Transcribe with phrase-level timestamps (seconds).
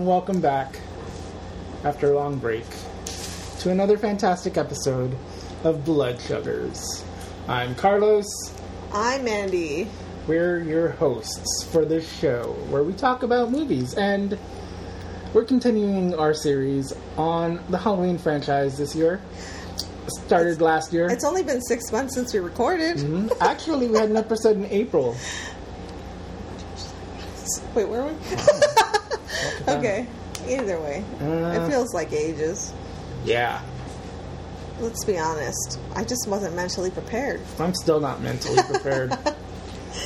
[0.00, 0.80] And welcome back
[1.84, 2.64] after a long break
[3.58, 5.14] to another fantastic episode
[5.62, 7.04] of Blood Sugars.
[7.46, 8.24] I'm Carlos.
[8.94, 9.88] I'm Mandy.
[10.26, 14.38] We're your hosts for this show where we talk about movies and
[15.34, 19.20] we're continuing our series on the Halloween franchise this year.
[20.06, 21.08] Started last year.
[21.10, 22.96] It's only been six months since we recorded.
[22.96, 23.36] Mhm.
[23.42, 25.14] Actually, we had an episode in April.
[27.74, 28.36] Wait, where were we?
[29.68, 30.06] okay.
[30.48, 32.72] Either way, Uh, it feels like ages.
[33.24, 33.60] Yeah.
[34.80, 35.78] Let's be honest.
[35.94, 37.40] I just wasn't mentally prepared.
[37.58, 39.10] I'm still not mentally prepared.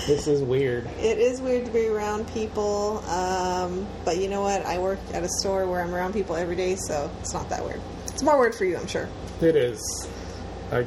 [0.06, 0.88] this is weird.
[0.98, 4.66] It is weird to be around people, um, but you know what?
[4.66, 7.64] I work at a store where I'm around people every day, so it's not that
[7.64, 7.80] weird.
[8.08, 9.08] It's more weird for you, I'm sure.
[9.40, 10.08] It is
[10.72, 10.86] like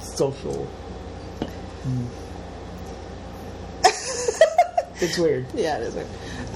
[0.00, 0.66] social.
[1.86, 2.06] Mm.
[5.00, 5.46] it's weird.
[5.54, 6.06] Yeah, it is weird.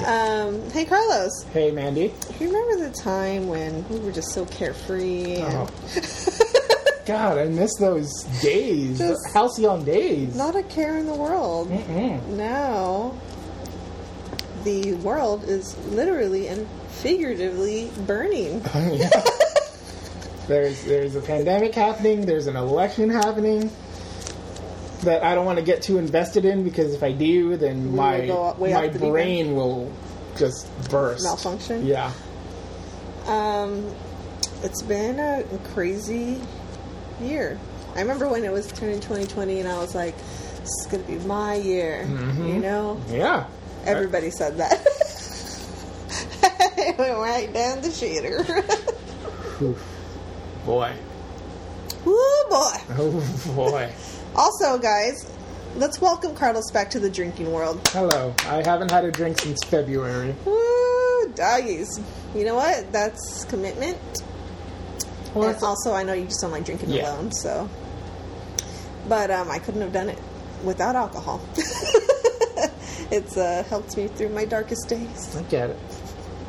[0.07, 1.45] Um, hey, Carlos.
[1.53, 2.13] Hey, Mandy.
[2.41, 5.37] You remember the time when we were just so carefree?
[5.37, 5.69] And Oh.
[7.07, 8.11] God, I miss those
[8.43, 8.99] days.
[8.99, 10.35] Just- halcyon days.
[10.35, 11.69] Not a care in the world.
[11.69, 12.27] Mm-mm.
[12.29, 13.15] Now,
[14.65, 18.63] the world is literally and figuratively burning.
[18.75, 19.11] yeah.
[20.49, 22.27] There's there's a pandemic happening.
[22.27, 23.71] There's an election happening
[25.03, 27.97] that I don't want to get too invested in because if I do, then We
[27.99, 29.93] my will go way my off the deep brain will
[30.37, 31.25] just burst.
[31.25, 31.85] Malfunction?
[31.87, 32.13] Yeah.
[33.27, 33.95] Um,
[34.63, 35.45] it's been a
[35.75, 36.41] crazy
[37.21, 37.59] year.
[37.95, 41.19] I remember when it was turning 2020, and I was like, "This is gonna be
[41.27, 42.47] my year." Mm-hmm.
[42.47, 43.47] You know, Yeah.
[43.85, 44.73] everybody said that.
[46.79, 48.43] it went right down the shitter.
[49.63, 49.85] Oof.
[50.65, 50.93] Boy.
[52.05, 52.15] Woo
[52.51, 52.77] boy!
[52.99, 53.93] Oh boy.
[54.35, 55.31] Also, guys,
[55.77, 57.87] let's welcome Carlos back to the drinking world.
[57.89, 58.35] Hello.
[58.47, 60.35] I haven't had a drink since February.
[60.47, 62.01] Woo, doggies.
[62.35, 62.91] You know what?
[62.93, 63.99] That's commitment.
[65.35, 67.15] Well, and also, I know you just don't like drinking Yeah.
[67.15, 67.69] alone, so.
[69.09, 70.19] But um, I couldn't have done it
[70.65, 71.41] without alcohol.
[73.11, 75.37] it's uh, helped me through my darkest days.
[75.37, 75.79] I get it.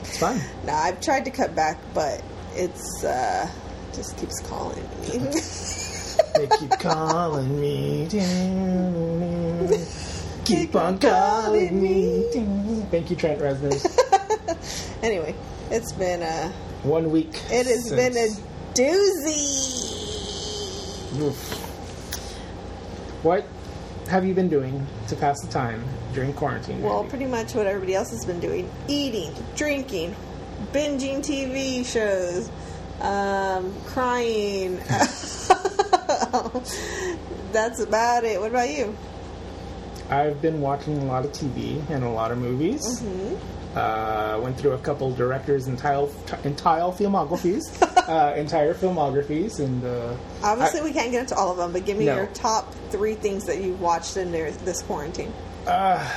[0.02, 0.42] It's fine.
[0.66, 2.22] Now I've tried to cut back, but
[2.54, 3.50] it's uh,
[3.94, 5.20] just keeps calling me.
[6.36, 8.08] They keep calling me.
[10.46, 12.24] Keep on calling me.
[12.92, 13.74] Thank you, Trent Reznor.
[15.04, 15.36] anyway,
[15.70, 16.50] it's been a
[16.84, 17.30] One week.
[17.50, 18.28] it has been a
[18.74, 19.92] doozy.
[21.22, 21.60] Oof.
[23.24, 23.46] What
[24.10, 25.84] have you been doing to pass the time
[26.14, 26.82] during quarantine?
[26.82, 27.10] Well, Mandy?
[27.10, 30.16] pretty much what everybody else has been doing: eating, drinking,
[30.74, 32.50] binging TV shows,
[33.00, 34.80] um, crying.
[37.52, 38.40] That's about it.
[38.40, 38.96] What about you?
[40.10, 42.82] I've been watching a lot of TV and a lot of movies.
[43.02, 43.78] Mm-hmm.
[43.78, 46.08] Uh, went through a couple directors' entire
[46.44, 47.64] entire filmographies,
[48.08, 51.98] uh, entire filmographies, and uh, Obviously, we can't get into all of them, but give
[51.98, 52.18] me No.
[52.18, 55.34] your top three things that you've watched in there this quarantine,
[55.66, 56.08] uh,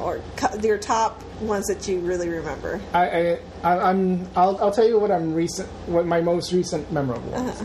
[0.00, 0.22] or
[0.62, 2.80] your top ones that you really remember.
[2.94, 6.90] I, I, I I'm I'll, I'll tell you what I'm recent what my most recent
[6.90, 7.62] memorable ones.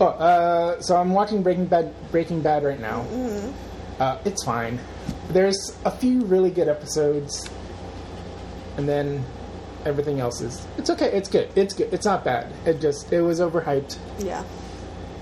[0.00, 3.02] Oh, uh, so I'm watching Breaking Bad Breaking Bad right now.
[4.00, 4.78] Uh, it's fine.
[5.28, 7.48] There's a few really good episodes,
[8.76, 9.24] and then
[9.84, 11.12] everything else is it's okay.
[11.12, 11.50] It's good.
[11.56, 11.92] It's good.
[11.92, 12.52] It's not bad.
[12.66, 13.96] It just it was overhyped.
[14.18, 14.42] Yeah,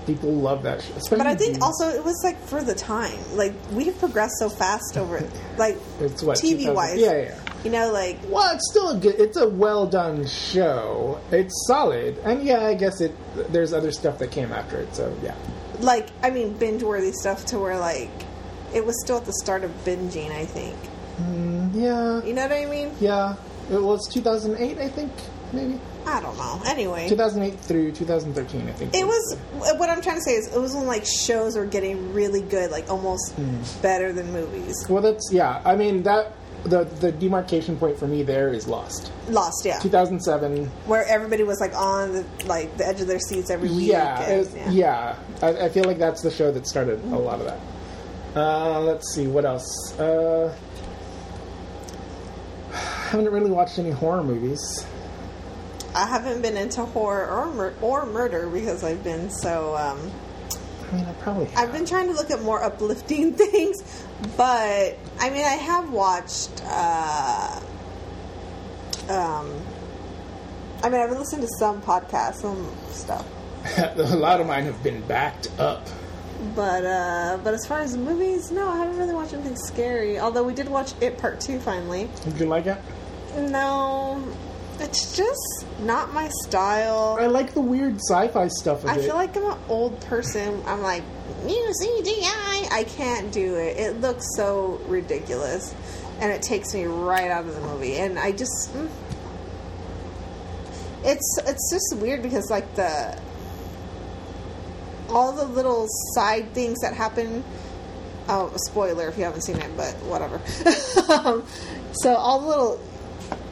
[0.05, 0.79] People love that.
[0.79, 4.35] Especially but I think the- also it was like for the time, like we've progressed
[4.39, 5.21] so fast over,
[5.57, 6.97] like it's what TV 2000 wise.
[6.99, 7.39] Yeah, yeah.
[7.63, 9.15] You know, like Well, it's still a good.
[9.19, 11.19] It's a well done show.
[11.31, 13.15] It's solid, and yeah, I guess it.
[13.51, 15.35] There's other stuff that came after it, so yeah.
[15.79, 18.11] like I mean binge worthy stuff to where like
[18.73, 20.31] it was still at the start of binging.
[20.31, 20.75] I think
[21.73, 22.91] Yeah, you know what I mean.
[22.99, 23.35] yeah.
[23.71, 25.09] It was 2008, I think,
[25.53, 26.61] maybe I don't know.
[26.65, 28.93] Anyway, 2008 through 2013, I think.
[28.93, 29.37] it was
[29.77, 32.71] what I'm trying to say is it was when like shows were getting really good,
[32.71, 33.61] like almost Hmm.
[33.81, 34.75] better than movies.
[34.89, 35.61] Well, that's yeah.
[35.63, 36.33] I mean that
[36.65, 39.11] the the demarcation point for me there is Lost.
[39.27, 40.65] Lost, yeah, 2007.
[40.85, 43.87] where everybody was like on the like the edge of their seats every week.
[43.89, 45.15] Yeah, and- was- yeah.
[45.41, 47.59] I, I feel like that's the show that started a lot of that.
[48.35, 49.97] Uh, let's see what else.
[49.99, 50.55] Uh,
[52.71, 54.85] haven't really watched any horror movies.
[55.95, 59.75] I haven't been into horror or mur- or murder because I've been so.
[59.75, 60.11] Um,
[60.91, 61.45] I mean, I probably.
[61.45, 61.57] Have.
[61.67, 64.03] I've been trying to look at more uplifting things,
[64.37, 66.61] but I mean, I have watched.
[66.65, 67.59] Uh,
[69.09, 69.51] um,
[70.83, 73.25] I mean, I've listening to some podcasts, some stuff,
[73.77, 75.87] a lot of mine have been backed up.
[76.55, 80.19] but uh, but as far as movies, no, I haven't really watched anything scary.
[80.19, 82.09] Although we did watch It Part Two finally.
[82.23, 82.77] Did you like it?
[83.37, 84.21] No,
[84.79, 87.17] it's just not my style.
[87.19, 89.03] I like the weird sci-fi stuff of I it.
[89.05, 90.61] feel like I'm an old person.
[90.67, 91.03] I'm like,
[91.73, 92.71] CGI.
[92.71, 93.77] I can't do it.
[93.77, 95.73] It looks so ridiculous.
[96.19, 97.97] And it takes me right out of the movie.
[97.97, 98.73] And I just.
[98.73, 98.89] mm.
[101.03, 103.19] It's it's just weird because, like, the.
[105.09, 107.43] All the little side things that happen.
[108.29, 110.37] Oh, spoiler if you haven't seen it, but whatever.
[111.11, 111.45] um,
[111.93, 112.79] so, all the little.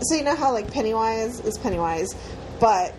[0.01, 2.15] So, you know how, like, Pennywise is Pennywise,
[2.59, 2.93] but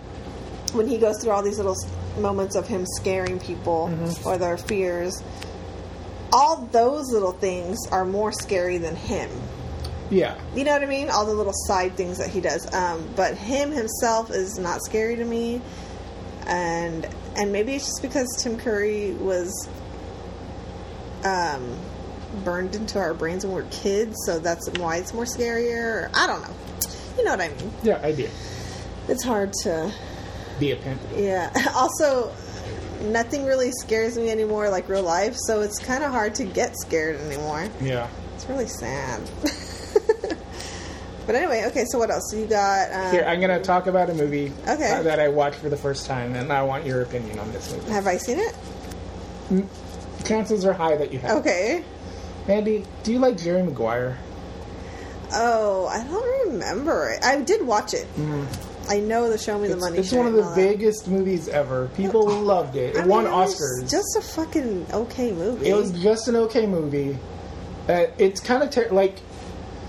[0.72, 1.76] when he goes through all these little
[2.18, 3.90] moments of him scaring people
[4.24, 5.22] or their fears,
[6.32, 9.30] all those little things are more scary than him.
[10.10, 11.10] yeah, You know what I mean?
[11.10, 12.72] All the little side things that he does.
[12.74, 15.60] Um, but him himself is not scary to me,
[16.46, 17.06] and
[17.36, 19.68] and maybe it's just because Tim Curry was
[21.24, 21.78] um,
[22.44, 26.10] burned into our brains when we were kids, so that's why it's more scarier.
[26.14, 26.54] I don't know.
[27.16, 27.72] You know what I mean?
[27.82, 28.28] yeah, I do.
[29.08, 29.92] It's hard to
[30.62, 31.00] Be a pimp.
[31.16, 31.50] yeah.
[31.74, 32.32] Also,
[33.02, 35.34] nothing really scares me anymore, like real life.
[35.36, 37.68] So it's kind of hard to get scared anymore.
[37.80, 38.08] Yeah.
[38.36, 39.20] It's really sad.
[41.26, 41.84] but anyway, okay.
[41.86, 42.32] So what else?
[42.32, 42.92] You got?
[42.92, 45.02] Um, Here, I'm gonna talk about a movie Okay.
[45.02, 47.90] that I watched for the first time, and I want your opinion on this movie.
[47.90, 48.54] have I seen it?
[50.24, 51.38] Chances are high that you have.
[51.38, 51.84] Okay.
[52.46, 54.16] Andy, do you like Jerry Maguire?
[55.32, 57.24] Oh, I don't remember it.
[57.24, 58.06] I did watch it.
[58.88, 59.98] I know the Show Me the It's, Money.
[59.98, 61.88] it's one of the biggest movies ever.
[61.96, 62.96] People loved it.
[62.96, 63.90] It I won mean, was Oscars.
[63.90, 65.68] Just a fucking okay movie.
[65.68, 67.16] It was just an okay movie.
[67.88, 69.16] Uh, it's kind of ter- like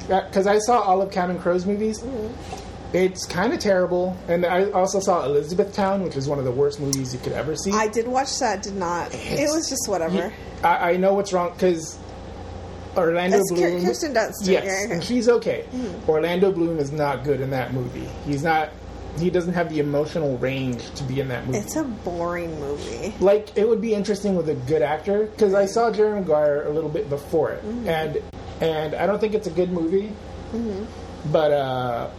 [0.08, 2.00] because I saw all of Cameron Crowe's movies.
[2.00, 2.96] Mm-hmm.
[2.96, 6.80] It's kind of terrible, and I also saw Elizabethtown, which is one of the worst
[6.80, 7.72] movies you could ever see.
[7.72, 8.62] I did watch that.
[8.62, 9.10] Did not.
[9.16, 10.16] it was just whatever.
[10.28, 10.32] You-
[10.64, 11.98] I, I know what's wrong because
[12.96, 13.84] Orlando It's Bloom.
[13.84, 14.34] Kirsten Dunst.
[14.44, 15.66] Yes, Yeah, and she's okay.
[16.08, 18.08] Orlando Bloom is not good in that movie.
[18.26, 18.70] He's not.
[19.18, 21.60] He doesn't have the emotional range to be in that movie.
[21.60, 23.14] It's a boring movie.
[23.20, 26.70] like it would be interesting with a good actor because I saw Jerry Maguire a
[26.72, 27.88] little bit before it, Mm-hmm.
[27.90, 28.22] and
[28.62, 30.12] and I don't think it's a good movie,
[30.52, 31.32] Mm-hmm.
[31.32, 32.10] but uh,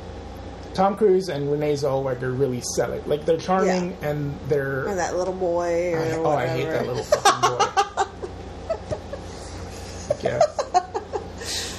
[0.75, 3.07] Tom Cruise and Renee Zellweger really sell it.
[3.09, 6.87] Like they're charming and they're Or that little boy or I- oh I hate that
[6.87, 7.65] little fucking boy.
[10.23, 10.41] yeah.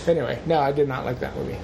[0.07, 1.57] Anyway, no, I did not like that movie.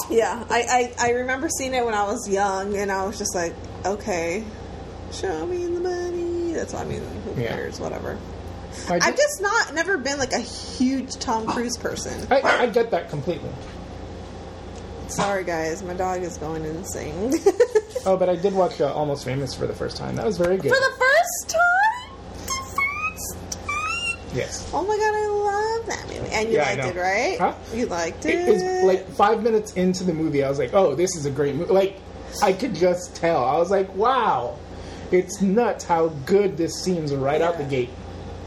[0.10, 3.34] Yeah, I, I, I remember seeing it when I was young, and I was just
[3.34, 3.54] like,
[3.84, 4.44] okay,
[5.12, 6.52] show me the money.
[6.52, 7.02] That's what I mean.
[7.24, 7.48] Who Yeah.
[7.54, 7.80] cares?
[7.80, 8.18] Whatever.
[8.88, 12.26] I, I've just not never been like a huge Tom Cruise person.
[12.30, 13.50] I, I get that completely.
[15.08, 17.34] Sorry, guys, my dog is going insane.
[18.04, 20.16] Oh, but I did watch uh, Almost Famous for the first time.
[20.16, 20.72] That was very good.
[20.72, 21.60] For the first time.
[24.34, 24.70] The first time.
[24.70, 24.70] yes.
[24.74, 25.26] Oh my god, I
[25.78, 26.34] love that movie.
[26.34, 27.38] And you Yeah, liked it, right?
[27.38, 27.54] Huh?
[27.74, 28.34] You liked it.
[28.34, 31.30] It is like five minutes into the movie, I was like, "Oh, this is a
[31.30, 31.98] great movie!" Like,
[32.42, 33.44] I could just tell.
[33.44, 34.58] I was like, "Wow,
[35.10, 37.90] it's nuts how good this seems right out the gate."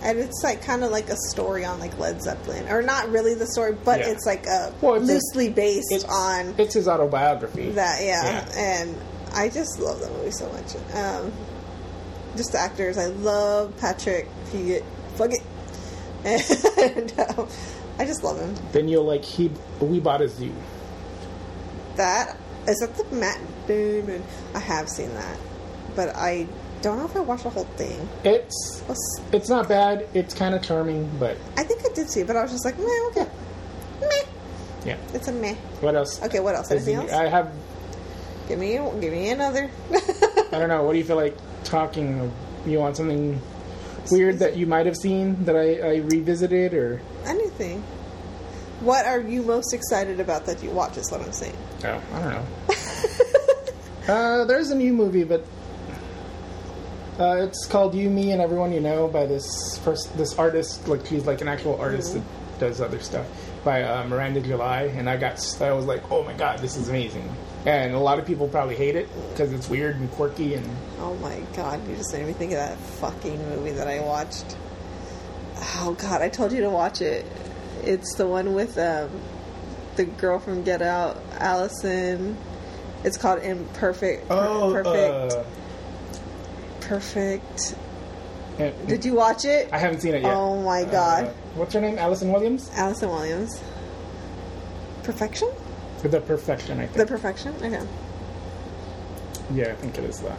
[0.03, 3.33] and it's like kind of like a story on like Led Zeppelin, or not really
[3.33, 4.09] the story, but Yeah.
[4.09, 7.71] it's like a Well, it's loosely based It's on it's his autobiography.
[7.71, 8.03] that.
[8.03, 8.23] Yeah.
[8.23, 8.55] Yeah.
[8.55, 8.95] and
[9.33, 10.75] I just love that movie so much.
[10.93, 11.31] Um,
[12.37, 14.83] just the actors, I love Patrick Fugit.
[15.15, 15.41] Fuck it.
[16.25, 17.47] And um,
[17.99, 18.55] I just love him.
[18.71, 20.51] Then you'll like he we bought a zoo.
[21.95, 22.35] That
[22.67, 24.23] is that the Matt Damon.
[24.53, 25.37] I have seen that,
[25.95, 26.47] but I
[26.81, 28.09] don't know if I watched the whole thing.
[28.23, 30.07] It's What's- it's not bad.
[30.13, 32.65] It's kind of charming, but I think I did see it, but I was just
[32.65, 33.27] like, meh, okay,
[34.01, 34.07] meh.
[34.85, 34.97] yeah.
[35.13, 35.55] It's a meh.
[35.81, 36.21] What else?
[36.23, 36.71] Okay, what else?
[36.71, 37.11] Anything else?
[37.11, 37.53] I have.
[38.47, 39.71] Give me, give me another.
[39.91, 40.83] I don't know.
[40.83, 42.31] What do you feel like talking?
[42.65, 43.39] You want something
[44.11, 47.01] weird that you might have seen that I, I revisited or?
[47.25, 47.81] Anything.
[48.81, 50.97] What are you most excited about that you watch?
[50.97, 51.55] Is what I'm saying.
[51.83, 52.45] Oh, I don't know.
[54.13, 55.45] uh, there's a new movie, but
[57.19, 60.87] uh, it's called "You, Me, and Everyone You Know" by this first this artist.
[60.87, 62.23] Like she's like an actual artist that
[62.59, 63.25] does other stuff
[63.63, 66.89] by uh, Miranda July, and I got I was like, oh my god, this is
[66.89, 67.29] amazing.
[67.65, 70.65] And a lot of people probably hate it because it's weird and quirky and
[70.99, 74.55] Oh my god, you just made me think of that fucking movie that I watched.
[75.77, 77.25] Oh god, I told you to watch it.
[77.83, 79.09] It's the one with um,
[79.95, 82.37] the girl from Get Out, Allison.
[83.03, 84.27] It's called Imperfect.
[84.27, 85.33] Per- oh, perfect.
[85.33, 85.43] uh,
[86.81, 87.75] perfect.
[88.87, 89.69] Did you watch it?
[89.73, 90.33] I haven't seen it yet.
[90.33, 91.33] Oh my Uh, god.
[91.55, 91.97] what's her name?
[91.97, 92.69] Allison Williams.
[92.75, 93.61] Allison Williams.
[95.03, 95.49] Perfection?
[96.11, 96.97] The Perfection, I think.
[96.97, 97.53] The Perfection?
[97.61, 97.85] Okay.
[99.53, 100.37] Yeah, I think it is that.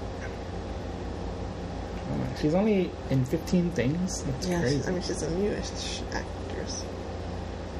[2.10, 4.22] Oh, She's only in 15 things.
[4.22, 4.84] That's Yes, crazy.
[4.86, 6.84] I mean she's a newish actress.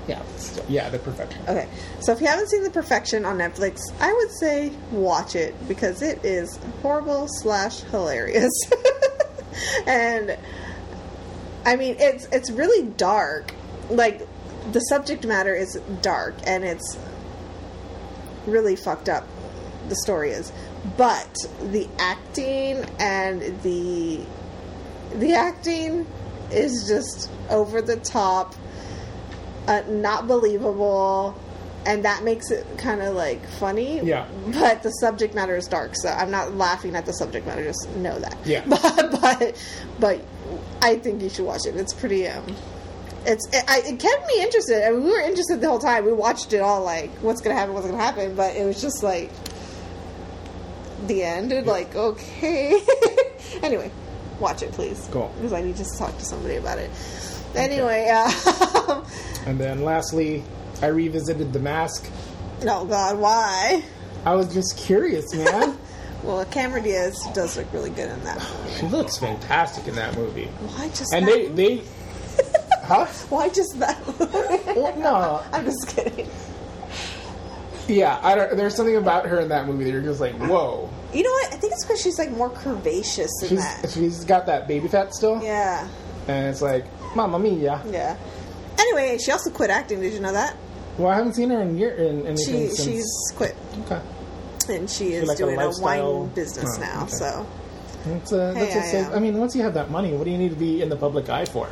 [0.08, 1.42] Yeah, still, yeah, the perfection.
[1.48, 1.68] Okay,
[2.00, 6.00] so if you haven't seen The Perfection on Netflix, I would say watch it because
[6.00, 8.52] it is horrible slash hilarious,
[9.86, 10.38] and
[11.64, 13.52] I mean it's it's really dark.
[13.90, 14.26] Like
[14.70, 16.96] the subject matter is dark and it's
[18.46, 19.26] really fucked up.
[19.88, 20.52] The story is,
[20.96, 24.20] but the acting and the
[25.14, 26.06] the acting
[26.50, 28.54] is just over the top
[29.68, 31.38] uh, not believable,
[31.84, 34.00] and that makes it kind of like funny.
[34.00, 34.26] Yeah.
[34.48, 37.64] But the subject matter is dark, so I'm not laughing at the subject matter.
[37.64, 38.36] Just know that.
[38.44, 38.64] Yeah.
[38.68, 39.64] But but,
[39.98, 40.20] but
[40.82, 41.76] I think you should watch it.
[41.76, 42.28] It's pretty.
[42.28, 42.44] Um,
[43.26, 44.86] it's it, I, it kept me interested.
[44.86, 46.04] I mean, we were interested the whole time.
[46.04, 47.74] We watched it all like, what's gonna happen?
[47.74, 48.34] What's gonna happen?
[48.34, 49.30] But it was just like
[51.06, 51.52] the end.
[51.52, 52.80] And like, okay.
[53.62, 53.90] anyway,
[54.40, 55.08] watch it, please.
[55.10, 55.32] Cool.
[55.36, 56.90] Because I need to talk to somebody about it.
[57.54, 59.04] Anyway, uh,
[59.46, 60.42] And then lastly,
[60.82, 62.10] I revisited The Mask.
[62.62, 63.82] oh God, why?
[64.24, 65.78] I was just curious, man.
[66.22, 68.44] Well, Cameron Diaz does look really good in that.
[68.80, 70.46] she looks fantastic in that movie.
[70.46, 71.82] Why just And they they
[72.86, 73.06] Huh?
[73.30, 73.98] Why just that?
[74.76, 75.42] Well, no.
[75.52, 76.28] I'm just kidding.
[77.88, 80.90] Yeah, I don't there's something about her in that movie that you're just like, whoa.
[81.14, 81.54] You know what?
[81.54, 83.90] I think it's because she's like more curvaceous in She's that.
[83.90, 85.40] she's got that baby fat still.
[85.42, 85.86] Yeah,
[86.26, 87.80] And it's like, Mamma mia.
[87.88, 88.16] yeah.
[88.78, 90.00] Anyway, she also quit acting.
[90.00, 90.56] Did you know that?
[90.98, 92.84] Well, I haven't seen her in year in anything She since.
[92.84, 94.00] she's quit, okay.
[94.68, 97.02] and she is like doing a, lifestyle- wine business Oh, now.
[97.04, 97.12] okay.
[97.12, 97.46] So
[98.06, 99.14] That's a, Hey, that's a.
[99.16, 100.96] I mean, once you have that money, what do you need to be in the
[100.96, 101.68] public eye for?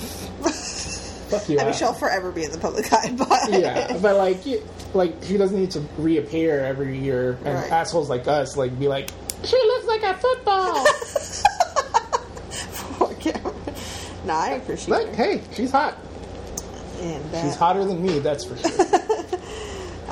[1.30, 1.60] Fuck you.
[1.60, 4.62] I mean, she'll forever be in the public eye, but yeah, but like, you,
[4.94, 7.70] like she doesn't need to reappear every year, and Right.
[7.70, 9.10] assholes like us like be like,
[9.44, 10.84] she looks like a football.
[12.98, 13.54] Poor Cameron.
[14.24, 15.14] Nah, I appreciate Look, her.
[15.14, 15.96] hey, she's hot.
[17.00, 18.86] And, uh, She's hotter than me, that's for sure.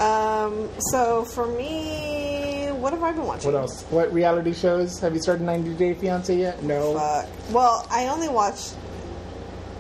[0.03, 3.53] Um, so for me, what have I been watching?
[3.53, 3.83] what else?
[3.91, 6.63] What reality shows have you started 90 Day Fiance yet?
[6.63, 6.95] No.
[6.95, 7.27] Fuck.
[7.53, 8.75] Well, I only watched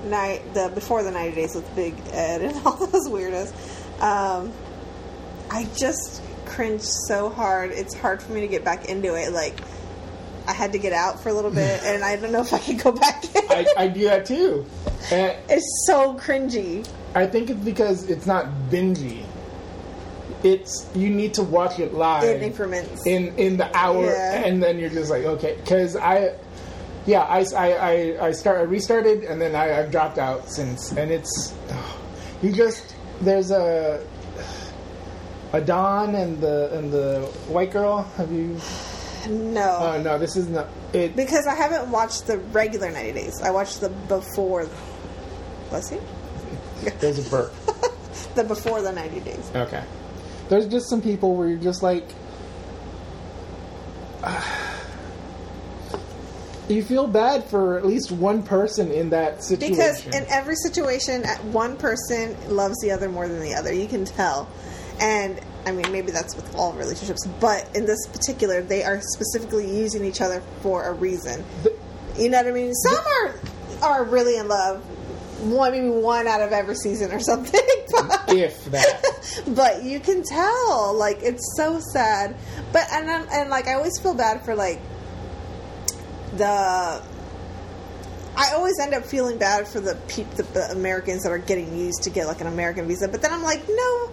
[0.04, 3.52] night the before the ninety days with Big Ed and all those weirdos.
[4.02, 4.52] Um,
[5.50, 7.70] I just cringed so hard.
[7.72, 9.32] It's hard for me to get back into it.
[9.32, 9.58] Like
[10.46, 12.58] I had to get out for a little bit, and I don't know if I
[12.58, 13.42] can go back in.
[13.50, 14.66] I, I do that too.
[15.10, 16.88] And it's so cringy.
[17.14, 19.24] I think it's because it's not bingy.
[20.44, 23.04] It's you need to watch it live In increments.
[23.06, 24.44] in in the hour, Yeah.
[24.44, 26.34] and then you're just like, okay, because I,
[27.08, 30.92] yeah, I, I, I, I start I restarted, and then I, I've dropped out since,
[30.92, 31.54] and it's
[32.42, 34.06] you just there's a
[35.54, 38.02] a Don and the and the white girl.
[38.18, 38.60] Have you?
[39.26, 39.78] No.
[39.80, 41.16] Oh no, this is not it.
[41.16, 43.40] because I haven't watched the regular 90 days.
[43.42, 44.68] I watched the before.
[45.70, 46.02] Bless you.
[47.00, 47.52] There's a burp.
[48.34, 49.50] The before the 90 days.
[49.54, 49.82] Okay.
[50.48, 52.08] There's just some people where you're just like.
[56.68, 59.74] you feel bad for at least one person in that situation.
[59.76, 63.72] Because in every situation, uh, one person loves the other more than the other.
[63.72, 64.48] You can tell.
[65.00, 69.66] And I mean, maybe that's with all relationships, but in this particular, they are specifically
[69.78, 71.44] using each other for a reason.
[71.62, 71.74] The-
[72.16, 72.74] You know what I mean?
[72.74, 73.34] Some are
[73.82, 74.82] are really in love.
[75.42, 77.60] One, maybe one out of every season or something.
[77.92, 79.42] But, if that.
[79.48, 82.34] but you can tell, like it's so sad.
[82.72, 84.80] But and I'm- and like I always feel bad for like
[86.36, 87.02] the.
[88.36, 91.76] I always end up feeling bad for the peop, the, the Americans that are getting
[91.76, 94.10] used to get like an American visa, but then I'm like, no,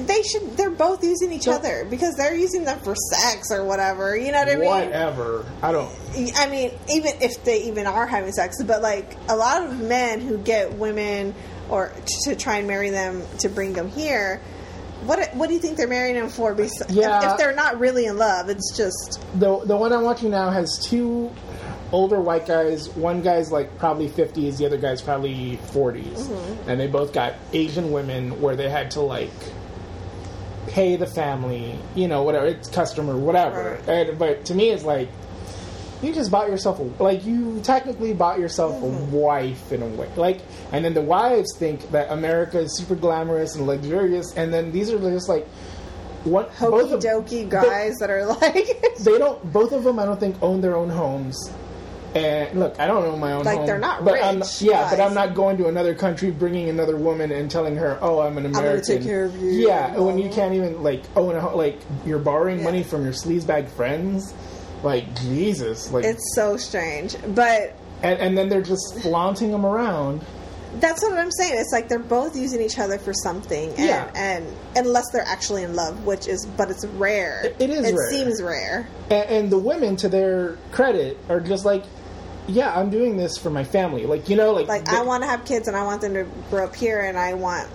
[0.00, 0.56] they should.
[0.56, 4.16] They're both using each other because they're using them for sex or whatever.
[4.16, 4.68] You know what I mean?
[4.68, 5.44] Whatever.
[5.62, 5.92] I don't.
[6.36, 10.20] I mean, even if they even are having sex, but like a lot of men
[10.20, 11.34] who get women
[11.68, 14.40] or t- to try and marry them to bring them here,
[15.06, 16.54] what what do you think they're marrying him for?
[16.54, 20.30] Bes- if- if, they're not really in love, it's just The, the one I'm watching
[20.30, 21.30] now has two
[21.92, 22.88] older white guys.
[22.90, 26.02] One guy's like probably 50s, the other guy's probably 40s.
[26.04, 26.70] Mm-hmm.
[26.70, 29.30] And they both got Asian women where they had to like
[30.68, 33.78] pay the family, you know, whatever, it's customer, whatever.
[33.86, 34.08] Right.
[34.08, 35.08] And, but to me, it's like,
[36.04, 39.14] you just bought yourself a like you technically bought yourself Mm-hmm.
[39.14, 40.40] a wife in a way like
[40.72, 44.90] and then the wives think that america is super glamorous and luxurious and then these
[44.90, 45.46] are just like
[46.24, 48.66] what hokey dokey guys that are like
[49.00, 49.52] they don't.
[49.52, 51.36] Both of them, I don't think, own their own homes.
[52.14, 53.66] And look, I don't own my own Like, home.
[53.66, 55.00] they're not but I'm, rich yeah, but.
[55.00, 58.44] I'm not going to another country, bringing another woman and telling her, "Oh, I'm an
[58.44, 61.78] gonna American." take care of you, Yeah, when you can't even like own a like
[62.06, 62.64] you're borrowing Yeah.
[62.64, 64.32] money from your sleazebag friends.
[64.84, 67.16] Like Jesus, like it's so strange.
[67.34, 70.24] But and, and then they're just flaunting them around.
[70.80, 71.54] That's what I'm saying.
[71.56, 74.10] It's like they're both using each other for something, and, Yeah.
[74.14, 74.44] and
[74.76, 77.42] unless they're actually in love, which is, but it's rare.
[77.44, 78.10] It- it is It rare.
[78.10, 78.88] seems rare.
[79.08, 81.84] And, and the women, to their credit, are just like,
[82.48, 84.04] yeah, I'm doing this for my family.
[84.04, 86.12] Like you know, like Like they- I want to have kids, and I want them
[86.14, 87.68] to grow up here, and I want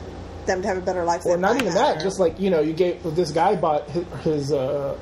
[0.46, 1.26] them to have a better life.
[1.26, 2.02] or not even that.
[2.02, 4.96] Just like you know, you gave this guy bought his his, uh,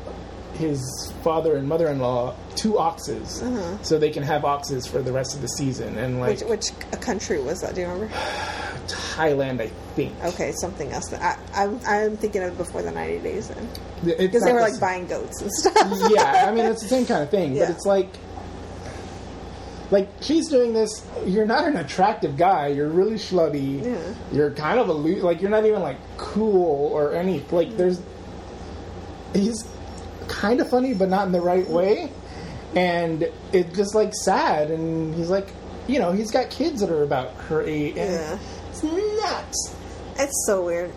[0.55, 3.43] his father and mother in law two oxes,
[3.83, 5.97] so they can have oxes for the rest of the season.
[5.97, 6.49] And like Uh-huh.
[6.49, 7.75] which which country was that?
[7.75, 8.13] Do you remember?
[8.87, 10.13] Thailand, I think.
[10.23, 11.13] Okay, something else.
[11.13, 13.67] I, I'm I'm thinking of before the 90 days then,
[14.03, 15.75] because they were like buying goats and stuff.
[16.09, 17.65] yeah, I mean it's the same kind of thing, Yeah.
[17.65, 18.09] but it's like
[19.91, 21.05] like she's doing this.
[21.25, 22.67] You're not an attractive guy.
[22.67, 23.83] You're really schlubby.
[23.85, 24.13] Yeah.
[24.31, 28.01] You're kind of a lo- like you're not even like cool or any like there's
[29.33, 29.63] he's
[30.39, 32.11] kind of funny but not in the right way,
[32.75, 34.69] and it's just like sad.
[34.71, 35.47] And he's like,
[35.87, 37.97] you know, he's got kids that are about her age.
[37.97, 38.37] And Yeah.
[38.69, 39.75] it's nuts.
[40.19, 40.91] It's so weird.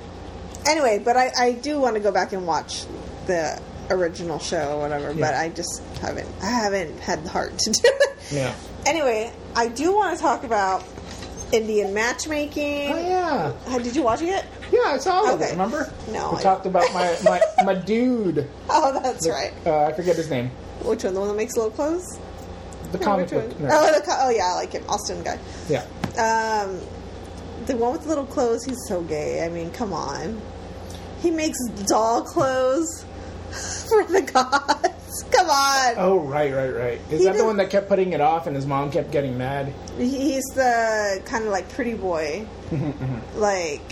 [0.66, 2.84] Anyway, but I, I do want to go back and watch
[3.26, 7.70] the original show or whatever, but I just haven't I haven't had the heart to
[7.70, 8.18] do it.
[8.30, 8.54] Yeah.
[8.86, 10.84] Anyway, I do want to talk about
[11.52, 12.92] Indian matchmaking.
[12.92, 13.52] Oh yeah.
[13.66, 14.46] Uh, Did you watch it yet?
[14.72, 15.46] Yeah, I saw Okay.
[15.46, 15.50] it.
[15.52, 15.92] Remember?
[16.12, 18.48] No, we I- talked about my my my dude.
[18.68, 19.52] Oh, that's right.
[19.66, 20.50] Uh, I forget his name.
[20.82, 21.14] Which one?
[21.14, 22.18] The one that makes little clothes?
[22.92, 23.48] The comic book.
[23.58, 23.68] nerd.
[23.72, 24.84] Oh, the co- oh yeah, I like him.
[24.88, 25.38] Austin guy.
[25.68, 25.82] Yeah.
[26.18, 26.80] Um,
[27.66, 28.64] the one with the little clothes.
[28.64, 29.44] He's so gay.
[29.44, 30.40] I mean, come on.
[31.20, 33.04] He makes doll clothes
[33.88, 34.99] for the gods.
[35.32, 35.94] Come on.
[35.96, 37.00] Oh right, right, right.
[37.10, 39.36] Is He that the one that kept putting it off and his mom kept getting
[39.38, 39.72] mad?
[39.98, 42.46] He's the kind of like pretty boy,
[43.34, 43.82] like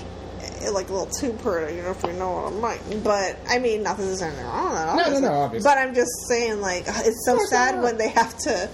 [0.73, 3.01] like a little too pretty, you know, if you know what I mean.
[3.03, 4.97] But I mean, not that there's anything wrong with that.
[4.97, 5.29] No, no, obviously.
[5.29, 5.69] no, obviously.
[5.71, 8.69] But I'm just saying, like, it's so sad when they have to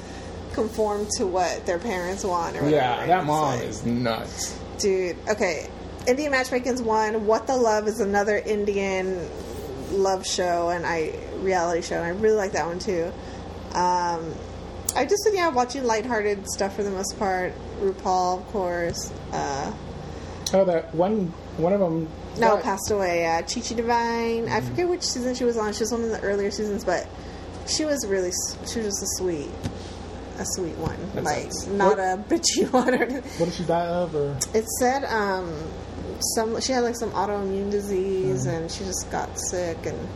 [0.55, 2.57] conform to what their parents want.
[2.57, 2.71] Or whatever.
[2.77, 4.59] Yeah, that mom like- is nuts.
[4.79, 5.17] dude.
[5.29, 5.69] Okay,
[6.07, 7.27] Indian Matchmaking's one.
[7.27, 9.29] What the Love is another Indian
[9.95, 13.13] love show and I reality show, and I really like that one too.
[13.75, 14.35] Um,
[14.97, 17.53] I just been yeah watching lighthearted stuff for the most part.
[17.81, 19.13] RuPaul, of course.
[19.33, 19.73] Uh,
[20.53, 22.09] Oh, that one one of them.
[22.39, 23.27] no, passed away.
[23.27, 24.49] Uh, Chi Chi DeVayne.
[24.49, 25.73] I forget which season she was on.
[25.73, 27.09] She was one of the earlier seasons, but
[27.67, 28.31] she was really
[28.73, 29.49] she was just a sweet,
[30.39, 32.93] a sweet one, That like sounds- not what- a bitchy one.
[33.39, 34.15] What did she die of?
[34.15, 35.53] Or It said um,
[36.35, 40.09] some she had like some autoimmune disease and she just got sick and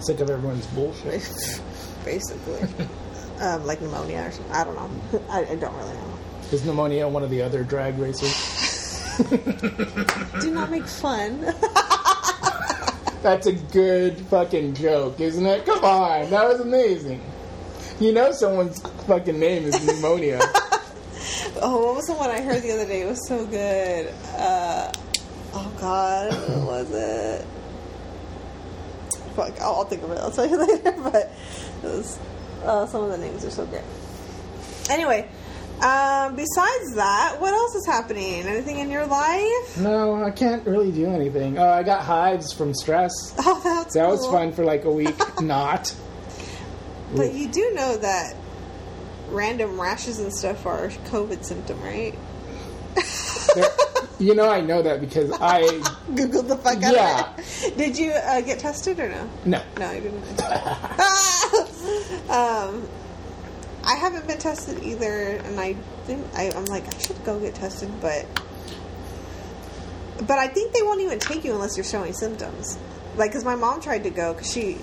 [0.00, 1.28] sick of everyone's bullshit?
[2.04, 2.62] basically
[3.40, 4.52] um, like pneumonia or something.
[4.52, 5.22] I don't know.
[5.30, 6.18] I, I don't really know.
[6.52, 8.32] Is pneumonia one of the other drag racers?
[10.40, 11.40] Do not make fun.
[13.22, 15.66] That's a good fucking joke, isn't it?
[15.66, 17.20] Come on, that was amazing.
[18.00, 20.38] You know someone's fucking name is pneumonia.
[21.60, 23.02] oh, what was the one I heard the other day?
[23.02, 24.14] It was so good.
[24.36, 24.92] Uh,
[25.54, 27.46] oh God, what was it?
[29.34, 30.18] Fuck, I'll, I'll think of it.
[30.18, 30.92] I'll tell you later.
[30.92, 31.32] But
[31.82, 32.18] it was,
[32.64, 33.84] uh, some of the names are so good.
[34.90, 35.28] Anyway,
[35.80, 38.42] um, besides that, what else is happening?
[38.46, 39.78] Anything in your life?
[39.78, 41.56] no, I can't really do anything.
[41.58, 43.12] Uh, I got hives from stress.
[43.38, 45.14] Oh, that's That was fun for like a week.
[45.40, 45.94] Not.
[47.14, 48.34] But you do know that
[49.30, 52.14] random rashes and stuff are COVID symptom, right?
[54.18, 55.62] You know, I know that because I
[56.10, 57.32] googled the fuck out Yeah.
[57.34, 57.76] of it.
[57.78, 59.30] Did you uh, get tested or no?
[59.44, 59.62] no.
[59.78, 60.40] No, I didn't.
[62.30, 62.88] um,
[63.84, 67.54] I haven't been tested either, and I think I, I'm like I should go get
[67.54, 68.26] tested, but
[70.26, 72.76] but I think they won't even take you unless you're showing symptoms.
[73.16, 74.78] Like, because my mom tried to go because she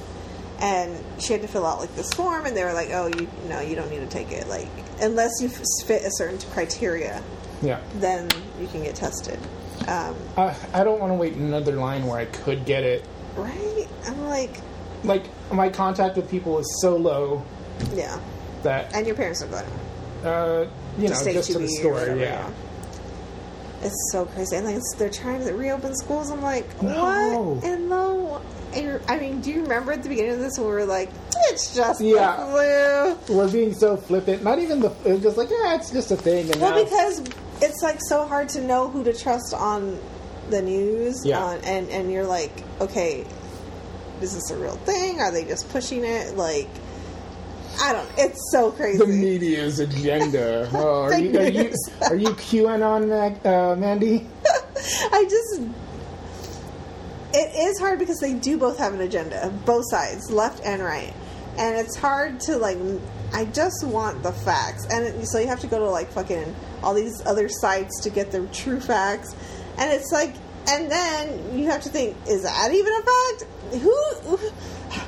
[0.60, 3.28] and she had to fill out like this form, and they were like, "Oh, you
[3.50, 4.48] no, you don't need to take it.
[4.48, 4.68] Like,
[5.02, 7.22] unless you fit a certain criteria,
[7.62, 7.80] Yeah.
[7.96, 9.40] then you can get tested."
[9.88, 13.04] Um, I, I don't want to wait another line where I could get it.
[13.36, 13.88] right?
[14.08, 14.52] I'm like,
[15.04, 17.44] Like my contact with people is so low
[17.94, 18.20] yeah.
[18.64, 19.66] that And your parents are going.
[20.24, 21.94] uh, you know Just just to the store.
[21.94, 22.50] whatever, yeah.
[23.82, 24.56] It's so crazy.
[24.56, 26.32] And like they're trying to reopen schools.
[26.32, 27.60] I'm like, No.
[27.62, 27.64] what?
[27.66, 28.42] And no.
[29.08, 31.10] I mean, do you remember at the beginning of this when we were like,
[31.50, 32.36] it's just Yeah.
[32.38, 33.36] the flu?
[33.38, 34.44] We're being so flippant.
[34.44, 34.92] Not even the.
[35.06, 36.50] It was just like yeah, it's just a thing.
[36.52, 37.22] And Well, now, because
[37.62, 40.00] it's like so hard to know who to trust on
[40.50, 41.26] the news.
[41.26, 41.40] Yeah.
[41.44, 43.26] On, and and you're like, okay,
[44.22, 45.20] is this a real thing?
[45.20, 46.36] Are they just pushing it?
[46.36, 46.70] Like,
[47.82, 48.10] I don't.
[48.18, 48.98] It's so crazy.
[49.00, 50.70] the media's agenda.
[50.74, 51.90] Oh, are you are you news.
[52.10, 54.28] are you QAnon, Mag- uh, Mandy?
[55.12, 55.62] I just.
[57.38, 61.14] It is hard because they do both have an agenda, both sides, left and right,
[61.58, 62.78] and it's hard to like
[63.34, 66.94] I just want the facts, and so you have to go to like fucking all
[66.94, 69.36] these other sites to get the true facts,
[69.78, 70.36] and it's like,
[70.70, 73.82] and then you have to think, is that even a fact?
[73.82, 74.40] Who?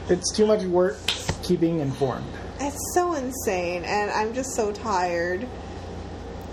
[0.10, 0.98] It's too much work
[1.44, 2.26] keeping informed.
[2.60, 5.48] It's so insane, and I'm just so tired.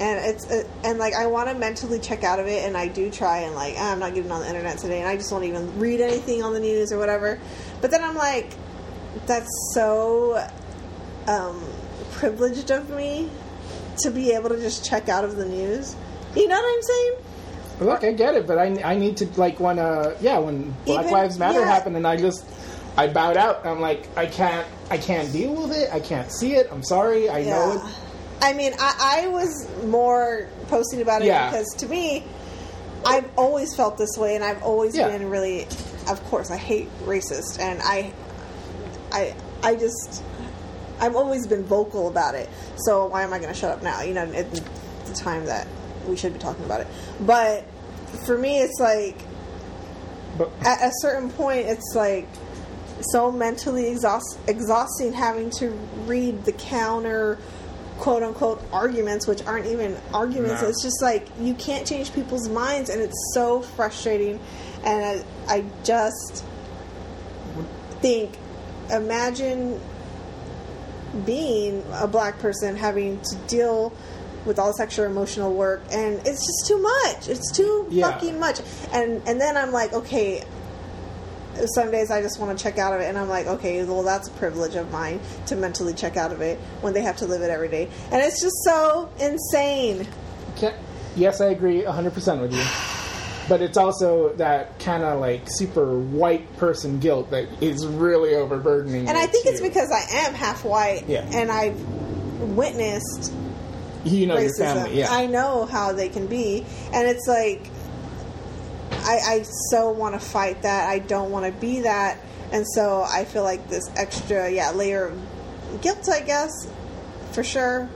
[0.00, 2.88] And it's uh, and like I want to mentally check out of it, and I
[2.88, 5.30] do try, and like "Ah, I'm not getting on the internet today, and I just
[5.30, 7.38] won't even read anything on the news or whatever.
[7.80, 8.52] But then I'm like,
[9.26, 10.44] that's so
[11.28, 11.62] um,
[12.12, 13.30] privileged of me
[13.98, 15.94] to be able to just check out of the news.
[16.34, 17.12] You know what I'm saying?
[17.80, 21.02] Look, I get it, but I, I need to like when uh yeah when Black
[21.06, 21.66] Even- Lives Matter yeah.
[21.66, 22.44] happened, and I just
[22.96, 23.66] I bowed out.
[23.66, 25.92] I'm like I can't I can't deal with it.
[25.92, 26.68] I can't see it.
[26.70, 27.28] I'm sorry.
[27.30, 27.94] I know it.
[28.42, 31.50] I mean, I, I was more posting about it Yeah.
[31.50, 32.24] because to me,
[33.06, 35.08] I've always felt this way, and I've always Yeah.
[35.08, 35.62] been really,
[36.08, 38.12] of course, I hate racist, and I,
[39.12, 40.22] I, I just,
[41.00, 42.48] I've always been vocal about it.
[42.76, 44.02] So why am I going to shut up now?
[44.02, 45.66] You know, at the time that
[46.06, 46.86] we should be talking about it.
[47.20, 47.64] But
[48.26, 49.18] for me, it's like
[50.36, 52.28] But at a certain point, it's like
[53.00, 55.70] so mentally exhaust, exhausting having to
[56.06, 57.38] read the counter
[57.98, 60.62] quote unquote arguments, which aren't even arguments.
[60.62, 64.40] It's just like you can't change people's minds, and it's so frustrating.
[64.84, 66.44] And I, I just
[68.00, 68.36] think,
[68.90, 69.80] imagine
[71.24, 73.92] being a black person having to deal
[74.44, 78.10] with all extra emotional work and it's just too much it's too Yeah.
[78.10, 78.60] fucking much
[78.92, 80.42] and and then i'm like okay
[81.74, 84.02] some days i just want to check out of it and i'm like okay well
[84.02, 87.26] that's a privilege of mine to mentally check out of it when they have to
[87.26, 90.06] live it every day and it's just so insane
[90.56, 90.76] can't,
[91.16, 92.62] yes, I agree 100 percent with you.
[93.48, 99.08] But it's also that kind of like super white person guilt that is really overburdening.
[99.08, 101.28] and i think it's because i am half white Yeah.
[101.32, 101.78] and i've
[102.40, 103.32] witnessed
[104.04, 104.74] you know your racism.
[104.74, 104.98] family.
[104.98, 107.70] Yeah, I know how they can be, and it's like
[108.90, 110.88] I, I so want to fight that.
[110.88, 112.18] I don't want to be that,
[112.52, 116.50] and so I feel like this extra, yeah, layer of guilt, I guess,
[117.32, 117.88] for sure.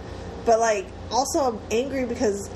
[0.46, 2.48] But like, also I'm angry because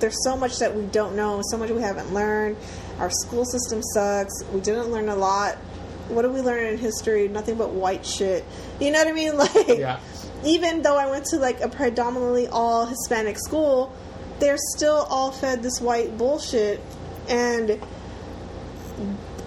[0.00, 2.56] there's so much that we don't know, so much we haven't learned.
[2.98, 4.32] Our school system sucks.
[4.52, 5.56] We didn't learn a lot.
[6.08, 7.28] What did we learn in history?
[7.28, 8.44] Nothing but white shit.
[8.80, 9.36] You know what I mean?
[9.36, 10.00] Like, Yeah.
[10.44, 13.92] even though I went to like a predominantly all Hispanic school,
[14.40, 16.80] they're still all fed this white bullshit,
[17.28, 17.78] and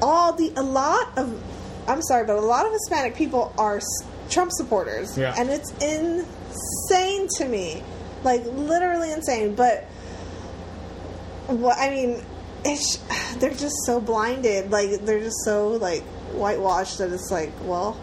[0.01, 1.41] all the a lot of
[1.87, 3.81] I'm sorry, but a lot of Hispanic people are
[4.29, 5.35] Trump supporters, Yeah.
[5.37, 7.83] and it's insane to me,
[8.23, 9.53] like literally insane.
[9.55, 9.85] But
[11.47, 12.23] what I mean,
[12.65, 12.97] it's
[13.37, 16.01] they're just so blinded, like they're just so like
[16.33, 17.93] whitewashed that it's like, well,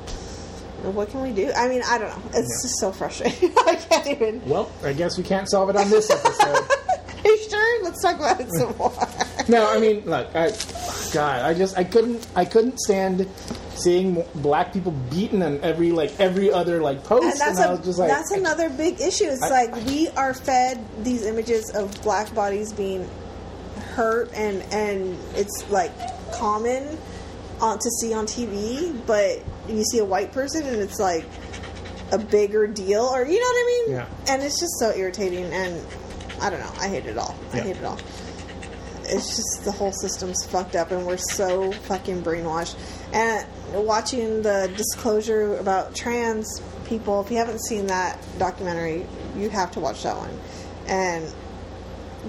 [0.83, 1.53] what can we do?
[1.57, 2.23] I mean, I don't know.
[2.39, 2.69] It's Yeah.
[2.69, 3.53] just so frustrating.
[3.67, 4.49] I can't even.
[4.49, 6.65] Well, I guess we can't solve it on this episode.
[7.25, 7.85] Are you sure?
[7.85, 8.93] Let's talk about it some more.
[9.49, 10.53] no, I mean, look, I,
[11.13, 13.29] God, I just, I couldn't, I couldn't stand
[13.75, 17.65] seeing black people beaten on every, like, every other, like, post, And and, that's, I
[17.67, 19.25] a, was just like, that's another big issue.
[19.25, 23.07] It's I- like we are fed these images of black bodies being
[24.01, 25.93] hurt, and and it's like
[26.33, 26.97] common
[27.61, 31.27] uh, to see on TV, but you see a white person, and it's like
[32.13, 33.97] a bigger deal, or you know what I mean?
[33.97, 34.07] Yeah.
[34.33, 35.79] And it's just so irritating, and
[36.41, 36.73] I don't know.
[36.81, 37.37] I hate it all.
[37.53, 37.63] I Yeah.
[37.65, 37.99] hate it all.
[39.05, 42.77] It's just the whole system's fucked up, and we're so fucking brainwashed.
[43.13, 49.73] And watching the disclosure about trans people, if you haven't seen that documentary, you have
[49.73, 50.31] to watch that one.
[50.87, 51.31] And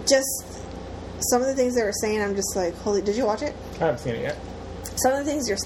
[0.08, 0.46] just
[1.30, 3.02] some of the things they were saying, I'm just like, holy!
[3.02, 3.56] Did you watch it?
[3.76, 4.38] I haven't seen it yet.
[4.96, 5.58] Some of the things you're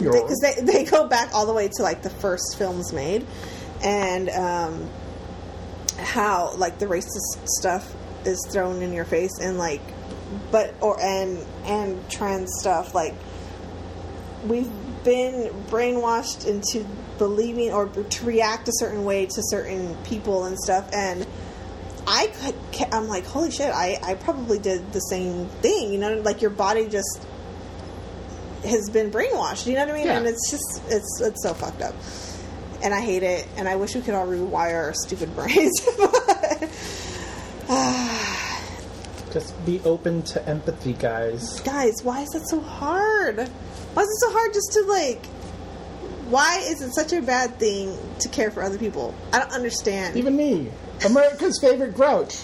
[0.00, 3.26] you're because they, they go back all the way to like the first films made,
[3.82, 4.90] and um,
[5.98, 9.82] how like the racist stuff is thrown in your face, and like,
[10.50, 13.14] but or and and trans stuff like
[14.46, 14.70] we've
[15.04, 16.84] been brainwashed into
[17.18, 21.26] believing or to react a certain way to certain people and stuff and
[22.06, 22.54] I could,
[22.92, 26.50] I'm like, holy shit, I, I probably did the same thing, you know, like your
[26.50, 27.26] body just
[28.64, 30.06] has been brainwashed, you know what I mean?
[30.06, 30.18] Yeah.
[30.18, 31.94] And it's just, it's, it's so fucked up.
[32.82, 35.80] And I hate it, and I wish we could all rewire our stupid brains.
[35.98, 36.70] But,
[39.32, 41.60] Just be open to empathy, guys.
[41.60, 43.38] guys, why is that so hard?
[43.38, 45.26] Why is it so hard just to like,
[46.28, 49.14] why is it such a bad thing to care for other people?
[49.32, 50.16] I don't understand.
[50.16, 50.70] Even me,
[51.04, 52.36] America's favorite grouch.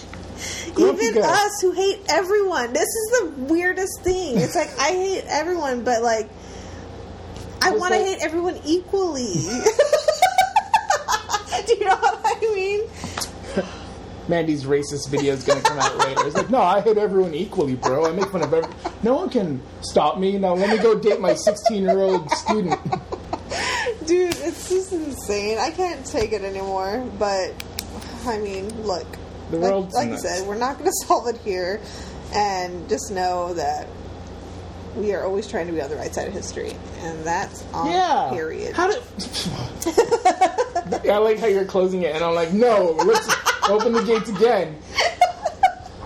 [0.73, 1.29] Grumpy even Goat.
[1.29, 2.73] us who hate everyone.
[2.73, 4.39] This is the weirdest thing.
[4.39, 6.29] It's like I hate everyone, but like
[7.61, 9.33] I want to hate everyone equally.
[11.67, 12.89] Do you know what I mean?
[14.27, 16.25] Mandy's racist video is going to come out later.
[16.25, 18.05] It's like, no, I hate everyone equally, bro.
[18.05, 18.71] I make fun of every.
[19.03, 20.37] No one can stop me.
[20.37, 22.79] Now let me go date my 16 year old student.
[24.05, 25.57] Dude, it's just insane.
[25.57, 27.05] I can't take it anymore.
[27.19, 27.53] But
[28.25, 29.07] I mean, look,
[29.51, 30.23] The like, world's like you nuts.
[30.23, 31.79] said, we're not going to solve it here,
[32.33, 33.87] and just know that
[34.95, 37.89] we are always trying to be on the right side of history, and that's on
[37.89, 38.29] Yeah.
[38.33, 38.75] period.
[38.75, 38.97] How do?
[41.09, 43.27] I like how you're closing it, and I'm like, no, let's
[43.69, 44.77] open the gates again.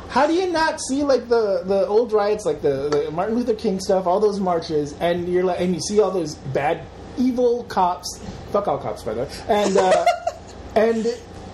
[0.10, 3.54] How do you not see like the the old riots, like the, the Martin Luther
[3.54, 6.86] King stuff, all those marches, and you're like, and you see all those bad,
[7.17, 8.19] evil cops.
[8.51, 10.06] Fuck all cops, by the way, and uh,
[10.75, 11.06] and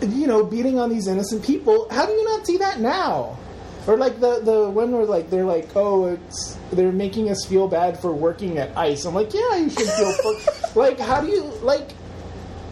[0.01, 1.87] you know beating on these innocent people.
[1.89, 3.37] How do you not see that now?
[3.87, 7.67] Or like the the one where like they're like, oh, it's they're making us feel
[7.67, 9.03] bad for working at ICE.
[9.05, 10.39] I'm like, yeah, you should feel fu-
[10.79, 10.99] like.
[10.99, 11.89] How do you like?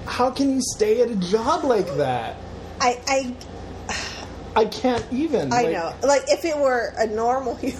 [0.05, 2.37] How can you stay at a job like that?
[2.79, 3.35] I, I
[4.55, 5.51] I can't even.
[5.51, 5.95] I like, know.
[6.03, 7.79] Like if it were a normal human,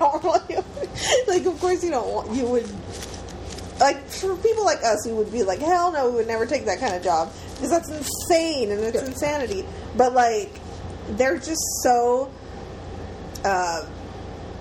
[0.00, 0.64] normal human,
[1.26, 2.68] like of course you don't want you would.
[3.78, 6.64] Like for people like us, who would be like, hell no, we would never take
[6.64, 9.66] that kind of job because that's insane and it's insanity.
[9.96, 10.60] But like,
[11.10, 12.30] they're just so.
[13.44, 13.84] Uh,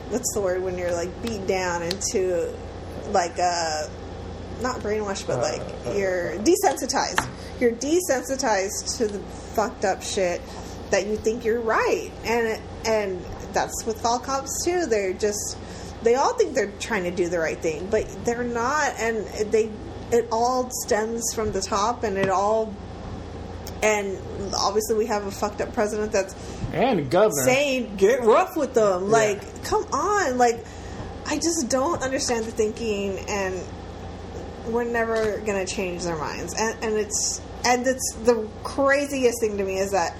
[0.09, 2.53] what's the word when you're like beat down into
[3.11, 3.87] like uh
[4.61, 7.27] not brainwashed but like Uh, uh, you're desensitized.
[7.59, 9.19] You're desensitized to the
[9.55, 10.41] fucked up shit
[10.91, 12.11] that you think you're right.
[12.23, 14.85] And and that's with all cops too.
[14.85, 15.57] They're just
[16.03, 18.93] they all think they're trying to do the right thing but they're not.
[18.97, 19.69] And they
[20.11, 22.73] it all stems from the top and it all
[23.83, 24.17] and
[24.55, 26.35] obviously we have a fucked up president that's
[26.73, 27.43] And governor.
[27.43, 29.09] saying get rough with them.
[29.09, 30.37] Like, come on.
[30.37, 30.65] Like,
[31.25, 33.61] I just don't understand the thinking, and
[34.67, 36.53] we're never gonna change their minds.
[36.59, 40.15] And and it's and it's the craziest thing to me is that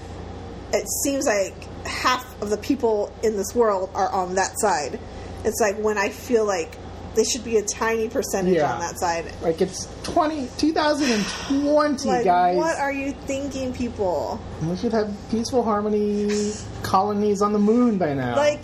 [0.73, 1.53] it seems like
[1.85, 4.99] half of the people in this world are on that side.
[5.45, 6.77] It's like when I feel like
[7.17, 8.71] they should be a tiny percentage Yeah.
[8.73, 9.25] on that side.
[9.41, 12.55] Like it's 20, 2020, Like, guys.
[12.55, 14.39] what are you thinking, people?
[14.63, 16.53] we should have peaceful harmony
[16.83, 18.35] colonies on the moon by now.
[18.37, 18.63] Like,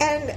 [0.00, 0.34] and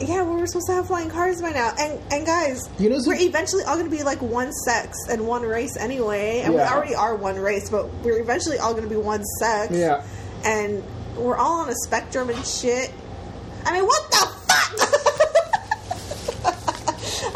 [0.00, 1.72] yeah, we were supposed to have flying cars by now.
[1.78, 5.26] And and guys, You know, we're eventually all going to be like one sex and
[5.26, 6.40] one race anyway.
[6.44, 6.68] And Yeah.
[6.68, 9.72] we already are one race, but we're eventually all going to be one sex.
[9.72, 10.02] Yeah.
[10.44, 10.82] And
[11.16, 12.90] we're all on a spectrum and shit.
[13.64, 14.90] I mean, what the fuck?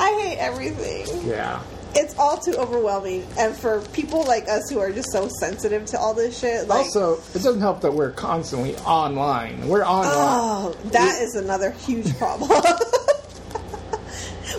[0.09, 1.27] I hate everything.
[1.29, 1.61] yeah.
[1.94, 3.27] It's all too overwhelming.
[3.38, 6.79] And for people like us who are just so sensitive to all this shit, like.
[6.79, 9.66] also, it doesn't help that we're constantly online.
[9.68, 10.12] We're online.
[10.14, 12.51] Oh, that is another huge problem.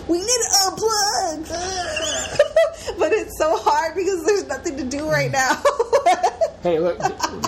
[0.08, 1.48] we need to unplug.
[2.98, 5.62] but it's so hard because there's nothing to do right now.
[6.62, 6.98] Hey, look,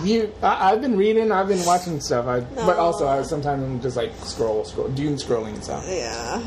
[0.04, 0.32] you.
[0.42, 1.32] I, I've been reading.
[1.32, 2.26] I've been watching stuff.
[2.26, 5.84] I, but also, I sometimes I'm just like scroll, scroll, doom scrolling and stuff.
[5.86, 6.42] yeah.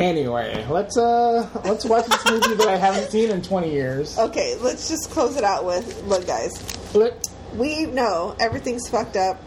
[0.00, 4.18] Anyway, let's uh, let's watch this movie that I haven't seen in 20 years.
[4.18, 6.52] Okay, let's just close it out with look, guys.
[6.94, 7.14] Look,
[7.54, 9.40] We know everything's fucked up.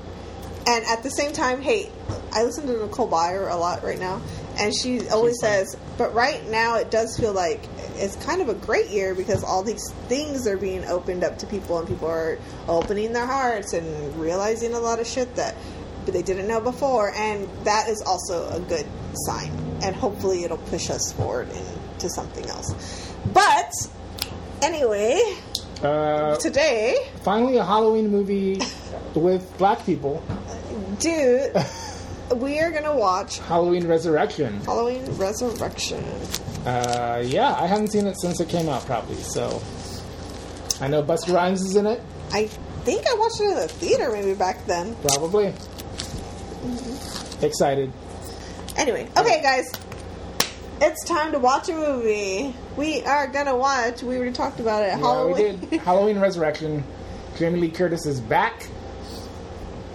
[0.65, 1.89] And at the same time, hey,
[2.33, 4.21] I listen to Nicole Byer a lot right now,
[4.59, 7.61] and she always says, but right now it does feel like
[7.95, 11.45] it's kind of a great year because all these things are being opened up to
[11.47, 15.55] people, and people are opening their hearts and realizing a lot of shit that
[16.05, 19.66] they didn't know before, and that is also a good sign.
[19.83, 23.13] And hopefully it'll push us forward into something else.
[23.33, 23.71] But
[24.61, 25.21] anyway,
[25.83, 28.59] uh, today, finally a Halloween movie
[29.15, 30.23] with black people.
[30.99, 31.53] dude,
[32.37, 34.59] we are gonna watch Halloween Resurrection.
[34.61, 36.03] Halloween Resurrection.
[36.65, 39.15] Uh, yeah, I haven't seen it since it came out, probably.
[39.17, 39.61] So
[40.81, 42.01] I know Busta Rhymes is in it,
[42.33, 44.95] I think I watched it in the theater maybe back then.
[45.01, 45.53] probably.
[47.41, 47.91] Excited.
[48.77, 49.71] Anyway, okay, guys,
[50.81, 52.53] it's time to watch a movie.
[52.77, 54.03] We are gonna watch.
[54.03, 54.87] We already talked about it.
[54.87, 55.79] Yeah, Halloween, we did.
[55.81, 56.83] Halloween Resurrection.
[57.37, 58.67] Jamie Lee Curtis is back.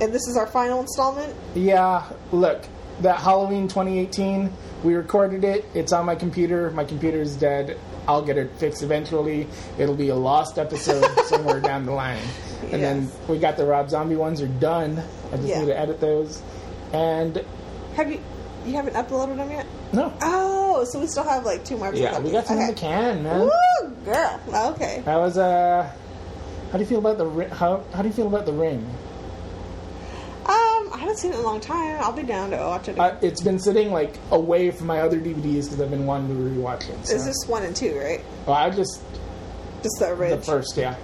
[0.00, 1.34] and this is our final installment.
[1.54, 2.64] Yeah, look,
[3.00, 4.52] that Halloween 2018,
[4.84, 5.64] we recorded it.
[5.74, 6.70] It's on my computer.
[6.72, 7.78] My computer is dead.
[8.08, 9.46] I'll get it fixed eventually.
[9.78, 12.18] It'll be a lost episode somewhere down the line.
[12.72, 15.00] And then we got the Rob Zombie ones are done.
[15.32, 15.60] I just Yeah.
[15.60, 16.42] need to edit those.
[16.92, 17.44] And
[17.94, 18.20] Have you?
[18.66, 19.66] You haven't uploaded them yet?
[19.92, 21.94] no, Oh, so we still have like two more.
[21.94, 23.40] yeah, we got some in the can, man.
[23.40, 24.40] Woo, girl.
[24.74, 25.02] Okay.
[25.04, 25.90] That was uh,
[26.70, 28.88] how do you feel about the ri- how how do you feel about the ring?
[30.44, 31.98] Um, I haven't seen it in a long time.
[32.00, 32.98] I'll be down to watch it.
[32.98, 36.34] Uh, it's been sitting like away from my other DVDs because I've been wanting to
[36.34, 37.06] rewatch it.
[37.06, 37.14] So.
[37.14, 38.24] Is this one and two, right?
[38.46, 39.02] Well, I just
[39.82, 40.96] Just the the first, yeah.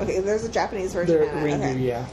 [0.00, 1.20] Okay, there's a Japanese version.
[1.20, 1.78] The ring, okay.
[1.78, 2.06] yeah.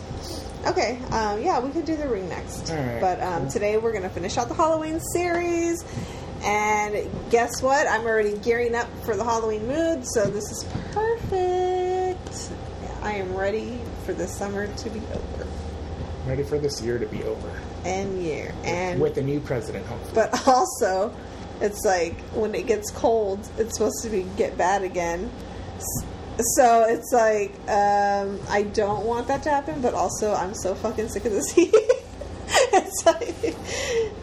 [0.66, 2.70] Okay, um, yeah, we could do the ring next.
[2.70, 5.84] Right, but um, today we're going to finish out the Halloween series.
[6.44, 7.88] And guess what?
[7.88, 12.52] I'm already gearing up for the Halloween mood, so this is perfect.
[13.04, 15.48] I am ready for the summer to be over.
[16.28, 17.52] Ready for this year to be over
[17.84, 18.54] And year.
[18.64, 20.14] And with a new president, hopefully.
[20.14, 21.14] but also,
[21.60, 25.32] it's like when it gets cold, it's supposed to be get bad again.
[26.40, 31.10] So it's like um, I don't want that to happen, but also I'm so fucking
[31.10, 31.72] sick of this heat.
[31.74, 33.56] it's like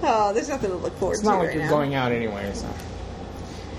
[0.03, 1.19] oh, there's nothing to look forward to.
[1.21, 1.71] It's to not right like you're now.
[1.71, 2.69] going out anyway, so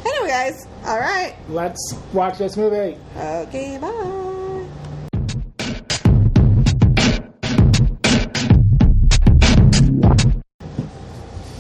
[0.06, 2.98] Anyway, guys, all right, let's watch this movie.
[3.18, 4.15] okay, bye.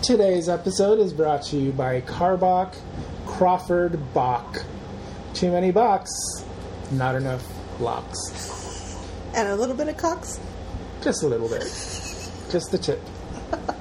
[0.01, 2.75] Today's episode is brought to you by Carbach
[3.27, 4.63] Crawford Bach.
[5.33, 6.09] Too many box,
[6.91, 7.43] not enough
[7.79, 8.97] locks.
[9.35, 10.39] And a little bit of cocks?
[11.01, 11.61] Just a little bit.
[12.51, 13.01] Just the tip.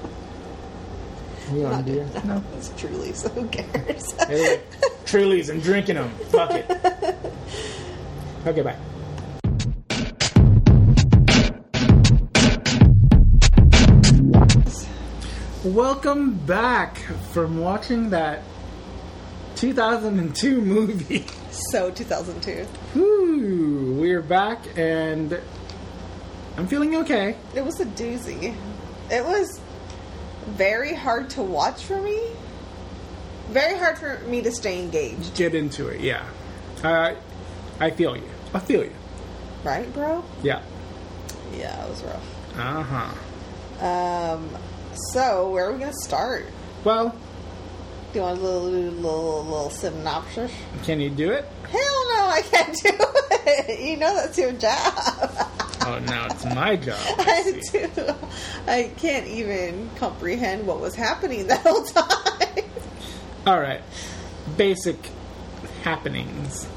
[1.52, 2.06] You want beer?
[2.26, 2.44] No.
[2.58, 4.12] It's truly so who cares?
[4.26, 4.60] Hey,
[5.06, 6.10] Trulies, I'm drinking them.
[6.30, 6.70] Fuck it.
[8.46, 8.76] Okay, bye.
[15.64, 16.98] Welcome back
[17.32, 18.42] from watching that
[19.56, 21.24] 2002 movie.
[21.70, 22.66] So 2002.
[22.94, 25.40] Woo, we're back and
[26.56, 27.36] I'm feeling okay.
[27.54, 28.54] It was a doozy.
[29.10, 29.60] It was
[30.46, 32.20] very hard to watch for me.
[33.50, 36.26] Very hard for me to stay engaged, Get into it, yeah.
[36.82, 37.14] Uh,
[37.80, 38.28] I feel you.
[38.52, 38.92] I feel you.
[39.64, 40.24] right, bro?
[40.42, 40.62] Yeah.
[41.56, 42.56] Yeah, it was rough.
[42.58, 43.84] Uh huh.
[43.86, 44.48] Um,
[45.12, 46.44] so where are we gonna start?
[46.84, 47.14] Well,
[48.12, 50.50] Do you want a little, little, little synopsis?
[50.84, 51.44] can you do it?
[51.70, 53.80] Hell no, I can't do it.
[53.80, 54.92] You know that's your job.
[55.86, 56.98] Oh, now it's my job.
[57.18, 58.14] I do.
[58.66, 62.64] I can't even comprehend what was happening that whole time.
[63.46, 63.82] All right.
[64.56, 64.96] Basic
[65.82, 66.68] happenings.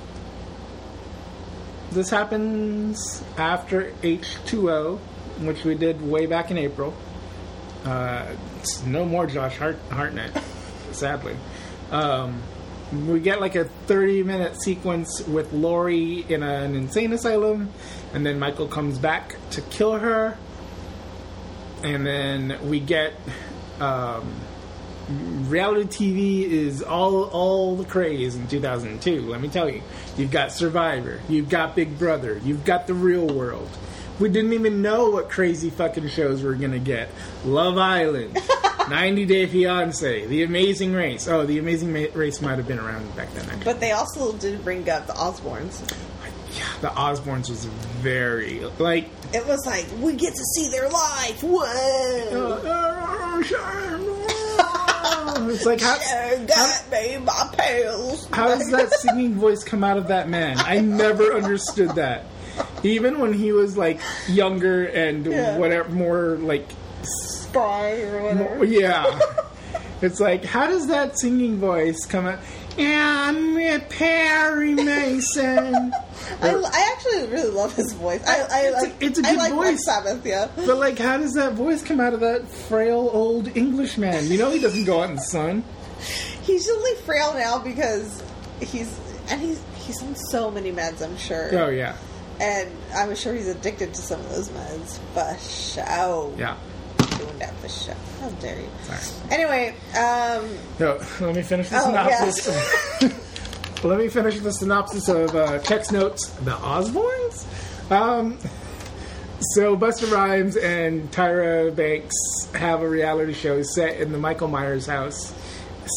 [1.91, 4.97] This happens after H2O,
[5.39, 6.93] which we did way back in April.
[7.83, 8.25] Uh,
[8.59, 10.31] it's no more Josh Hart- Hartnett,
[10.93, 11.35] sadly.
[11.91, 12.41] Um,
[13.07, 17.69] we get like a 30 minute sequence with Laurie in an insane asylum,
[18.13, 20.37] and then Michael comes back to kill her.
[21.83, 23.13] And then we get
[23.79, 24.31] um,
[25.09, 29.21] reality TV is all all the craze in 2002.
[29.21, 29.81] Let me tell you,
[30.17, 33.69] you've got Survivor, you've got Big Brother, you've got The Real World.
[34.19, 37.09] We didn't even know what crazy fucking shows we are gonna get.
[37.43, 38.37] Love Island,
[38.91, 41.27] 90 Day Fiance, The Amazing Race.
[41.27, 43.45] Oh, The Amazing Ma- Race might have been around back then.
[43.45, 43.63] Actually.
[43.63, 45.81] But they also did bring up the Osbournes.
[46.57, 47.63] Yeah, the Osbournes was
[48.03, 49.07] very like.
[49.33, 51.41] It was like we get to see their life.
[51.41, 52.57] Whoa!
[55.43, 55.97] It's like how,
[56.45, 58.27] got me my pills.
[58.31, 60.57] How does that singing voice come out of that man?
[60.59, 62.25] I never understood that.
[62.83, 65.57] Even when he was like younger and Yeah.
[65.57, 66.67] whatever, more like,
[67.51, 68.65] spy or whatever?
[68.65, 69.19] yeah.
[70.03, 72.39] It's like, how does that singing voice come out?
[72.75, 75.75] Yeah, I'm with Perry Mason.
[76.41, 78.25] I, I actually really love his voice.
[78.27, 79.85] I, I It's a- like it's a I good like Black voice.
[79.85, 80.25] Sabbath.
[80.25, 80.49] Yeah.
[80.55, 84.25] but like, how does that voice come out of that frail old English man?
[84.25, 85.63] You know, he doesn't go out in the sun.
[86.41, 88.23] He's only frail now because
[88.59, 91.03] he's and he's he's on so many meds.
[91.03, 91.49] I'm sure.
[91.55, 91.95] Oh yeah,
[92.39, 94.97] And I'm sure he's addicted to some of those meds.
[95.13, 96.33] But oh.
[96.39, 96.57] yeah.
[97.21, 97.95] Doing that for sure.
[98.19, 98.67] How dare you?
[98.83, 99.31] Sorry.
[99.31, 103.83] Anyway, um, No, let me finish the Oh, synopsis.
[103.83, 106.29] let me finish the synopsis of uh, text notes.
[106.29, 107.91] The Osbournes.
[107.91, 108.37] Um,
[109.55, 112.15] so Busta Rhymes and Tyra Banks
[112.53, 115.33] have a reality show set in the Michael Myers house.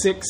[0.02, 0.26] Six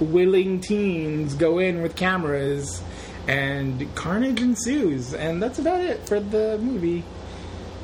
[0.00, 2.80] willing teens go in with cameras,
[3.26, 5.14] and carnage ensues.
[5.14, 7.02] And that's about it for the movie.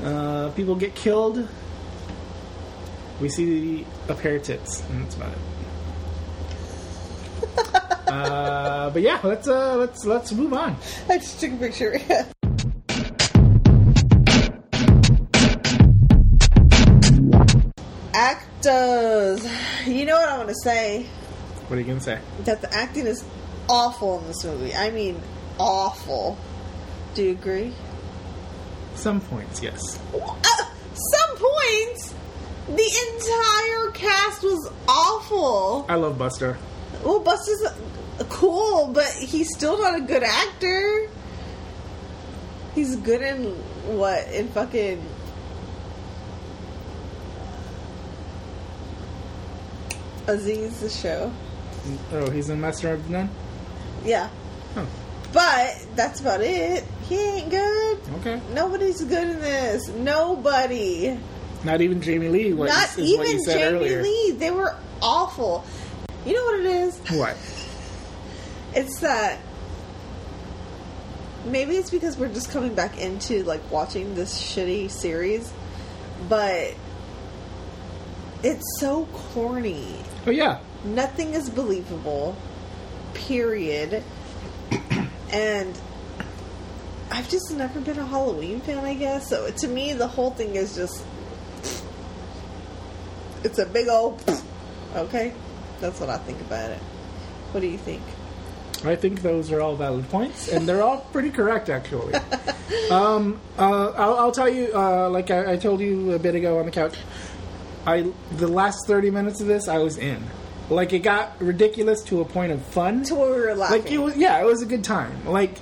[0.05, 1.47] Uh, people get killed.
[3.21, 5.39] We see a pair of tits, and that's about it.
[8.09, 10.77] uh, but yeah, let's uh, let's let's move on.
[11.09, 12.01] I just took a picture.
[18.15, 19.47] Actors.
[19.87, 21.07] You know what I want to say?
[21.69, 22.19] What are you gonna say?
[22.45, 23.23] That the acting is
[23.69, 24.75] awful in this movie.
[24.75, 25.21] I mean,
[25.59, 26.39] awful.
[27.15, 27.73] Do you agree?
[28.95, 30.01] Some points, yes.
[30.15, 30.65] Uh,
[30.95, 32.10] some points,
[32.77, 35.87] the entire cast was awful.
[35.89, 36.57] I love Busta.
[37.05, 37.67] Well, Busta's
[38.29, 41.09] cool, but he's still not a good actor.
[42.75, 43.45] He's good in
[43.97, 44.29] what?
[44.33, 45.03] In fucking.
[50.27, 51.33] Aziz, the show.
[52.13, 53.31] Oh, he's in Master of None.
[54.05, 54.29] Yeah.
[54.77, 54.87] Oh,
[55.33, 56.85] But that's about it.
[57.09, 57.99] He ain't good.
[58.21, 58.41] okay.
[58.53, 59.89] Nobody's good in this.
[59.89, 61.19] Nobody.
[61.65, 62.51] Not even Jamie Lee.
[62.51, 64.03] Not is what you even Jamie earlier.
[64.03, 64.33] Lee.
[64.33, 65.65] They were awful.
[66.25, 66.99] You know what it is?
[67.11, 67.37] What?
[68.75, 69.39] It's that
[71.45, 75.53] maybe it's because we're just coming back into like watching this shitty series,
[76.29, 76.75] but
[78.43, 79.97] it's so corny.
[80.27, 80.61] Oh yeah.
[80.85, 82.37] Nothing is believable.
[83.15, 84.03] Period.
[85.33, 85.79] and
[87.11, 89.29] I've just never been a Halloween fan, I guess.
[89.29, 91.05] So to me, the whole thing is just
[93.45, 94.23] it's a big old
[94.95, 95.33] okay.
[95.81, 96.79] That's what I think about it.
[97.53, 98.03] What do you think?
[98.85, 102.15] I think those are all valid points, and they're all pretty correct, actually.
[102.91, 106.59] um, uh, I'll, I'll tell you, uh, like I, I told you a bit ago
[106.59, 106.97] on the couch,
[107.87, 110.23] I the last thirty minutes of this, I was in.
[110.71, 113.03] Like it got ridiculous to a point of fun.
[113.05, 113.83] To where we were laughing.
[113.83, 115.27] Like it was, yeah, it was a good time.
[115.27, 115.59] Like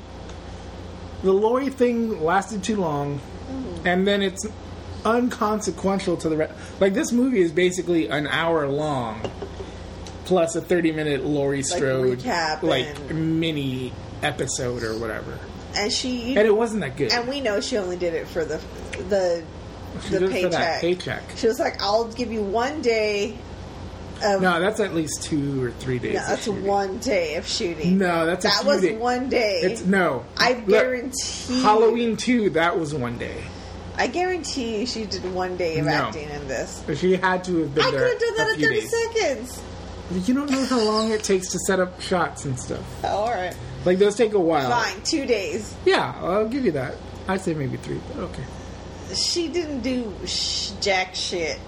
[1.22, 3.20] the Laurie thing lasted too long,
[3.84, 4.46] and then it's
[5.04, 6.54] unconsequential to the rest.
[6.80, 9.20] Like this movie is basically an hour long,
[10.24, 13.92] plus a thirty-minute Laurie Strode recap like and- mini
[14.22, 15.38] episode or whatever.
[15.76, 17.12] and she And it wasn't that good.
[17.12, 18.60] and we know she only did it for the
[19.08, 19.42] the
[20.04, 20.50] She the did it for paycheck.
[20.52, 21.22] that paycheck.
[21.36, 23.36] She was like, "I'll give you one day
[24.24, 26.14] of No, that's at least two or three days.
[26.14, 26.64] No, of that's shooting.
[26.66, 27.98] one day of shooting.
[27.98, 29.60] No, that's a that few was day- one day.
[29.62, 30.24] It's no.
[30.36, 31.60] I Look, guarantee.
[31.62, 32.50] Halloween two.
[32.50, 33.44] That was one day.
[33.98, 35.92] I guarantee she did one day of No.
[35.92, 36.82] acting in this.
[36.96, 38.90] She had to have been I could have done that in thirty days.
[39.14, 39.62] seconds.
[40.26, 42.80] You don't know how long it takes to set up shots and stuff.
[43.04, 44.70] Oh, all right, Like those take a while.
[44.70, 45.74] fine, two days.
[45.84, 46.94] Yeah, I'll give you that.
[47.26, 48.44] I'd say maybe three, but okay.
[49.14, 51.58] She didn't do sh- jack shit.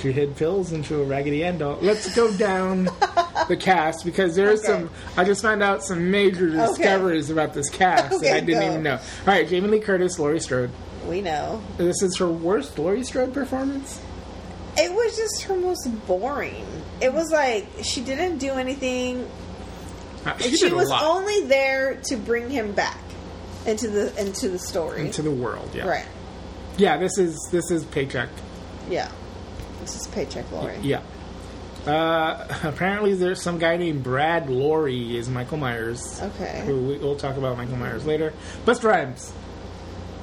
[0.00, 1.78] She hid pills into a Raggedy Ann doll.
[1.82, 2.84] Let's go down
[3.48, 4.68] the cast because there's Okay.
[4.68, 4.90] some.
[5.16, 8.66] I just found out some major discoveries about this cast Okay, that I didn't go.
[8.70, 8.94] even know.
[8.94, 10.70] All right, Jamie Lee Curtis, Laurie Strode.
[11.08, 14.00] We know This is her worst Laurie Strode performance.
[14.76, 16.64] it was just her most boring.
[17.00, 19.28] It was like she didn't do anything.
[20.24, 22.98] Uh, She, She, was lot only there to bring him back
[23.66, 25.00] into the into the story.
[25.06, 25.70] into the world.
[25.74, 26.06] Yeah, Right.
[26.78, 28.28] Yeah, this is this is paycheck.
[28.88, 29.10] Yeah.
[29.80, 30.78] This is paycheck Laurie.
[30.80, 31.02] Yeah.
[31.86, 36.20] Uh, apparently, there's some guy named Brad Loree is Michael Myers.
[36.22, 36.62] Okay.
[36.64, 38.32] Who we, we'll talk about Michael Myers later.
[38.64, 39.32] Busta Rhymes.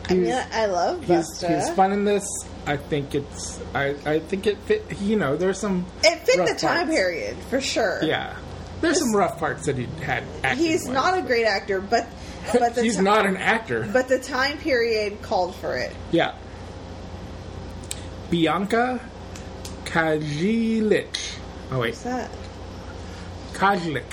[0.10, 1.55] I mean, I love He's, Busta.
[1.55, 2.26] he's fun in this.
[2.66, 3.60] I think it's.
[3.74, 4.99] I, I think it fit.
[5.01, 5.86] You know, there's some.
[6.03, 6.91] It fit the time parts.
[6.91, 7.99] period for sure.
[8.03, 8.36] Yeah,
[8.82, 10.24] there's some rough parts that he had.
[10.57, 10.88] He's acting-wise.
[10.88, 12.07] not a great actor, but
[12.53, 13.88] but He's not an actor.
[13.91, 15.95] But the time period called for it.
[16.12, 16.36] yeah.
[18.30, 18.99] Bianca
[19.86, 21.38] Kajlich.
[21.72, 22.30] Oh wait, Who's that?
[23.53, 24.03] Kajlich.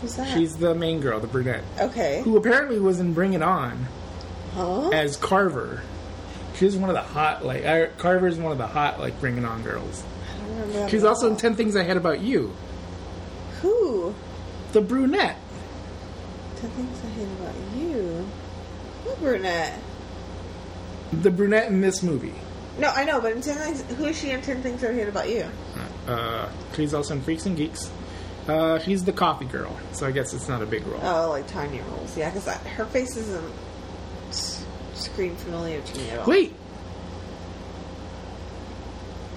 [0.00, 0.36] Who's that?
[0.36, 2.20] She's the main girl, the brunette, okay.
[2.22, 3.86] who apparently was in Bring It On
[4.54, 4.90] Huh?
[4.90, 5.82] as Carver.
[6.56, 9.44] She's one of the hot, like uh, Carver's one of the hot, like Bring It
[9.44, 10.04] On girls.
[10.04, 11.36] I don't remember that She's at also in.
[11.36, 12.54] Ten Things I Hate About You.
[13.62, 14.14] Who?
[14.72, 15.36] The brunette.
[16.56, 18.26] Ten things I hate about you.
[19.04, 19.78] What brunette?
[21.12, 22.34] The brunette in this movie.
[22.78, 25.08] No, I know, but in ten things, who is she in Ten Things I Hate
[25.08, 25.46] About You?
[26.08, 27.90] Uh, she's also in Freaks and Geeks.
[28.48, 31.00] Uh, she's the coffee girl, so I guess it's not a big role.
[31.02, 32.16] Oh, like tiny roles.
[32.16, 33.40] Yeah, because her face s-
[35.14, 36.26] scream familiar to me at all.
[36.26, 36.50] Wait!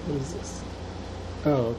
[0.06, 0.62] What is this?
[1.46, 1.76] Oh,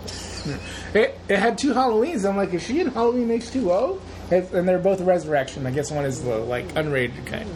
[0.94, 1.02] okay.
[1.02, 2.28] It, it had two Halloweens.
[2.28, 4.00] I'm like, is she in Halloween H2O?
[4.32, 5.68] It's- And they're both Resurrection.
[5.68, 7.50] I guess one is the, like, unrated kind.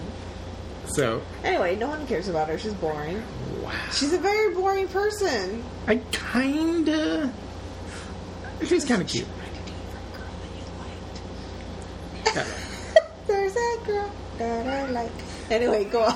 [0.87, 2.57] So, Anyway, no one cares about her.
[2.59, 3.23] She's boring.
[3.63, 3.71] wow.
[3.93, 5.63] She's a very boring person.
[5.87, 7.31] I kinda.
[8.65, 9.25] She's kind of cute.
[13.27, 15.11] There's that girl that I like.
[15.53, 16.13] Anyway, go on.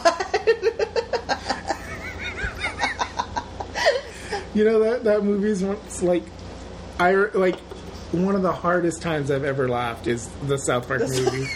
[4.55, 5.61] You know that that movie's
[6.01, 6.23] like,
[6.99, 7.59] I like
[8.11, 11.13] one of the hardest times I've ever laughed is the South Park movie,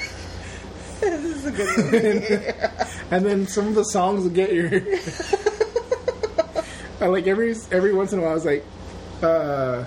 [1.00, 2.52] this is a good movie.
[3.10, 4.68] and then some of the songs will get your.
[7.02, 8.64] I like every every once in a while, I was like,
[9.24, 9.84] uh,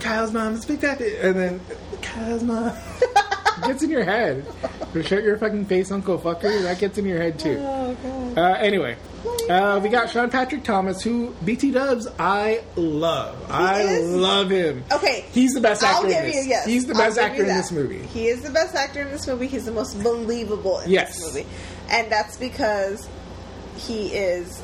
[0.00, 1.60] Kyle's mom is big fat, and then
[2.02, 2.76] Kyle's mom
[3.66, 4.44] gets in your head.
[5.02, 6.62] Shut your fucking face, Uncle Fucker.
[6.62, 7.56] That gets in your head too.
[7.60, 8.38] oh god.
[8.38, 8.96] Uh, anyway,
[9.48, 13.50] uh, we got Sean Patrick Thomas, who BT Dubs I love.
[13.50, 14.84] I is- love him.
[14.92, 16.44] Okay, He's the best actor I'll give in this.
[16.44, 16.66] you yes.
[16.66, 18.02] He's the best actor in this movie.
[18.06, 19.46] He is the best actor in this movie.
[19.46, 21.16] He's the most believable in Yes.
[21.18, 21.46] this movie.
[21.90, 23.08] and that's because
[23.76, 24.62] he is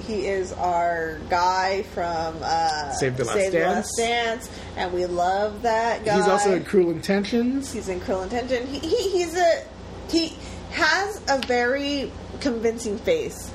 [0.00, 3.96] he is our guy from uh, Save the Last Save Dance.
[3.96, 6.16] the Last Dance, and we love that guy.
[6.16, 7.72] He's also in Cruel Intentions.
[7.72, 8.66] He's in Cruel Intention.
[8.66, 9.64] He, he he's a
[10.08, 10.36] he
[10.70, 13.50] has a very convincing face.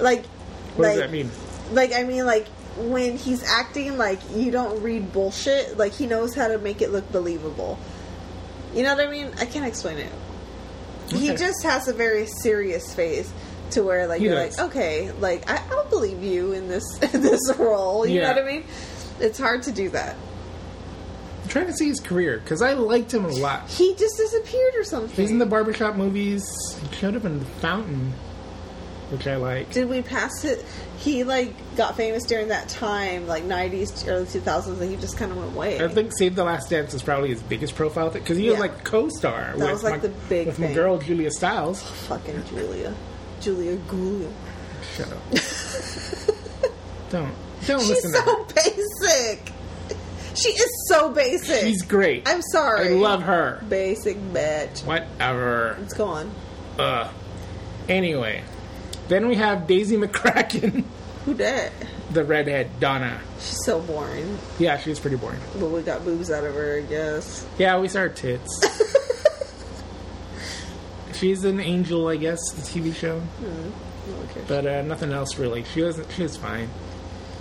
[0.00, 0.24] Like,
[0.76, 1.30] What like, does that mean?
[1.72, 5.76] Like I mean, like when he's acting, like you don't read bullshit.
[5.76, 7.78] Like he knows how to make it look believable.
[8.74, 9.30] You know what I mean?
[9.38, 10.12] I can't explain it.
[11.08, 13.30] He just has a very serious face
[13.72, 14.56] to where like He you're does.
[14.58, 18.06] like, okay, like I, I'll believe you in this in this role.
[18.06, 18.32] You Yeah.
[18.32, 18.64] know what I mean?
[19.20, 20.16] It's hard to do that.
[21.42, 23.68] I'm trying to see his career because I liked him a lot.
[23.68, 25.14] He just disappeared or something.
[25.14, 26.44] He's in the barbershop movies.
[26.90, 28.12] He showed up in The Fountain,
[29.10, 30.64] which I like Did we pass it?
[30.98, 35.32] He like got famous during that time, like '90s, early 2000s, and he just kind
[35.32, 35.82] of went away.
[35.84, 38.60] I think Save the Last Dance is probably his biggest profile thing because he was
[38.60, 40.76] like co-star with was, like, my, the big with my thing.
[40.76, 41.82] girl Julia Stiles.
[42.06, 42.94] Fucking Julia,
[43.42, 44.30] Julia Gulia.
[44.96, 45.22] Shut up!
[47.10, 47.32] don't
[47.66, 48.24] don't She's listen to her.
[48.24, 49.52] so basic.
[50.34, 51.60] She is so basic.
[51.60, 52.26] She's great.
[52.28, 52.88] I'm sorry.
[52.88, 53.62] I love her.
[53.68, 54.84] Basic bitch.
[54.86, 55.76] Whatever.
[55.78, 56.30] Let's go on.
[56.78, 57.10] Ugh.
[57.88, 58.42] Anyway,
[59.08, 60.84] then we have Daisy McCrackin,
[61.26, 61.72] Who dat?
[62.12, 63.20] the redhead Donna.
[63.40, 64.38] She's so boring.
[64.58, 65.40] Yeah, she was pretty boring.
[65.58, 67.44] But we got boobs out of her, I guess.
[67.58, 68.60] Yeah, we saw her tits.
[71.22, 73.22] She's an angel, I guess, the TV show.
[74.24, 74.40] Okay.
[74.48, 75.62] but uh, nothing else really.
[75.62, 76.68] She was she was fine.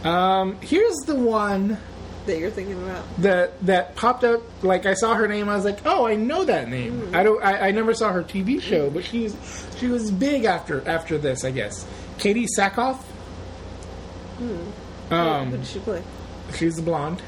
[0.04, 1.80] Um, here's the one
[2.28, 3.04] That you're thinking about?
[3.24, 4.42] that that popped up.
[4.64, 7.10] Like I saw her name, I was like, oh, I know that name.
[7.16, 7.44] I don't.
[7.44, 9.36] I, I never saw her TV show, but she's
[9.80, 11.84] she was big after after this, I guess.
[12.20, 13.02] Katee Sackhoff.
[14.38, 14.58] Who
[15.16, 16.04] Um, did she play?
[16.54, 17.22] she's the blonde.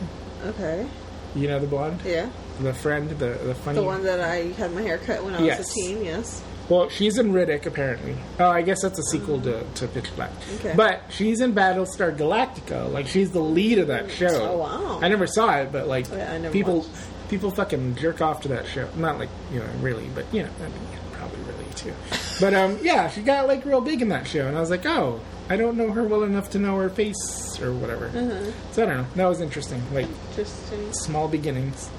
[0.45, 0.87] Okay.
[1.35, 2.29] You know the blonde, Yeah.
[2.61, 3.79] The friend, the the funny.
[3.79, 5.71] The one that I had my hair cut when I was Yes.
[5.71, 6.43] a teen, yes.
[6.69, 8.15] Well, she's in Riddick apparently.
[8.39, 10.31] Oh, I guess that's a sequel to, to Pitch Black.
[10.55, 10.73] Okay.
[10.77, 12.89] But she's in Battlestar Galactica.
[12.91, 14.27] Like she's the lead of that show.
[14.53, 14.99] Oh, wow.
[15.01, 17.29] I never saw it, but like Yeah, I never people watched.
[17.29, 18.87] people fucking jerk off to that show.
[18.95, 21.93] Not like you know really, but you know I mean, probably really too.
[22.39, 24.85] But um yeah, she got like real big in that show, and I was like,
[24.85, 28.05] oh, I don't know her well enough to know her face or whatever.
[28.07, 28.51] Uh-huh.
[28.71, 29.07] So I don't know.
[29.15, 29.83] That was interesting.
[29.93, 30.93] Like Interesting.
[30.93, 31.89] small beginnings.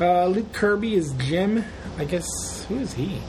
[0.00, 1.64] Uh, Luke Kirby is Jim.
[1.98, 3.20] I guess who is he?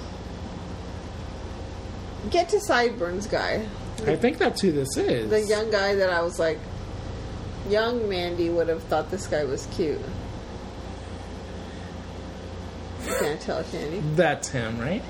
[2.29, 3.65] Get to Sideburns guy.
[4.05, 5.29] I think that's who this is.
[5.29, 6.59] The young guy that I was like,
[7.69, 9.99] young Mandy would have thought this guy was cute.
[13.05, 14.03] You can't tell, can you?
[14.15, 15.01] That's him, right?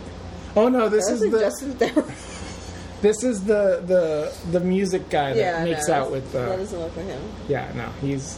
[0.55, 1.78] Oh no, this is the Justin
[3.01, 6.32] this is the the the music guy that yeah, makes no, out with.
[6.34, 7.22] that Uh, doesn't look like him.
[7.47, 8.38] yeah, no, he's.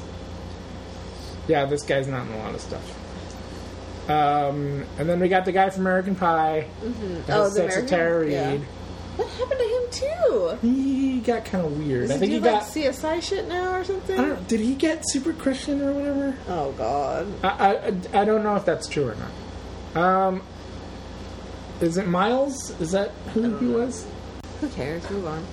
[1.50, 2.99] Yeah, this guy's not in a lot of stuff.
[4.10, 6.68] Um, and then we got the guy from American Pie.
[6.84, 7.32] Mm-hmm.
[7.32, 8.58] Oh, the American- Tara yeah.
[9.18, 10.68] What happened to him too?
[10.68, 12.08] He got kind of weird.
[12.08, 12.64] Does I he do he like got.
[12.64, 14.18] CSI shit now or something?
[14.20, 14.48] I don't.
[14.48, 16.38] Did he get super Christian or whatever?
[16.48, 17.28] Oh God.
[17.44, 17.50] I,
[18.14, 19.16] I, I don't know if that's true or
[19.96, 20.02] not.
[20.02, 20.42] Um,
[21.82, 22.72] is it Miles?
[22.80, 24.08] Is that who he was?
[24.62, 25.08] Who cares?
[25.10, 25.46] Move on.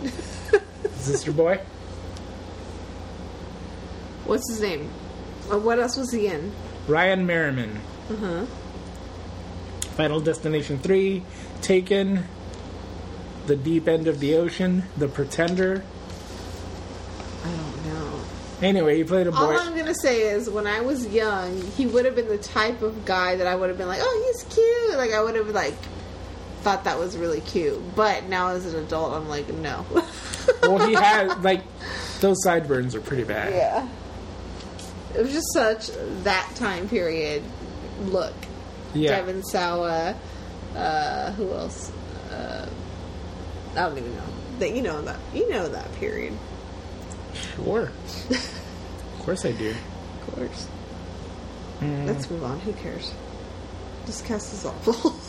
[0.84, 1.60] Is this your boy?
[4.24, 4.88] What's his name?
[5.48, 6.52] What else was he in?
[6.88, 7.80] Ryan Merriman.
[8.08, 8.46] Huh.
[9.96, 11.22] Final Destination 3,
[11.62, 12.24] Taken,
[13.46, 15.82] The Deep End of the Ocean, The Pretender.
[17.44, 18.20] I don't know.
[18.62, 19.38] Anyway, he played a boy.
[19.38, 22.82] All I'm gonna say is, when I was young, he would have been the type
[22.82, 25.48] of guy that I would have been like, "Oh, he's cute." Like I would have
[25.48, 25.74] like
[26.66, 27.80] thought that was really cute.
[27.94, 29.86] But now as an adult, I'm like, no.
[30.62, 31.62] well, he had, like,
[32.18, 33.52] those sideburns are pretty bad.
[33.52, 33.88] yeah.
[35.14, 35.90] It was just such
[36.24, 37.44] that time period
[38.00, 38.34] look.
[38.94, 39.16] Yeah.
[39.16, 40.16] Devon Sawa.
[40.74, 41.90] Uh, who else?
[42.30, 42.68] Uh,
[43.72, 44.22] I don't even know.
[44.58, 46.32] That you know that you know that period.
[47.34, 47.90] Sure.
[48.30, 49.70] of course I do.
[49.70, 50.66] Of course.
[51.80, 52.06] Mm.
[52.06, 52.58] Let's move on.
[52.60, 53.12] Who cares?
[54.06, 55.14] This cast is awful.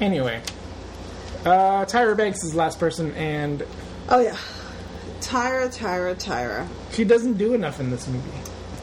[0.00, 0.42] Anyway,
[1.44, 3.64] uh, Tyra Banks is the last person, and
[4.08, 4.36] oh yeah,
[5.20, 6.66] Tyra, Tyra, Tyra.
[6.90, 8.28] she doesn't do enough in this movie.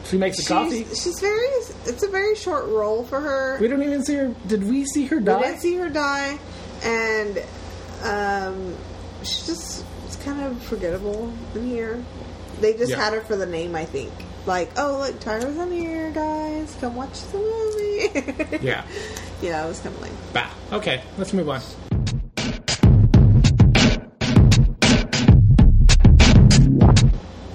[0.04, 0.84] She makes the coffee.
[0.84, 1.46] She's, she's very.
[1.86, 3.58] It's a very short role for her.
[3.60, 4.34] We don't even see her.
[4.46, 5.36] Did we see her die?
[5.36, 6.38] We didn't see her die,
[6.82, 7.42] and
[8.02, 8.76] um,
[9.22, 12.02] she just it's kind of forgettable in here.
[12.60, 12.96] They just Yeah.
[13.02, 14.12] had her for the name, I think.
[14.44, 16.76] Like, oh look, Tyra's in here, guys.
[16.80, 18.58] Come watch the movie.
[18.66, 18.84] yeah.
[19.40, 20.16] yeah, it was kind of lame.
[20.32, 20.50] Bah.
[20.72, 21.60] Okay, let's move on.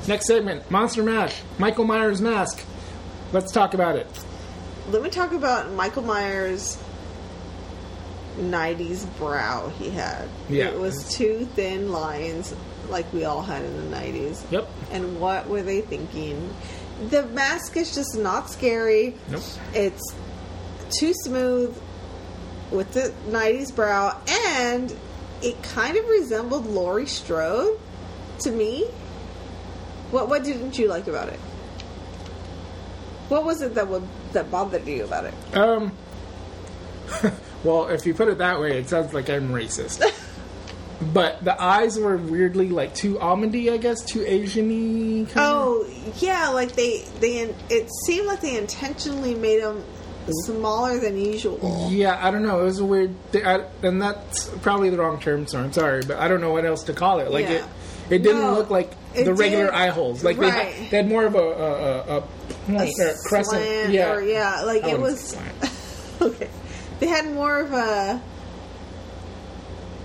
[0.08, 1.41] Next segment Monster Mash.
[1.60, 2.64] Michael Myers Mask.
[3.34, 4.08] Let's talk about it.
[4.89, 6.78] Let me talk about Michael Myers
[8.38, 10.30] '90s brow he had.
[10.47, 10.68] Yeah.
[10.70, 12.55] it was two thin lines,
[12.89, 14.49] like we all had in the '90s.
[14.51, 14.70] Yep.
[14.91, 16.53] And what were they thinking?
[17.10, 19.16] The mask is just not scary.
[19.30, 19.43] Nope.
[19.74, 20.16] It's
[20.99, 21.78] too smooth
[22.72, 24.18] with the '90s brow,
[24.55, 24.95] and
[25.41, 27.78] it kind of resembled Laurie Strode
[28.39, 28.88] to me.
[30.12, 31.39] What What didn't you like about it?
[33.30, 34.03] What was it that would
[34.34, 35.34] that bothered you about it?
[35.58, 35.91] Um.
[37.64, 40.01] well, if you put it that way, it sounds like I'm racist.
[41.14, 45.26] but the eyes were weirdly like too almondy, I guess, too Asian-y.
[45.26, 45.86] Kind Oh
[46.20, 49.84] yeah, like they they it seemed like they intentionally made them
[50.45, 51.89] smaller than usual.
[51.91, 52.62] Yeah, I don't know.
[52.62, 55.47] It was a weird, thi- I, and that's probably the wrong term.
[55.47, 57.32] So I'm sorry, but I don't know what else to call it.
[57.32, 57.51] Like Yeah.
[57.55, 57.66] it,
[58.10, 60.24] it didn't No, look like the regular did- eye holes.
[60.24, 60.74] Like they, right.
[60.74, 62.22] had, they had more of a a, a, a
[62.66, 63.64] point or a crescent.
[63.64, 65.38] slant yeah, or yeah, like I it was
[66.22, 66.49] okay.
[66.99, 68.22] They had more of a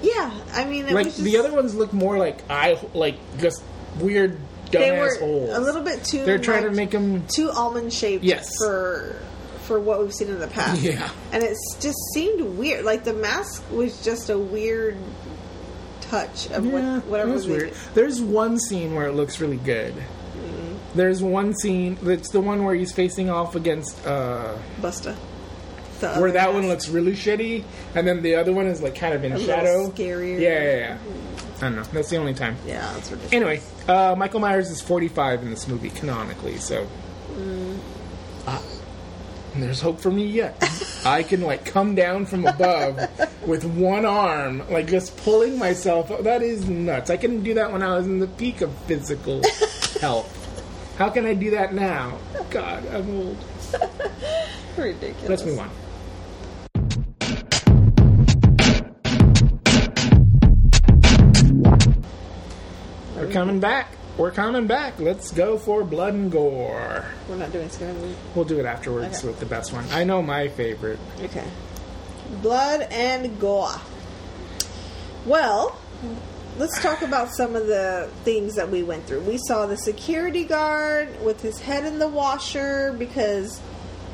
[0.03, 0.33] yeah.
[0.53, 3.63] I mean, it like was just, the other ones look more like eye, like just
[3.99, 4.39] weird
[4.71, 5.57] they dumbass were holes.
[5.57, 6.25] a little bit too.
[6.25, 7.27] They're trying to make them.
[7.29, 8.49] too almond shaped Yes.
[8.59, 9.17] for
[9.65, 10.83] for what we've seen in the past.
[10.83, 11.09] Yeah.
[11.31, 12.85] and it just seemed weird.
[12.85, 14.97] Like the mask was just a weird
[16.13, 17.69] touch of Yeah, what, whatever it was they weird.
[17.71, 17.77] did.
[17.95, 19.95] There's one scene where it looks really good.
[19.95, 20.99] Mm-hmm.
[20.99, 25.17] There's one scene that's the one where he's facing off against uh Busta.
[26.01, 27.63] The where other that one looks really shitty,
[27.95, 29.89] and then the other one is like kind of in A shadow.
[29.91, 30.41] scarier.
[30.41, 30.99] Yeah, yeah, yeah.
[31.59, 31.83] I don't know.
[31.93, 32.57] That's the only time.
[32.67, 33.33] Yeah, that's ridiculous.
[33.33, 36.87] Anyway, uh, Michael Myers is 45 in this movie canonically, so
[37.37, 37.79] Mm.
[38.49, 38.61] uh,
[39.57, 40.57] there's hope for me yet.
[41.05, 42.99] I can like come down from above
[43.47, 46.11] with one arm, like just pulling myself.
[46.23, 47.11] That is nuts.
[47.11, 49.43] I couldn't do that when I was in the peak of physical
[50.01, 50.39] health.
[50.97, 52.19] How can I do that now?
[52.51, 53.45] God, I'm old.
[54.77, 55.29] ridiculous.
[55.29, 55.71] Let's move on.
[63.17, 63.89] We're coming back.
[64.19, 65.01] We're coming back.
[65.01, 67.05] Let's go for blood and gore.
[67.29, 68.15] We're not doing scary movie.
[68.35, 69.29] We'll do it afterwards Okay.
[69.29, 69.87] with the best one.
[69.91, 70.99] I know my favorite.
[71.23, 71.45] Okay.
[72.43, 73.73] Blood and gore.
[75.25, 75.79] Well,
[76.59, 79.21] let's talk about some of the things that we went through.
[79.21, 83.61] We saw the security guard with his head in the washer because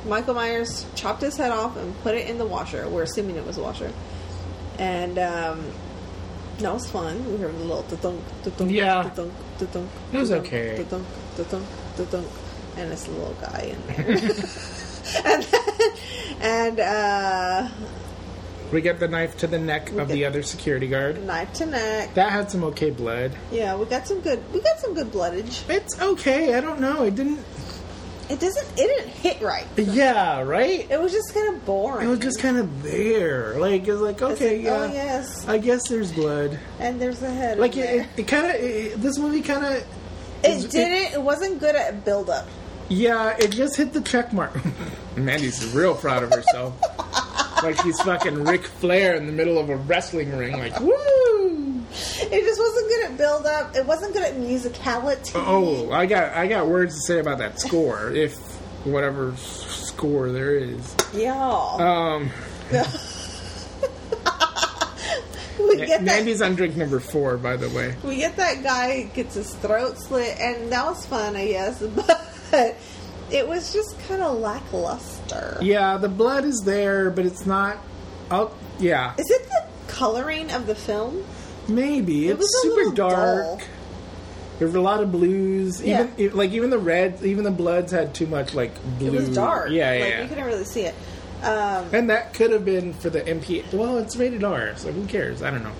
[0.06, 2.88] Michael Myers chopped his head off and put it in the washer.
[2.88, 3.90] We're assuming it was a washer.
[4.78, 5.64] And um,
[6.58, 7.32] that was fun.
[7.32, 9.10] We heard a little da-dunk, da-dunk, Yeah.
[9.58, 10.76] Da-dunk, da-dunk, It was okay.
[10.78, 11.06] da-dunk,
[11.36, 12.26] da-dunk, da-dunk,
[12.76, 14.10] and this little guy in there.
[15.24, 15.90] and then,
[16.40, 17.68] and uh,
[18.72, 21.24] We get the knife to the neck of the other security guard.
[21.24, 22.14] knife to neck.
[22.14, 23.32] That had some okay blood.
[23.50, 24.42] Yeah, we got some good.
[24.52, 25.68] We got some good bloodage.
[25.70, 26.54] It's okay.
[26.54, 27.04] I don't know.
[27.04, 27.38] It didn't.
[28.30, 28.78] It doesn't.
[28.78, 29.66] It didn't hit right.
[29.76, 30.90] Yeah, right.
[30.90, 32.06] It was just kind of boring.
[32.06, 33.58] It was just kind of there.
[33.58, 34.76] Like it was like It's okay, like, yeah.
[34.76, 36.58] Oh yes, I guess there's blood.
[36.78, 37.58] and there's a head.
[37.58, 39.02] Like it, it, it kind of.
[39.02, 39.84] This movie kind of.
[40.44, 41.14] It didn't.
[41.14, 42.46] It, wasn't good at build up.
[42.90, 44.52] Yeah, it just hit the check mark.
[45.16, 46.74] Mandy's real proud of herself.
[47.62, 50.58] like she's fucking Ric Flair in the middle of a wrestling ring.
[50.58, 51.37] Like woo.
[52.30, 53.74] It just wasn't good at build up.
[53.76, 55.32] It wasn't good at musicality.
[55.34, 58.10] Oh, I got I got words to say about that score.
[58.14, 58.36] If
[58.84, 60.94] whatever score there is.
[61.12, 61.32] yeah.
[61.34, 62.30] Um,
[65.58, 66.02] we get that.
[66.04, 67.94] Mandy's on drink number four, by the way.
[68.04, 71.82] We get that guy gets his throat slit, and that was fun, I guess.
[72.50, 72.76] But
[73.30, 75.58] it was just kind of lackluster.
[75.60, 77.78] Yeah, the blood is there, but it's not.
[78.30, 81.24] Oh, yeah, Is it the coloring of the film?
[81.68, 83.14] Maybe It it's was super dark.
[83.14, 83.60] dull.
[84.58, 85.82] There were a lot of blues.
[85.84, 89.08] Even like even the red, even the bloods had too much like blue.
[89.08, 89.70] It was dark.
[89.70, 90.00] Yeah, yeah.
[90.04, 90.22] Like yeah.
[90.22, 90.94] you couldn't really see it.
[91.44, 93.72] Um, and that could have been for the MP.
[93.72, 95.40] Well, it's rated R, so who cares?
[95.44, 95.72] I don't know.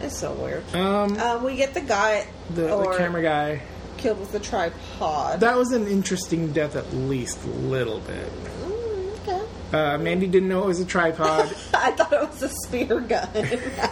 [0.00, 0.62] it's so weird.
[0.74, 3.62] Um, Um, we get the guy the, the camera guy.
[3.96, 5.40] killed with the tripod.
[5.40, 8.28] That was an interesting death, at least a little bit.
[8.62, 9.42] Mm, okay.
[9.76, 13.28] Uh, Mandy didn't know it was a tripod, I thought it was a spear gun.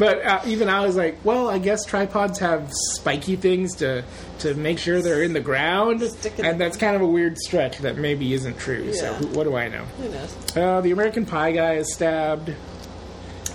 [0.00, 4.02] but uh, even I was like, "Well, I guess tripods have spiky things to
[4.40, 7.38] to make sure they're in the ground," Stick it- and that's kind of a weird
[7.38, 8.92] stretch that maybe isn't true.
[8.94, 9.84] So who, what do I know?
[9.84, 10.56] Who knows?
[10.56, 12.52] Uh, the American Pie guy is stabbed.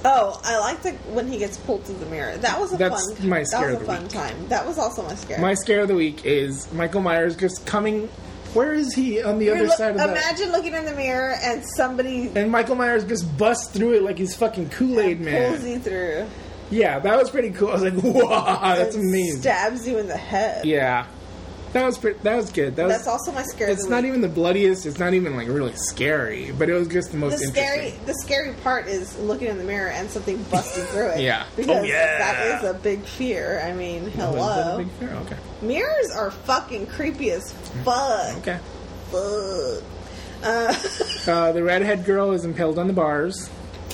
[0.08, 2.38] Oh, I like the when he gets pulled through the mirror.
[2.38, 3.28] That was a That's fun.
[3.28, 4.12] my that scare was of a the fun week.
[4.12, 4.48] time.
[4.50, 5.40] That was also my scare.
[5.40, 8.08] My scare of the week is Michael Myers just coming.
[8.56, 10.10] Where is he on the You're other look- side of that?
[10.10, 14.18] imagine looking in the mirror and somebody And Michael Myers just busts through it like
[14.18, 15.54] he's fucking Kool Aid man.
[15.54, 16.26] pulls you through.
[16.72, 17.70] Yeah, that was pretty cool.
[17.70, 19.42] I was like, wow, that's amazing.
[19.42, 20.66] Stabs you in the head.
[20.66, 21.06] Yeah.
[21.76, 22.78] That was pretty, that was good.
[22.78, 23.74] That was, That's also my scary.
[23.74, 24.86] It's of not even the bloodiest.
[24.86, 27.92] It's not even like really scary, but it was just the most the interesting.
[27.92, 28.06] scary.
[28.06, 31.20] The scary part is looking in the mirror and something busting through it.
[31.26, 31.46] Yeah.
[31.58, 32.18] because Oh, yeah.
[32.18, 33.62] that is a big fear.
[33.62, 34.78] I mean, is that a hello.
[34.78, 35.10] big fear?
[35.26, 35.36] Okay.
[35.62, 37.52] Mirrors are fucking creepy as
[37.84, 38.38] fuck.
[38.38, 38.60] Okay.
[39.12, 39.84] Fuck.
[40.44, 40.74] Uh,
[41.28, 43.50] Uh, the redhead girl is impaled on the bars.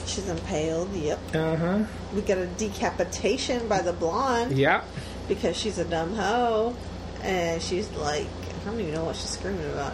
[0.05, 0.93] she's impaled.
[0.93, 1.19] Yep.
[1.35, 1.79] Uh huh.
[2.13, 4.83] We got a decapitation by the blonde Yeah.
[5.27, 6.75] because she's a dumb hoe,
[7.23, 8.27] and she's like,
[8.61, 9.93] I don't even know what she's screaming about.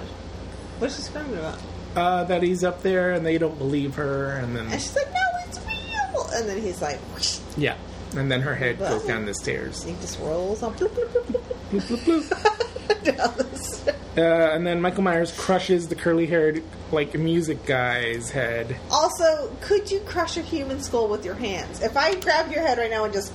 [0.80, 1.60] What's she screaming about?
[1.96, 5.12] Uh, that he's up there and they don't believe her, and then And she's like,
[5.12, 6.28] No, it's real.
[6.36, 7.76] And then he's like, whoosh, yeah,
[8.16, 9.84] and then her head goes down the stairs.
[9.84, 12.30] he just rolls on bloop, bloop, bloop, bloop, Bloop, bloop, bloop.
[12.30, 13.98] bloop, down the stairs.
[14.18, 18.76] Uh, and then Michael Myers crushes the curly-haired like music guy's head.
[18.90, 21.82] Also, could you crush a human skull with your hands?
[21.84, 23.32] If I grabbed your head right now and just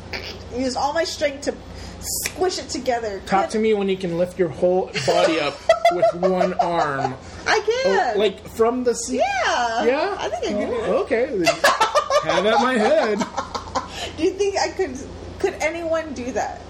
[0.56, 1.54] used all my strength to
[2.02, 5.56] squish it together, Talk to me when you can lift your whole body up
[5.92, 7.14] with one arm,
[7.46, 8.14] I can.
[8.14, 9.22] Oh, like from the seat.
[9.44, 10.16] yeah, Yeah.
[10.18, 10.72] I think I do.
[10.72, 11.26] Oh, okay.
[12.24, 13.18] Have at my head.
[14.16, 14.96] Do you think I could?
[15.38, 16.60] Could anyone do that?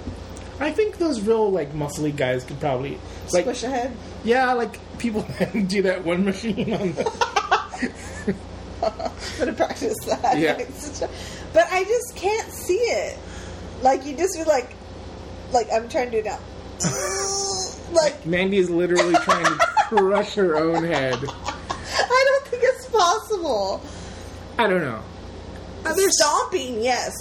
[0.60, 2.98] I think those real like muscly guys could probably
[3.32, 3.96] like Squish a head.
[4.24, 5.26] yeah, like people
[5.66, 8.34] do that one machine on the
[9.38, 10.38] Gonna practice that.
[10.38, 10.56] Yeah.
[11.52, 13.18] but I just can't see it.
[13.82, 14.74] Like you just be like,
[15.52, 16.38] like I'm trying to do it now.
[17.92, 21.18] like Mandy is literally trying to crush her own head.
[21.18, 23.82] I don't think it's possible.
[24.58, 25.02] I don't know.
[25.84, 27.12] Uh, They're stomping, yes,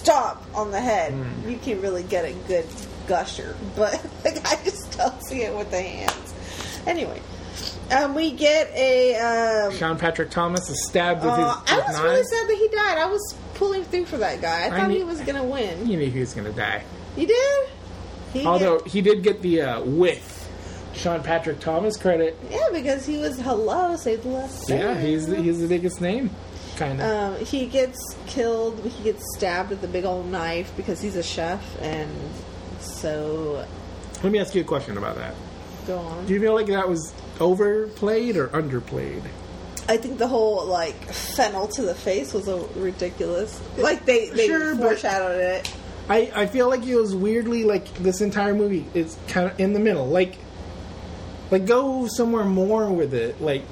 [0.00, 1.12] stomp on the head.
[1.12, 1.50] Hmm.
[1.50, 2.66] You can really get a good
[3.06, 3.92] gusher, but
[4.24, 6.34] like I just don't see it with the hands.
[6.86, 7.20] Anyway,
[7.90, 9.16] um, we get a.
[9.16, 12.56] Um, Sean Patrick Thomas is stabbed with uh, his I with was really sad that
[12.56, 12.98] he died.
[12.98, 14.64] I was pulling through for that guy.
[14.64, 15.88] I I thought he was gonna win.
[15.88, 16.84] You knew he was going to die.
[17.16, 17.68] You did?
[18.40, 18.88] He Although did.
[18.88, 20.32] he did get the uh, with
[20.94, 22.36] Sean Patrick Thomas credit.
[22.50, 24.68] yeah, because he was hello, save the last.
[24.68, 26.30] Yeah, stand." he's the, he's the biggest name,
[26.76, 27.38] kind of.
[27.38, 28.80] Um, he gets killed.
[28.84, 32.10] He gets stabbed with a big old knife because he's a chef, and
[32.80, 33.66] so
[34.22, 35.34] Let me ask you a question about that.
[35.86, 36.26] go on.
[36.26, 39.22] Do you feel like that was overplayed or underplayed?
[39.88, 43.60] I think the whole like fennel to the face was a ridiculous.
[43.76, 45.72] Like they they Sure, foreshadowed it.
[46.08, 49.72] I, I feel like it was weirdly like this entire movie is kind of in
[49.72, 50.06] the middle.
[50.06, 50.38] Like,
[51.50, 53.40] like go somewhere more with it.
[53.40, 53.64] Like,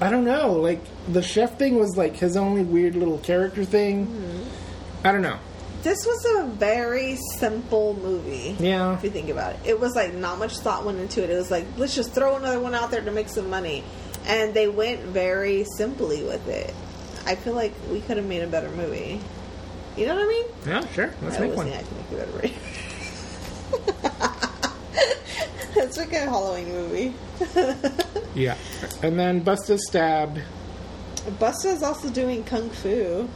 [0.00, 0.52] I don't know.
[0.52, 4.06] Like the chef thing was like his only weird little character thing.
[4.06, 5.06] Mm-hmm.
[5.06, 5.38] I don't know.
[5.82, 8.56] This was a very simple movie.
[8.58, 8.94] Yeah.
[8.94, 11.28] If you think about it, it was like not much thought went into it.
[11.28, 13.84] It was like let's just throw another one out there to make some money,
[14.24, 16.74] and they went very simply with it.
[17.26, 19.20] I feel like we could have made a better movie.
[19.96, 20.46] You know what I mean?
[20.66, 21.14] Yeah, sure.
[21.22, 21.68] Let's I make one.
[21.68, 22.54] I can make a better
[25.76, 27.14] it's like a Halloween movie.
[28.34, 28.56] Yeah.
[29.00, 30.40] And then Busta's stabbed.
[31.38, 33.28] Busta is also doing kung fu.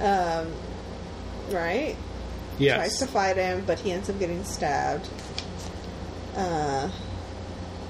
[0.00, 0.50] Um,
[1.50, 1.96] right?
[2.58, 2.76] Yeah.
[2.76, 5.06] Tries to fight him, but he ends up getting stabbed.
[6.34, 6.90] Uh,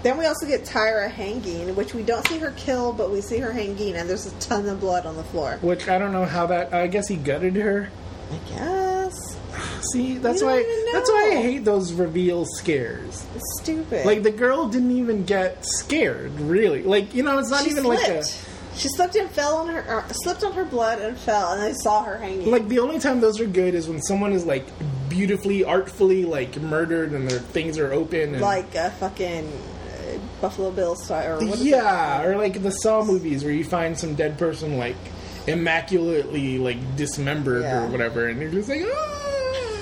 [0.03, 3.39] then we also get Tyra hanging, which we don't see her kill, but we see
[3.39, 5.59] her hanging, and there's a ton of blood on the floor.
[5.61, 6.73] Which I don't know how that.
[6.73, 7.91] I guess he gutted her.
[8.33, 9.31] I guess
[9.93, 10.65] See, that's why.
[10.93, 13.27] That's why I hate those reveal scares.
[13.35, 14.07] it's stupid.
[14.07, 16.83] Like the girl didn't even get scared, really.
[16.83, 18.09] Like you know, it's not she even slipped.
[18.09, 18.25] like a.
[18.77, 21.73] She slipped and fell on her, or slipped on her blood and fell, and I
[21.73, 22.51] saw her hanging.
[22.51, 24.65] Like the only time those are good is when someone is like
[25.09, 28.35] beautifully, artfully like murdered and their things are open.
[28.35, 29.80] And, like a fucking uh,
[30.41, 33.99] Buffalo Bill style, or what is yeah, or like the Saw movies where you find
[33.99, 34.97] some dead person like
[35.47, 37.85] immaculately like dismembered Yeah.
[37.85, 39.77] or whatever, and you're just like, ah.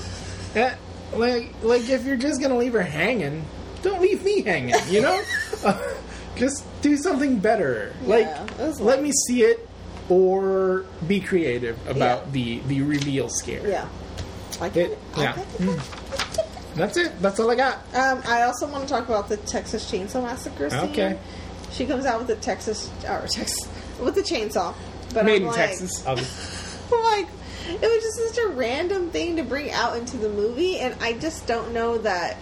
[0.55, 0.75] Eh,
[1.15, 3.45] like like if you're just gonna leave her hanging,
[3.83, 4.75] don't leave me hanging.
[4.89, 5.23] You know,
[5.65, 5.77] Uh,
[6.37, 7.93] just do something better.
[8.05, 9.65] Like let like- me see it.
[10.11, 12.33] Or be creative about Yeah.
[12.33, 13.69] the the reveal scare.
[13.69, 13.87] yeah.
[14.59, 14.99] I get It- it.
[15.17, 15.35] I yeah.
[15.37, 16.48] get it.
[16.79, 17.21] That's it.
[17.21, 17.77] That's all I got.
[17.95, 20.91] Um, I also want to talk about the Texas Chainsaw Massacre scene.
[20.91, 21.19] Okay.
[21.73, 23.69] She comes out with the Texas or Texas
[24.01, 24.75] with the chainsaw,
[25.13, 26.07] but Made I'm in like, Texas.
[26.07, 26.17] I'm
[27.05, 27.29] like,
[27.69, 31.13] it was just such a random thing to bring out into the movie, and I
[31.15, 32.39] just don't know that,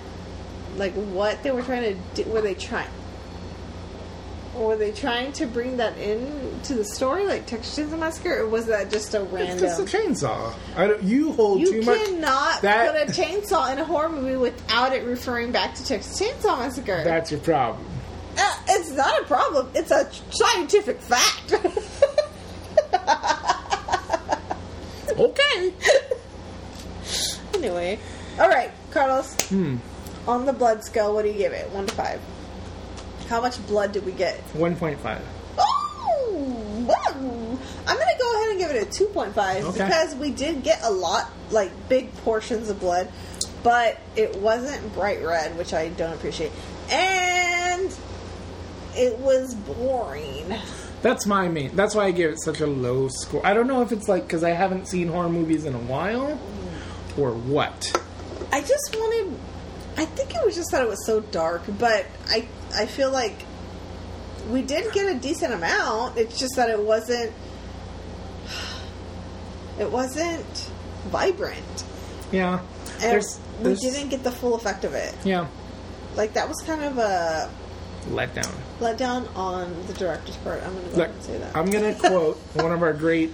[0.76, 2.30] like, what they were trying to do.
[2.30, 2.88] Were they trying?
[4.56, 8.48] Were they trying to bring that in to the story, like Texas Chainsaw Massacre, or
[8.48, 9.58] was that just a It's random?
[9.58, 10.54] just a chainsaw.
[10.76, 11.98] I don't, you hold You too much.
[12.00, 15.84] You cannot that- put a chainsaw in a horror movie without it referring back to
[15.84, 17.02] Texas Chainsaw Massacre.
[17.04, 17.84] That's your problem.
[18.38, 19.68] Uh, it's not a problem.
[19.74, 21.54] It's a scientific fact.
[25.18, 25.72] Okay.
[27.54, 27.98] anyway,
[28.38, 29.34] all right, Carlos.
[30.28, 31.70] on the blood scale, what do you give it?
[31.70, 32.20] One to five.
[33.28, 34.38] How much blood did we get?
[34.54, 35.22] One point five.
[35.58, 37.58] Oh, wow.
[37.88, 39.84] I'm gonna go ahead and give it a 2.5 Okay.
[39.84, 43.10] because we did get a lot, like big portions of blood,
[43.62, 46.52] but it wasn't bright red, which I don't appreciate,
[46.90, 47.94] and
[48.96, 50.52] it was boring.
[51.02, 51.76] That's my main.
[51.76, 53.44] That's why I give it such a low score.
[53.46, 56.38] I don't know if it's like because I haven't seen horror movies in a while,
[57.16, 58.02] or what.
[58.52, 59.38] I just wanted.
[59.98, 63.36] I think it was just that it was so dark, but I I feel like
[64.50, 66.16] we did get a decent amount.
[66.18, 67.32] It's just that it wasn't.
[69.78, 70.70] It wasn't
[71.08, 71.84] vibrant,
[72.32, 72.60] Yeah.
[72.94, 75.14] and There's, we didn't get the full effect of it.
[75.24, 75.46] yeah
[76.14, 77.50] Like that was kind of a
[78.08, 78.50] letdown.
[78.80, 80.62] letdown on the director's part.
[80.62, 81.54] I'm going to go Look, ahead and say that.
[81.56, 83.30] I'm gonna quote one of our great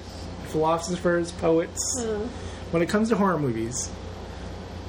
[0.48, 1.78] philosophers, poets.
[2.00, 2.26] Hmm.
[2.72, 3.88] When it comes to horror movies,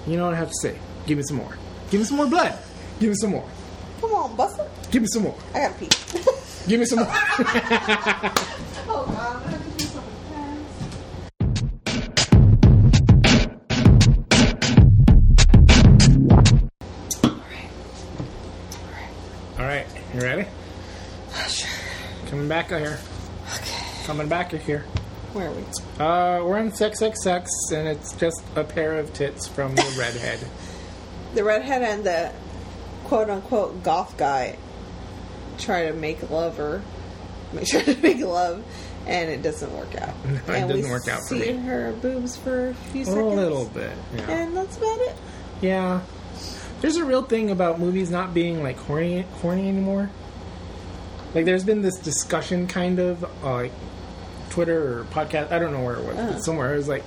[0.08, 0.78] you know what I have to say.
[1.06, 1.56] Give me some more.
[1.92, 2.58] Give me some more blood.
[3.00, 3.48] Give me some more.
[4.04, 4.68] Come on, Busta.
[4.92, 5.36] Give me some more.
[5.54, 5.88] I gotta pee.
[6.68, 7.08] Give me some more.
[7.10, 7.16] oh
[9.08, 10.84] God, I'm gonna have to do something fast.
[19.58, 20.50] All right, you ready?
[21.48, 21.70] Sure.
[22.30, 23.00] Coming back here.
[23.56, 24.04] Okay.
[24.04, 24.84] Coming back here.
[25.32, 25.64] Where are we?
[25.98, 27.02] Uh, we're in Sex,
[27.72, 30.40] and it's just a pair of tits from the redhead.
[31.36, 32.34] The redhead and the
[33.14, 34.58] quote unquote goth guy
[35.60, 36.82] try to make love or
[37.54, 38.64] make sure to make love,
[39.06, 40.16] and it doesn't work out.
[40.26, 41.58] No, it and doesn't work out for see me.
[41.60, 43.36] her boobs for a few A seconds.
[43.36, 43.92] little bit.
[44.16, 44.32] Yeah.
[44.32, 45.16] And that's about it.
[45.62, 46.02] yeah.
[46.82, 50.10] There's a real thing about movies not being like horny, horny anymore.
[51.36, 53.72] Like, there's been this discussion, kind of, uh, like
[54.50, 55.52] Twitter or podcast.
[55.52, 57.04] I don't know where it was, but somewhere it was like,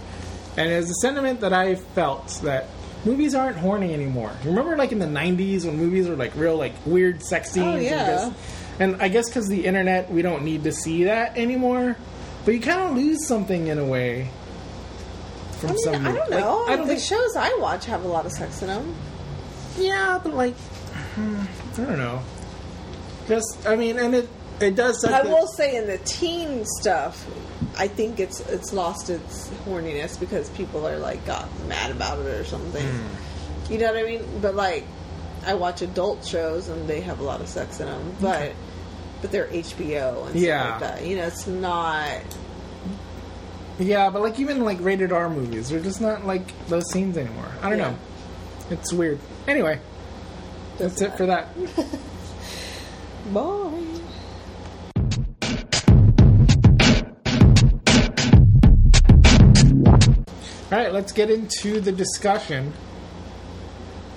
[0.57, 2.69] and it's a sentiment that I felt that
[3.07, 4.33] movies aren't horny anymore.
[4.45, 7.67] Remember, like in the '90s when movies were like real, like weird sex oh, scenes.
[7.67, 7.99] Oh, yeah.
[7.99, 11.97] And, just, and I guess because the internet, we don't need to see that anymore.
[12.45, 14.29] But you kind of lose something in a way.
[15.59, 16.65] From I mean, some, I don't like, know.
[16.67, 18.95] I don't the think shows I watch have a lot of sex in them.
[19.79, 20.55] Yeah, but like,
[21.17, 21.47] I
[21.77, 22.23] don't know.
[23.27, 24.29] Just, I mean, and it
[24.61, 25.05] it does.
[25.05, 27.27] I will say in the teen stuff,
[27.79, 32.27] I think it's it's lost its horniness because people are like got mad about it
[32.27, 32.85] or something.
[32.87, 33.73] Hmm.
[33.73, 34.23] You know what I mean?
[34.41, 34.85] But like,
[35.45, 38.53] I watch adult shows and they have a lot of sex in them, but
[39.23, 40.61] but they're HBO and Yeah.
[40.79, 41.07] stuff like that.
[41.07, 42.21] You know, it's not.
[43.79, 47.49] Yeah, but like even like rated R movies, they're just not like those scenes anymore.
[47.63, 47.91] I don't Yeah.
[47.91, 47.97] know.
[48.71, 49.19] It's weird.
[49.47, 49.79] Anyway,
[50.79, 51.49] that's it for that.
[53.33, 53.83] Bye.
[60.73, 62.73] All right, let's get into the discussion.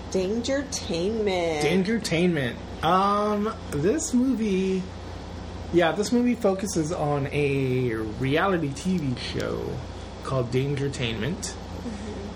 [0.10, 1.62] Dangertainment.
[1.62, 2.56] Dangertainment.
[2.84, 4.82] Um, this movie,
[5.74, 9.64] yeah, this movie focuses on a reality TV show
[10.24, 11.52] called Dangertainment,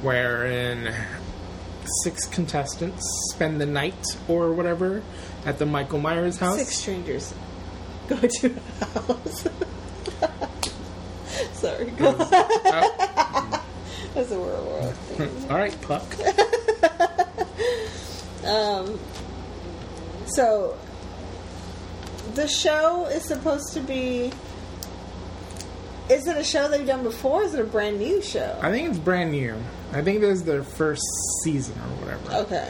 [0.03, 0.93] wherein
[2.03, 3.03] six contestants
[3.33, 5.01] spend the night or whatever
[5.43, 6.59] at the Michael Myers house.
[6.59, 7.33] Six strangers
[8.07, 9.47] go to a house.
[11.53, 12.17] Sorry, go on.
[12.29, 13.59] Oh,
[14.13, 15.29] That's a word thing.
[15.49, 16.03] all right, Puck.
[18.45, 18.99] Um,
[20.25, 20.77] so
[22.33, 24.33] the show is supposed to be.
[26.09, 27.41] Is it a show they've done before?
[27.41, 28.59] Or is it a brand new show?
[28.61, 29.55] I think it's brand new.
[29.93, 31.03] I think this is their first
[31.43, 32.33] season or whatever.
[32.45, 32.69] Okay,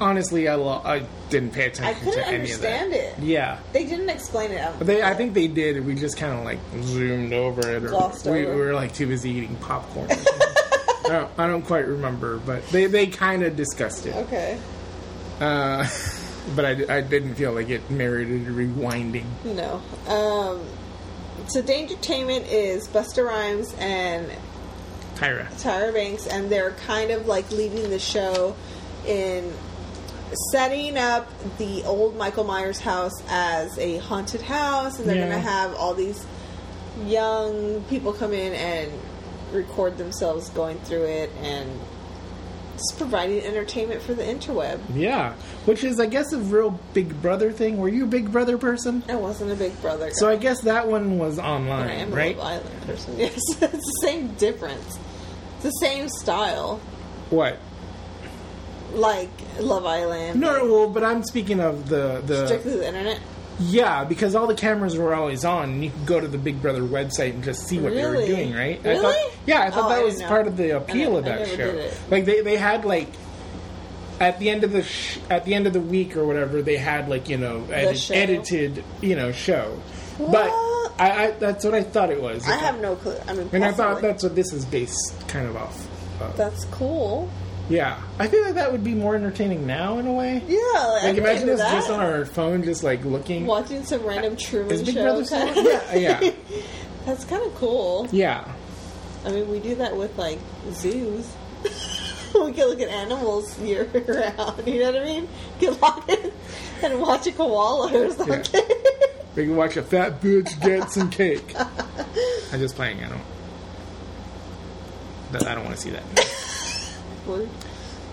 [0.00, 2.80] Honestly, I lo- I didn't pay attention I couldn't to any of that.
[2.80, 3.18] understand it.
[3.20, 3.60] Yeah.
[3.72, 4.78] They didn't explain it out.
[4.78, 5.86] But they, I think they did.
[5.86, 8.56] We just kind of like zoomed over it, or Glossed we, over.
[8.56, 10.08] we were like too busy eating popcorn.
[11.04, 14.14] I, don't, I don't quite remember, but they, they kind of discussed it.
[14.14, 14.58] Okay,
[15.40, 15.86] Uh,
[16.56, 19.24] but I, I didn't feel like it merited rewinding.
[19.44, 19.82] no.
[20.12, 20.62] Um,
[21.48, 24.30] so Dangertainment is Busta Rhymes and
[25.16, 25.46] Tyra.
[25.62, 28.56] Tyra Banks, and they're kind of like leading the show
[29.06, 29.52] in
[30.52, 31.28] setting up
[31.58, 35.28] the old Michael Myers house as a haunted house, and they're Yeah.
[35.28, 36.24] going to have all these
[37.06, 38.90] young people come in and
[39.54, 41.70] record themselves going through it and
[42.74, 44.80] just providing entertainment for the interweb.
[44.94, 45.34] Yeah,
[45.64, 47.76] which is I guess a real Big Brother thing.
[47.78, 49.04] Were you a Big Brother person?
[49.08, 50.12] I wasn't a Big Brother guy.
[50.14, 52.34] So I guess that one was but online, I am right?
[52.34, 53.14] a Love Island person.
[53.20, 54.98] Yes, it's the same difference.
[55.56, 56.78] It's the same style,
[57.30, 57.58] What?
[58.92, 60.40] like Love Island.
[60.40, 63.20] No, like well, but I'm speaking of the the strictly the internet.
[63.60, 66.60] Yeah, because all the cameras were always on, and you could go to the Big
[66.60, 68.80] Brother website and just see what they were doing, right?
[68.84, 69.00] I Really?
[69.02, 71.28] thought, yeah, I thought Oh, that I was part of the I appeal of I
[71.38, 71.90] that show.
[72.10, 73.08] Like they, they had like
[74.20, 76.76] at the end of the sh- at the end of the week or whatever, they
[76.76, 79.80] had like you know edit- edited you know show.
[80.18, 80.32] What?
[80.32, 80.50] But
[81.02, 82.46] I, I that's what I thought it was.
[82.48, 83.16] I have no clue.
[83.28, 85.88] I mean, and I thought that's what this is based kind of off.
[86.20, 86.36] Of.
[86.36, 87.28] that's cool.
[87.68, 90.42] Yeah, I feel like that would be more entertaining now in a way.
[90.46, 93.46] Yeah, like, Like imagine us just on our phone, just like looking.
[93.46, 95.24] watching some random Truman Is Big show.
[95.24, 95.64] Kind on?
[95.64, 96.32] Yeah, yeah.
[97.06, 98.06] That's kind of cool.
[98.12, 98.46] Yeah,
[99.24, 100.38] I mean, we do that with like
[100.72, 101.34] zoos.
[102.34, 104.62] we can look at animals year round.
[104.66, 105.28] You know what I mean?
[105.58, 106.32] Get locked in
[106.82, 108.62] and watch a koala or something.
[109.36, 111.54] we can watch a fat bitch get some cake.
[112.52, 113.02] I'm just playing.
[113.02, 113.22] I don't.
[115.46, 116.02] I don't want to see that.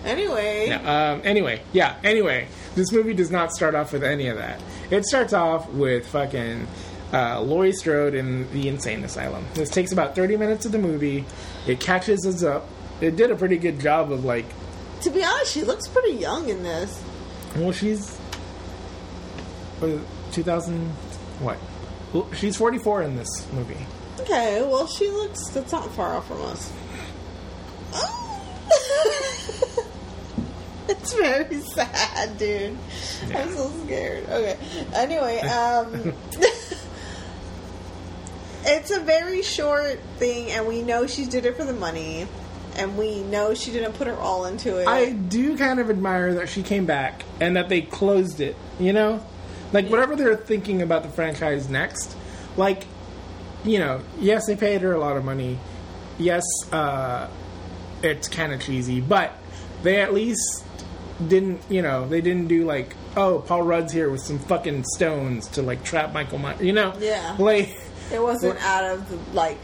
[0.04, 1.96] Anyway, No, um, anyway, yeah.
[2.04, 4.60] Anyway, this movie does not start off with any of that.
[4.90, 6.66] It starts off with fucking
[7.12, 9.44] uh, Laurie Strode in the insane asylum.
[9.54, 11.24] This takes about 30 minutes of the movie.
[11.66, 12.68] It catches us up.
[13.00, 14.46] It did a pretty good job of like,
[15.02, 17.02] to be honest, she looks pretty young in this.
[17.56, 18.16] well, she's
[19.78, 20.00] what is
[20.32, 20.88] 2000
[21.40, 21.58] what?
[22.12, 23.84] Well, she's 44 in this movie.
[24.20, 25.48] Okay, well, she looks.
[25.48, 26.72] That's not far off from us.
[30.88, 32.78] it's very sad, dude.
[33.34, 34.28] I'm so scared.
[34.28, 34.56] Okay.
[34.94, 36.14] Anyway, um.
[38.64, 42.26] it's a very short thing, and we know she did it for the money,
[42.76, 44.86] and we know she didn't put her all into it.
[44.86, 48.92] I do kind of admire that she came back and that they closed it, you
[48.92, 49.24] know?
[49.72, 52.16] Like, whatever they're thinking about the franchise next,
[52.56, 52.84] like,
[53.64, 55.58] you know, yes, they paid her a lot of money.
[56.18, 57.28] Yes, uh,
[58.02, 59.32] it's kind of cheesy, but
[59.82, 60.64] they at least
[61.28, 65.46] didn't, you know, they didn't do like, oh, Paul Rudd's here with some fucking stones
[65.48, 66.94] to like trap Michael Myers, you know?
[66.98, 67.36] Yeah.
[67.38, 67.70] Like,
[68.12, 69.58] it wasn't out of the, like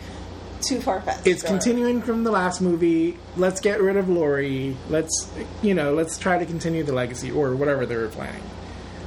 [0.61, 1.27] too far fetched.
[1.27, 3.17] it's continuing from the last movie.
[3.37, 4.77] Let's get rid of Laurie.
[4.89, 5.31] Let's,
[5.63, 8.43] you know, let's try to continue the legacy or whatever they were planning.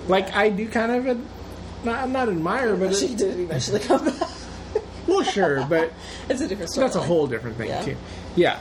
[0.07, 1.25] Like, I do kind of, ad-
[1.83, 4.29] not, not admire, but She it, did eventually come back.
[5.07, 5.91] well, sure, but
[6.29, 6.85] it's a different story.
[6.85, 7.81] that's a whole different thing Yeah.
[7.83, 7.97] too.
[8.35, 8.59] Yeah,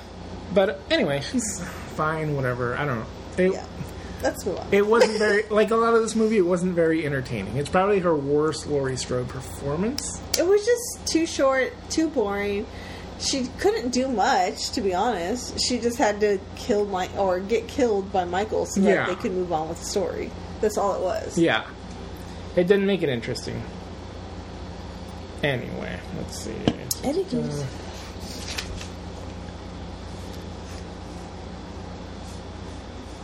[0.55, 1.63] but anyway, she's
[1.97, 2.37] fine.
[2.37, 2.77] Whatever.
[2.77, 3.07] I don't know.
[3.39, 3.67] It, Yeah.
[4.23, 4.67] Let's move on.
[4.71, 6.37] It wasn't very like a lot of this movie.
[6.37, 7.57] It wasn't very entertaining.
[7.57, 10.21] It's probably her worst Laurie Strode performance.
[10.39, 12.67] It was just too short, too boring.
[13.19, 15.59] She couldn't do much, to be honest.
[15.61, 19.33] She just had to kill my or get killed by Michael so that they could
[19.33, 20.31] move on with the story.
[20.61, 21.39] That's all it was.
[21.39, 21.67] Yeah,
[22.57, 23.63] it didn't make it interesting.
[25.43, 26.55] Anyway, let's see.
[27.05, 27.61] Eddie Gibbs.
[27.61, 27.67] Uh,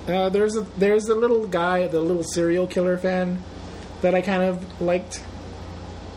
[0.09, 3.43] Uh, there's a there's a little guy, the little serial killer fan
[4.03, 5.23] that I kind of liked.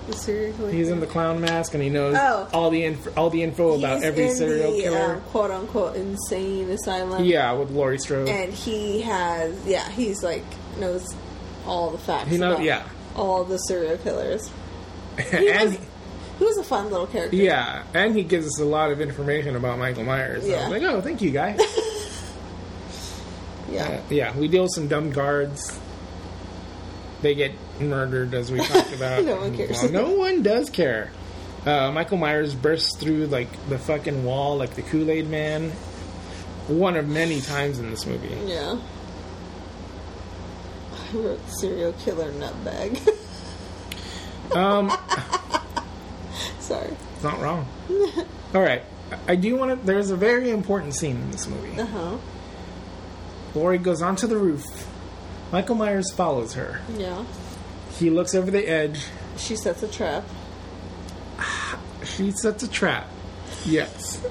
[0.08, 0.72] the serial killer.
[0.72, 2.48] He's in the clown mask and he knows Oh.
[2.54, 5.14] all the inf- all the info about He's every in serial the, killer.
[5.16, 7.24] um, quote unquote insane asylum.
[7.24, 8.30] yeah, with Laurie Strode.
[8.30, 10.44] and he has yeah, he's like
[10.80, 11.16] knows
[11.66, 12.30] all the facts.
[12.30, 12.84] He knows- about yeah.
[13.16, 14.50] all the serial killers.
[15.32, 15.80] and was-
[16.40, 17.36] He was a fun little character.
[17.36, 20.44] yeah, and he gives us a lot of information about Michael Myers.
[20.44, 20.70] So I Yeah.
[20.70, 21.58] was like, oh, thank you, guy.
[23.72, 23.84] yeah.
[23.88, 25.80] Uh, yeah, we deal with some dumb guards.
[27.22, 29.24] They get murdered, as we talked about.
[29.26, 29.82] No one cares.
[29.84, 31.12] Well, no one does care.
[31.66, 35.72] Uh, Michael Myers bursts through like the fucking wall, like the Kool Aid Man.
[36.68, 38.30] One of many times in this movie.
[38.46, 38.80] Yeah.
[40.94, 43.00] I wrote serial killer nutbag.
[44.52, 44.90] Um,
[46.60, 46.90] Sorry.
[47.14, 47.68] it's not wrong.
[48.56, 48.82] All right,
[49.28, 49.86] I do want to.
[49.86, 51.80] There's a very important scene in this movie.
[51.80, 52.18] Uh huh.
[53.56, 54.64] Laurie goes onto the roof.
[55.52, 56.80] Michael Myers follows her.
[56.98, 57.26] Yeah.
[57.98, 59.06] He looks over the edge.
[59.38, 60.24] She sets a trap.
[62.04, 63.08] She sets a trap.
[63.66, 64.22] Yes.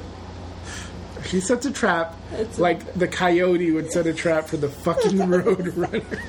[1.27, 4.69] She sets a trap It's a- like the coyote would set a trap for the
[4.69, 6.23] fucking road runner.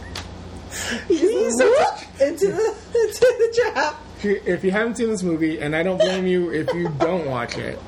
[1.08, 3.96] He's sets into the into the trap.
[4.22, 7.58] If you haven't seen this movie, and I don't blame you if you don't watch
[7.58, 7.80] it,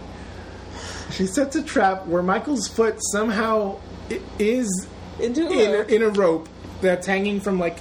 [1.11, 3.77] she sets a trap where Michael's foot somehow
[4.39, 4.87] is
[5.19, 5.89] Into a in a, rope.
[5.89, 6.49] in a rope
[6.81, 7.77] that's hanging from like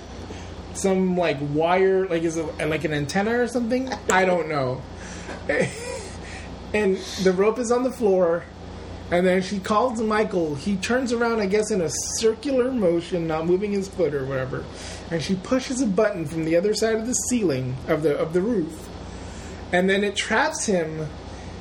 [0.74, 3.90] some like wire, like is it like an antenna or something?
[4.10, 4.82] I don't know.
[6.72, 8.44] and the rope is on the floor,
[9.10, 10.54] and then she calls Michael.
[10.54, 14.64] He turns around, I guess, in a circular motion, not moving his foot or whatever,
[15.10, 18.32] and she pushes a button from the other side of the ceiling of the of
[18.32, 18.88] the roof,
[19.72, 21.08] and then it traps him.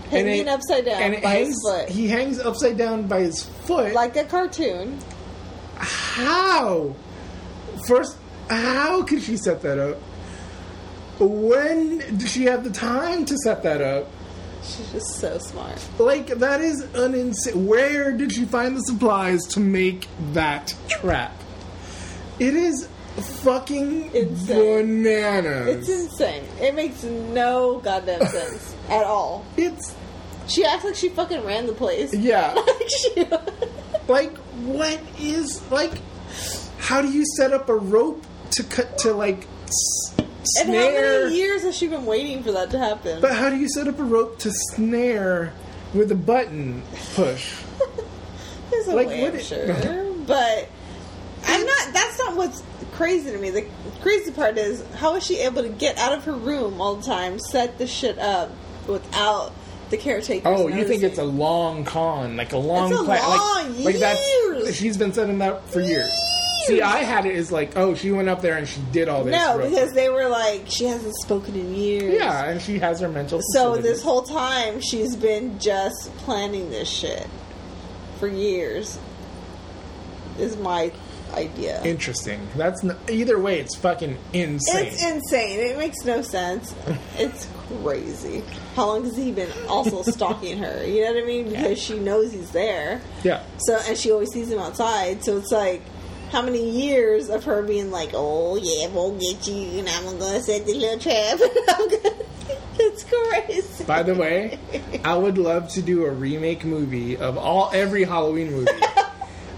[0.09, 1.89] Hanging it- upside down by his foot.
[1.89, 3.93] He hangs upside down by his foot.
[3.93, 4.99] Like a cartoon.
[5.77, 6.93] How?
[7.87, 8.17] First,
[8.49, 9.97] how could she set that up?
[11.19, 14.07] When did she have the time to set that up?
[14.63, 15.77] She's just so smart.
[15.97, 17.65] Like that is an insane.
[17.67, 21.33] Where did she find the supplies to make that trap?
[22.39, 22.87] It is
[23.43, 25.03] fucking Insane.
[25.03, 25.67] bananas.
[25.67, 26.43] It's insane.
[26.61, 29.45] It makes no goddamn sense at all.
[29.57, 29.95] It's
[30.47, 32.13] She acts like she fucking ran the place.
[32.13, 32.53] yeah.
[32.65, 33.25] Like she,
[34.07, 35.93] like what is like?
[36.79, 41.23] How do you set up a rope to cut to like s- and how snare?
[41.25, 43.21] many years has she been waiting for that to happen?
[43.21, 45.53] But how do you set up a rope to snare
[45.93, 46.81] with a button
[47.13, 47.53] push?
[48.71, 50.13] There's a like, way, what I'm it- sure.
[50.25, 50.69] but
[51.45, 51.93] I'm not.
[51.93, 52.63] That's not what's
[52.93, 53.49] crazy to me.
[53.51, 53.67] The
[54.01, 57.05] crazy part is how is she able to get out of her room all the
[57.05, 58.49] time, set the shit up
[58.89, 59.51] without
[59.89, 60.47] the caretaker?
[60.47, 63.85] Oh, you think it's a long con, like a long It's a plan, long like,
[63.85, 65.89] like that's she's been setting that for years.
[66.07, 66.11] Years.
[66.67, 69.23] See, I had it as like, oh, she went up there and she did all
[69.23, 69.31] this.
[69.31, 72.13] no, because they were like she hasn't spoken in years.
[72.13, 73.39] yeah, and she has her mental.
[73.53, 77.27] So this whole time she's been just planning this shit
[78.19, 78.99] for years.
[80.37, 80.91] Is my
[81.33, 81.83] idea.
[81.83, 82.39] interesting.
[82.55, 84.85] That's n- either way, it's fucking insane.
[84.85, 85.59] It's insane.
[85.59, 86.73] It makes no sense.
[87.17, 87.45] It's
[87.81, 88.41] crazy.
[88.79, 90.85] How long has he been also stalking her?
[90.85, 91.49] You know what I mean?
[91.49, 93.01] Because she knows he's there.
[93.25, 95.21] yeah, So and she always sees him outside.
[95.21, 95.81] So it's like
[96.31, 100.39] how many years of her being like, "Oh yeah, we'll get you, and I'm gonna
[100.39, 101.39] set the little trap."
[102.81, 103.83] It's crazy.
[103.83, 104.57] By the way,
[105.03, 108.71] I would love to do a remake movie of all every Halloween movie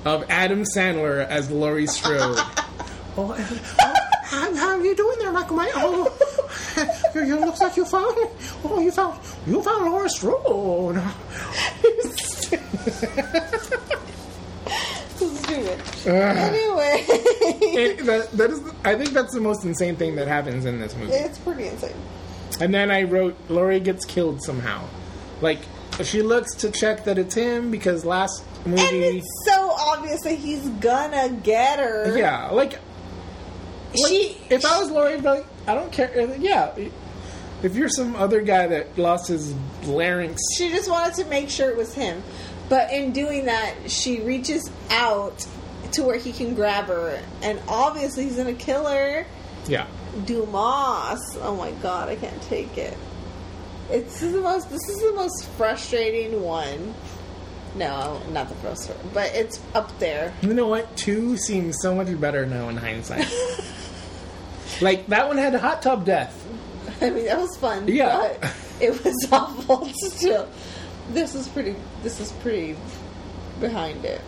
[0.05, 2.37] of Adam Sandler as Laurie Strode.
[2.39, 3.93] oh, oh,
[4.23, 5.57] how, how are you doing there, Michael?
[5.57, 5.73] Myers?
[5.75, 6.40] Oh,
[7.15, 8.15] you, you looks like you found.
[8.63, 11.01] Oh, you found you found Laurie Strode.
[15.15, 15.81] stupid.
[16.07, 20.79] Anyway, It- that, that is, I think that's the most insane thing that happens in
[20.79, 21.13] this movie.
[21.13, 21.93] it's pretty insane.
[22.59, 24.83] And then I wrote, Laurie gets killed somehow.
[25.41, 25.59] Like,
[26.03, 28.81] she looks to check that it's him because last movie.
[28.81, 32.17] And it's so obvious that he's gonna get her.
[32.17, 34.37] Yeah, like, like, She.
[34.49, 36.11] if I was Laurie, I'd be like, I don't care.
[36.15, 36.73] Uh, Yeah,
[37.63, 39.53] if you're some other guy that lost his
[39.85, 42.23] larynx, She just wanted to make sure it was him.
[42.69, 45.45] But in doing that, she reaches out
[45.93, 49.25] to where he can grab her, and obviously he's gonna kill her.
[49.67, 49.87] yeah,
[50.25, 51.37] Dumas.
[51.41, 52.97] Oh my god, I can't take it.
[53.89, 54.69] It's the most.
[54.69, 56.93] This is the most frustrating one.
[57.75, 60.33] No, not the first one, but it's up there.
[60.41, 60.95] you know what?
[60.97, 63.27] Two seems so much better now in hindsight.
[64.81, 66.37] like that one had a hot tub death.
[67.01, 67.87] I mean, that was fun.
[67.87, 68.33] Yeah.
[68.41, 70.47] but it was awful still.
[71.11, 71.75] This is pretty.
[72.03, 72.75] This is pretty
[73.59, 74.21] behind it.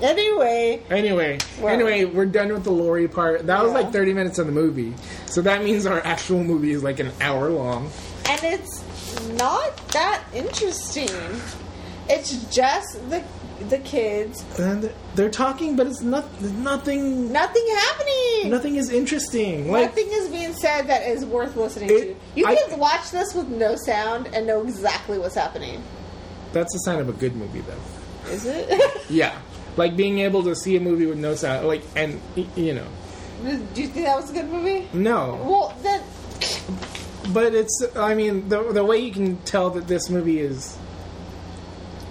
[0.00, 3.46] Anyway, Anyway, Well- anyway, we're done with the Laurie part.
[3.48, 4.94] That was like 30 minutes of the movie.
[5.26, 7.90] So that means our actual movie is like an hour long.
[8.28, 8.84] and it's
[9.30, 11.08] not that interesting.
[12.08, 13.24] It's just the
[13.68, 14.44] the kids.
[14.58, 18.50] And they're talking, but it's not nothing Nothing happening.
[18.50, 19.70] nothing is interesting.
[19.70, 22.16] Like Nothing is being said that is worth listening It- to.
[22.40, 25.82] You I- can watch this with no sound and know exactly what's happening.
[26.52, 28.30] that's a sign of a good movie though.
[28.32, 28.68] Is it?
[29.10, 29.36] Yeah.
[29.76, 32.20] Like being able to see a movie with no sound like and
[32.56, 32.86] you know.
[33.74, 34.88] Do you think that was a good movie?
[34.92, 35.38] No.
[35.44, 36.00] Well, then
[37.32, 40.76] But it's I mean the the way you can tell that this movie is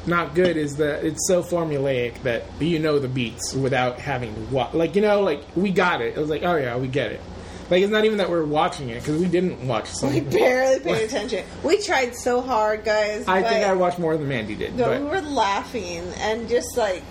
[0.08, 4.42] not good is that it's so formulaic that you know the beats without having to
[4.54, 4.74] watch.
[4.74, 6.18] Like you know, like we got it.
[6.18, 7.22] It was like, oh yeah, we get it.
[7.70, 11.04] Like it's not even that we're watching it because we didn't watch we barely paid
[11.10, 11.46] attention.
[11.64, 13.28] We tried so hard, guys.
[13.28, 14.78] I think I watched more than Mandy did.
[14.78, 17.04] but we were laughing and just like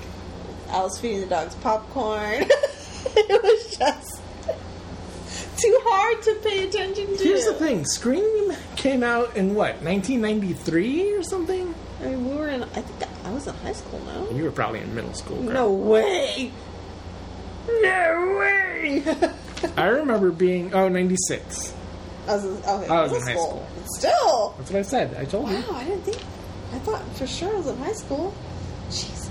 [0.71, 2.43] I was feeding the dogs popcorn.
[3.17, 4.23] it was just
[5.61, 7.25] too hard to pay attention to.
[7.25, 11.75] here's the thing: Scream came out in what 1993 or something.
[12.01, 12.63] I mean, we were in.
[12.63, 14.01] I think I was in high school.
[14.01, 14.31] No.
[14.31, 15.39] You were probably in middle school.
[15.39, 15.55] crap.
[15.55, 16.53] No way.
[17.69, 19.03] no way.
[19.77, 21.75] I remember being oh 96.
[22.29, 23.67] I was in, okay, I was in high school.
[23.97, 24.55] Still.
[24.59, 25.17] That's what I said.
[25.17, 25.57] I told you.
[25.57, 26.19] Wow, I didn't think.
[26.73, 28.35] I thought for sure I was in high school.
[28.91, 29.31] Jesus.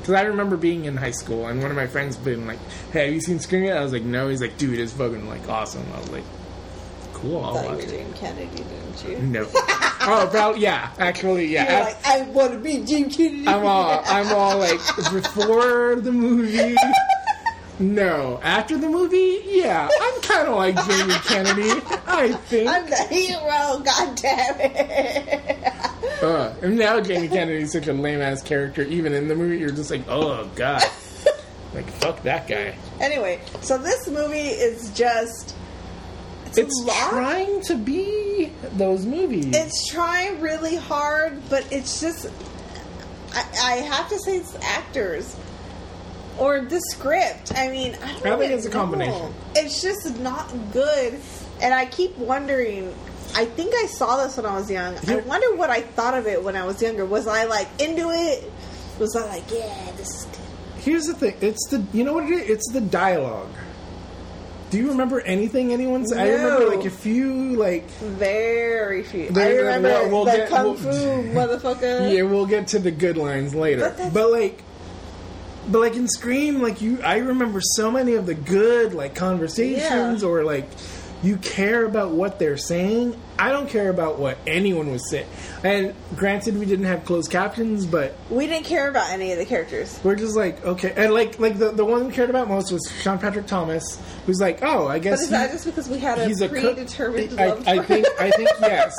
[0.00, 2.58] Because I remember being in high school and one of my friends been like,
[2.92, 5.28] "Hey, have you seen Scream yet?" I was like, "No." He's like, "Dude, it's fucking
[5.28, 6.24] like awesome." I was like,
[7.24, 9.18] "Cool, I'll thought you were it." Jamie Kennedy, didn't you?
[9.18, 9.46] No.
[9.54, 10.90] oh, probably yeah.
[10.98, 11.70] Actually, yeah.
[11.70, 13.48] You're like, I want to be Jamie Kennedy.
[13.48, 14.80] I'm all I'm all like
[15.12, 16.76] before the movie.
[17.80, 21.70] No, after the movie, yeah, I'm kind of like Jamie Kennedy.
[22.06, 22.68] I think.
[22.68, 23.80] I'm the hero.
[23.80, 26.22] God damn it.
[26.22, 28.82] Uh, and now Jamie Kennedy's such a lame ass character.
[28.82, 30.82] Even in the movie, you're just like, oh god,
[31.74, 32.76] like fuck that guy.
[33.00, 35.56] anyway, so this movie is just
[36.56, 39.54] It's, it's trying to be those movies.
[39.54, 42.30] It's trying really hard, but it's just.
[43.32, 45.36] I, I have to say, it's actors
[46.38, 47.52] or the script.
[47.56, 48.74] I mean, I, don't I think it's a know.
[48.74, 49.34] combination.
[49.56, 51.18] It's just not good,
[51.60, 52.94] and I keep wondering.
[53.36, 54.96] I think I saw this when I was young.
[55.08, 57.04] I wonder what I thought of it when I was younger.
[57.04, 58.50] Was I like into it?
[59.00, 60.40] Was I like, yeah, this is good?
[60.82, 61.36] Here's the thing.
[61.40, 62.50] It's the you know what it is?
[62.50, 63.50] It's the dialogue.
[64.74, 66.18] Do you remember anything anyone said?
[66.18, 66.76] I remember No.
[66.76, 69.30] like a few like Very few.
[69.36, 70.88] I remember we'll- we'll the get- kung we'll- fu
[71.32, 72.12] motherfucker.
[72.12, 73.94] yeah, we'll get to the good lines later.
[73.96, 74.58] But But like
[75.70, 80.22] but like in Scream, like you I remember so many of the good like conversations
[80.22, 80.28] Yeah.
[80.28, 80.66] or like
[81.24, 83.18] you care about what they're saying.
[83.38, 85.26] I don't care about what anyone was saying.
[85.64, 89.44] And granted we didn't have closed captions, but We didn't care about any of the
[89.46, 89.98] characters.
[90.04, 92.86] We're just like okay, and like like the the one we cared about most was
[93.00, 95.98] Sean Patrick Thomas, who's like, oh, I guess But is he- that just because we
[95.98, 98.06] had a he's a cook- predetermined I, I think?
[98.20, 98.94] I think yes,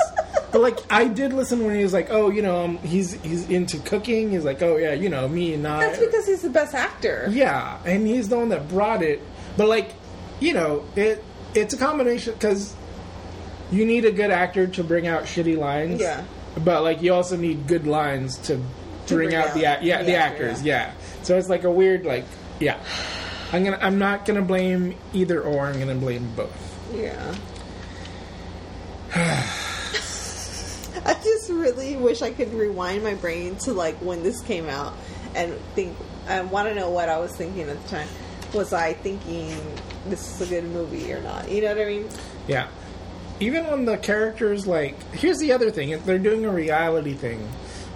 [0.52, 3.48] but like I did listen when he was like, oh, you know, um, he's he's
[3.50, 4.32] into cooking.
[4.32, 5.82] He's like, oh yeah, you know, me and I.
[5.88, 7.28] That's because he's the best actor.
[7.30, 9.22] yeah, and he's the one that brought it.
[9.58, 9.92] But like,
[10.40, 11.24] you know, it
[11.56, 12.76] it's a combination because
[13.72, 16.00] you need a good actor to bring out shitty lines.
[16.00, 16.24] Yeah.
[16.64, 18.58] But like, you also need good lines to,
[19.08, 20.64] bring, bring out, out the yeah the the, actor, actors.
[20.64, 20.94] Yeah.
[21.24, 22.26] So it's like a weird like
[22.60, 22.80] yeah.
[23.52, 25.66] I'm gonna I'm not gonna blame either or.
[25.66, 26.94] I'm gonna blame both.
[26.94, 27.36] Yeah.
[31.06, 34.94] I just really wish I could rewind my brain to like when this came out
[35.36, 35.96] and think
[36.28, 38.08] I want to know what I was thinking at the time.
[38.54, 39.58] Was I thinking
[40.10, 41.50] this is a good movie or not?
[41.50, 42.10] You know what I mean?
[42.48, 42.68] Yeah.
[43.40, 47.48] Even when the characters like here's the other thing, they're doing a reality thing.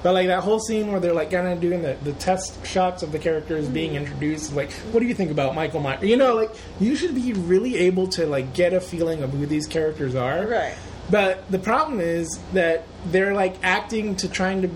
[0.02, 3.03] But like that whole scene where they're like kind of doing the, the test shots
[3.03, 3.73] of the characters mm-hmm.
[3.73, 6.03] being introduced, like, what do you think about Michael Myers?
[6.03, 9.45] You know, like you should be really able to like get a feeling of who
[9.45, 10.48] these characters are.
[10.48, 10.76] Right.
[11.10, 14.69] But the problem is that they're like acting to trying to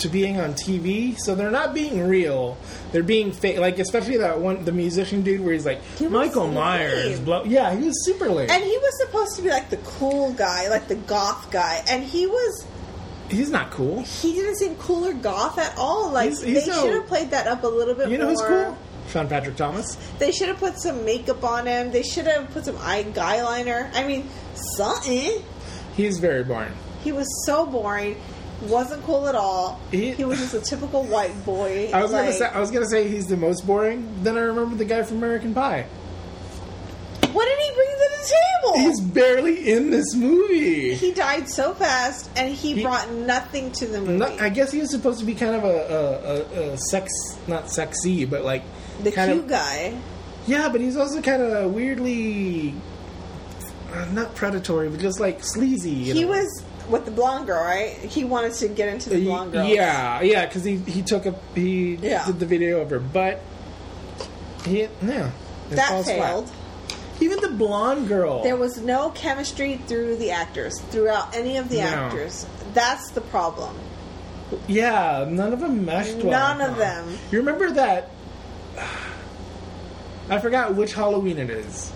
[0.00, 2.56] to being on TV, so they're not being real.
[2.92, 3.58] They're being fake.
[3.58, 6.48] Like especially that one, the musician dude, where he's like Michael.
[6.48, 7.20] Myers.
[7.46, 8.50] Yeah, he was super lame.
[8.50, 12.02] And he was supposed to be like the cool guy, like the goth guy, and
[12.04, 12.66] he was
[13.30, 14.02] he's not cool.
[14.02, 16.10] he didn't seem cool or goth at all.
[16.10, 18.32] Like He's- he's they no- should have played that up a little bit You know
[18.32, 18.32] more.
[18.32, 18.78] who's cool?
[19.10, 19.96] Sean Patrick Thomas.
[20.18, 21.90] They should have put some makeup on him.
[21.92, 23.90] They should have put some eye guy liner.
[23.94, 24.28] I mean,
[24.76, 25.42] something.
[25.96, 26.72] He's very boring.
[27.02, 28.16] He was so boring.
[28.62, 29.80] Wasn't cool at all.
[29.90, 31.90] He- He, was just a typical white boy.
[31.94, 34.22] I was gonna say I was gonna say he's the most boring.
[34.24, 35.86] Then I remember the guy from American Pie.
[37.32, 38.88] what did he bring to the table?
[38.88, 40.94] He's barely in this movie.
[40.94, 44.18] he died so fast, and he, He- brought nothing to the movie.
[44.18, 47.10] No, I guess he was supposed to be kind of a, a, a, a sex,
[47.46, 48.64] not sexy, but like
[49.02, 49.96] the kind cute of, guy.
[50.48, 52.74] Yeah, but he's also kind of weirdly
[53.92, 55.94] uh, not predatory, but just like sleazy.
[56.04, 56.28] He know?
[56.30, 57.90] was with the blonde girl, right?
[57.96, 59.66] He wanted to get into the blonde girl.
[59.66, 62.26] Yeah, yeah, because he he took a he Yeah.
[62.26, 63.40] did the video of her but
[64.64, 65.30] He yeah,
[65.70, 66.18] that falls flat.
[66.18, 66.50] failed.
[67.20, 68.42] Even the blonde girl.
[68.44, 71.86] There was no chemistry through the actors, throughout any of the No.
[71.88, 72.46] actors.
[72.74, 73.74] That's the problem.
[74.66, 76.30] yeah, none of them meshed well.
[76.30, 77.18] None of them.
[77.30, 78.10] You remember that?
[80.30, 81.90] I forgot which Halloween it is.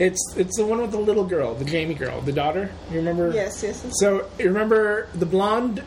[0.00, 2.70] It's it's the one with the little girl, the Jamie girl, the daughter.
[2.90, 3.30] You remember?
[3.32, 3.82] Yes, yes.
[3.84, 3.92] yes.
[4.00, 5.82] So you remember the blonde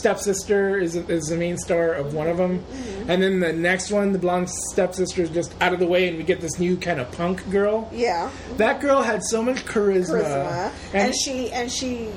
[0.00, 3.10] stepsister is is the main star of one of them, Mm-hmm.
[3.10, 6.18] and then the next one, the blonde stepsister is just out of the way, and
[6.18, 7.88] we get this new kind of punk girl.
[7.92, 12.10] Yeah, That girl had so much charisma, charisma, and, and, she and she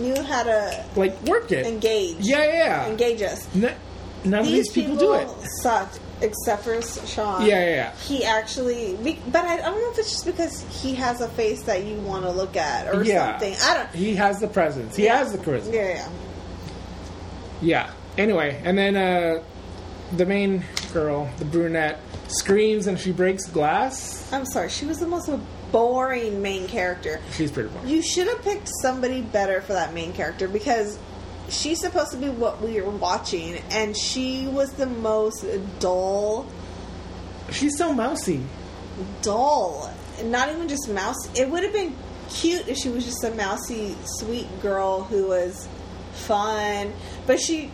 [0.00, 1.64] knew how to like work it.
[1.66, 2.16] engage.
[2.20, 2.86] Yeah, yeah, yeah.
[2.88, 3.48] engage us.
[3.56, 3.74] N-
[4.24, 5.28] none of These these people, do it.
[5.62, 7.42] sucked, except for Sean.
[7.46, 7.96] Yeah, yeah, yeah.
[7.96, 8.96] He actually,
[9.30, 11.96] but I, I don't know if it's just because he has a face that you
[11.96, 13.32] want to look at or Yeah.
[13.38, 13.54] something.
[13.62, 13.94] I don't.
[13.94, 14.96] He has the presence.
[14.96, 15.18] He Yeah.
[15.18, 15.72] has the charisma.
[15.72, 16.08] Yeah, yeah.
[17.62, 17.90] Yeah.
[18.18, 19.42] Anyway, and then uh,
[20.16, 24.30] the main girl, the brunette, screams and she breaks glass.
[24.32, 24.68] I'm sorry.
[24.70, 25.30] She was the most
[25.72, 27.20] boring main character.
[27.32, 27.88] She's pretty boring.
[27.88, 30.98] You should have picked somebody better for that main character because
[31.48, 35.44] she's supposed to be what we were watching, and she was the most
[35.80, 36.46] dull,
[37.52, 38.42] She's so mousy.
[39.22, 39.92] dull.
[40.24, 41.16] Not even just mouse.
[41.38, 41.94] It would have been
[42.30, 45.68] cute if she was just a mousy, sweet girl who was
[46.14, 46.92] fun,
[47.26, 47.70] but she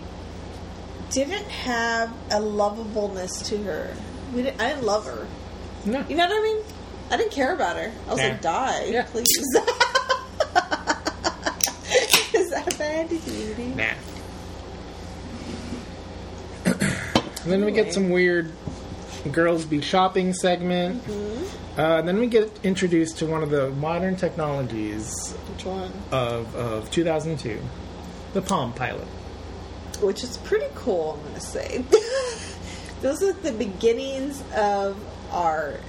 [1.10, 3.94] didn't have a lovableness to her.
[4.34, 5.26] We didn't, I didn't love her.
[5.86, 6.04] No.
[6.08, 6.62] You know what I mean?
[7.10, 7.92] I didn't care about her.
[8.08, 8.28] I was Nah.
[8.28, 9.02] like, die, Yeah.
[9.04, 9.26] please.
[12.52, 13.10] That bad?
[13.76, 13.94] Nah.
[16.66, 18.52] and then we get some weird
[19.30, 21.02] girls be shopping segment.
[21.78, 25.90] Uh, then we get introduced to one of the modern technologies Which one?
[26.10, 27.58] of, of 2002,
[28.34, 29.06] the Palm Pilot.
[30.02, 31.84] Which is pretty cool, I'm going to say.
[33.00, 35.80] Those are the beginnings of our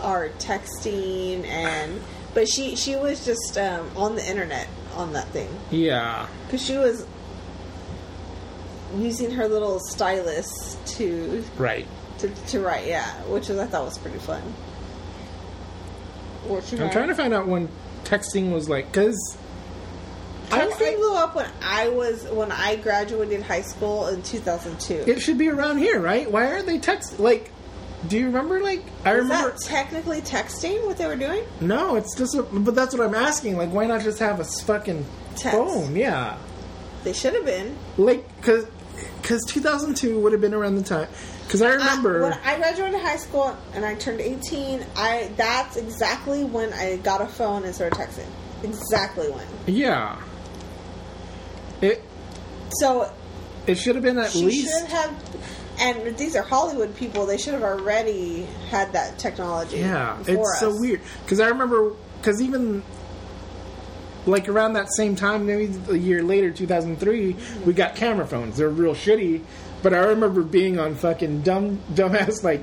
[0.00, 2.00] our texting and
[2.34, 6.26] but she she was just um, on the internet on that thing Yeah.
[6.46, 7.06] because she was
[8.96, 11.86] using her little stylus to Right.
[12.18, 14.42] to, to write yeah which was, i thought was pretty fun
[16.48, 16.92] I'm had?
[16.92, 17.68] trying to find out when
[18.04, 19.16] texting was like, because
[20.50, 25.38] texting blew up when i was when i graduated high school in 2002 it should
[25.38, 26.30] be around here, right?
[26.30, 27.18] Why aren't they text?
[27.18, 27.50] Like,
[28.08, 28.60] do you remember?
[28.60, 29.50] Like, I is remember.
[29.52, 32.34] that technically texting what they were doing No, it's just.
[32.34, 33.56] A, but that's what I'm asking.
[33.56, 35.04] Like, why not just have a fucking
[35.36, 35.56] Text.
[35.56, 35.94] phone?
[35.96, 36.36] Yeah.
[37.04, 38.66] they should have been Like, because
[39.22, 41.08] because 2002 would have been around the time.
[41.46, 42.24] Because I remember.
[42.24, 46.96] I, when I graduated high school and I turned 18, I that's exactly when I
[46.98, 48.26] got a phone and started texting.
[48.62, 49.46] Exactly when.
[49.66, 50.20] yeah.
[51.80, 52.02] It
[52.78, 53.12] So
[53.66, 54.68] it should have been at she least.
[54.78, 55.33] should have.
[55.78, 57.26] And these are Hollywood people.
[57.26, 59.78] They should have already had that technology.
[59.78, 61.90] Yeah, it's so weird because I remember
[62.20, 62.82] because even
[64.26, 67.36] like around that same time, maybe a year later, two thousand three,
[67.66, 68.56] we got camera phones.
[68.56, 69.42] They're real shitty,
[69.82, 72.62] but I remember being on fucking dumb dumbass like.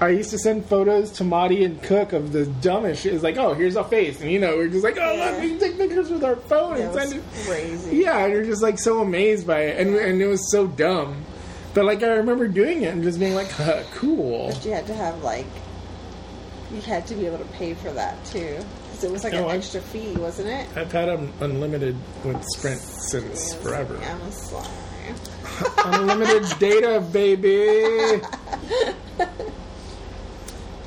[0.00, 3.14] I used to send photos to Marty and Cook of the dumbest shit.
[3.14, 5.30] It's like, oh, here's a face, and you know, we're just like, oh, Yeah.
[5.30, 7.22] look, we can take pictures with our phone That and send it.
[7.46, 7.98] crazy.
[7.98, 11.24] Yeah, and you're just like so amazed by it, and and it was so dumb.
[11.74, 14.48] But like I remember doing it and just being like, huh, cool.
[14.48, 15.46] But you had to have like,
[16.72, 18.58] you had to be able to pay for that too,
[18.90, 20.66] because it was like an I- extra fee, wasn't it?
[20.76, 23.96] I've had un- unlimited with Sprint since forever.
[24.00, 24.68] Yeah, I'm sorry.
[25.84, 28.20] Unlimited data, baby.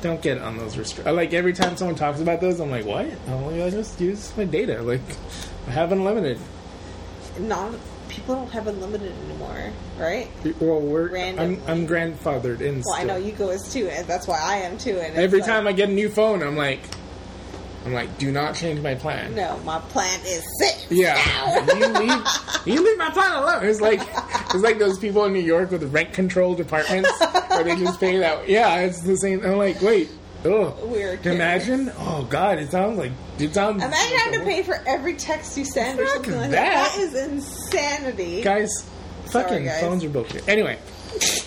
[0.02, 1.16] Don't get on those restrictions.
[1.16, 3.08] Like every time someone talks about those, I'm like, what?
[3.28, 4.82] Oh, I just use my data.
[4.82, 5.02] Like
[5.68, 6.38] I have unlimited.
[7.40, 7.74] Not
[8.16, 10.30] people don't have unlimited anymore, right?
[10.62, 12.82] Well, we're I'm, I'm grandfathered in.
[12.86, 14.98] Well, I know you go as too, and that's why I am too.
[14.98, 16.80] And Every like, time I get a new phone, I'm like,
[17.86, 19.36] I'm like, do not change my plan.
[19.36, 20.88] no, my plan is set.
[20.90, 21.18] Yeah,
[21.76, 22.26] you leave,
[22.66, 23.66] you leave my plan alone.
[23.66, 27.12] It's like it's like those people in New York with rent control apartments
[27.50, 28.48] where they just pay that.
[28.48, 29.46] Yeah, it's the same.
[29.46, 30.10] I'm like, wait,
[30.46, 31.26] oh, Weird.
[31.26, 33.84] Imagine, oh god, it sounds like it sounds.
[33.84, 36.94] Imagine having to pay for every text you send or something like that.
[36.96, 37.00] that.
[37.00, 38.42] Is insanity.
[38.42, 38.88] Guys,
[39.28, 39.82] fucking guys.
[39.82, 40.48] phones are bullshit.
[40.48, 40.80] Anyway,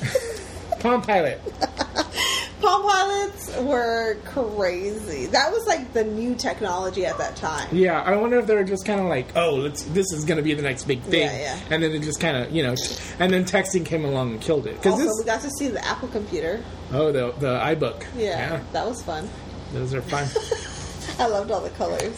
[0.80, 1.40] Palm Pilot.
[2.60, 5.26] Palm pilots were crazy.
[5.26, 7.68] That was like the new technology at that time.
[7.72, 10.39] Yeah, I wonder if they were just kind of like, oh, let's, this is going
[10.39, 11.60] to be the next big thing, Yeah, yeah.
[11.70, 12.74] and then it just kind of, you know,
[13.20, 14.74] and then texting came along and killed it.
[14.76, 16.62] Because Also, this, we got to see the Apple computer.
[16.93, 18.05] oh, the the iBook.
[18.16, 19.28] Yeah, that was fun.
[19.72, 20.26] those are fun.
[21.20, 22.14] I loved all the colors.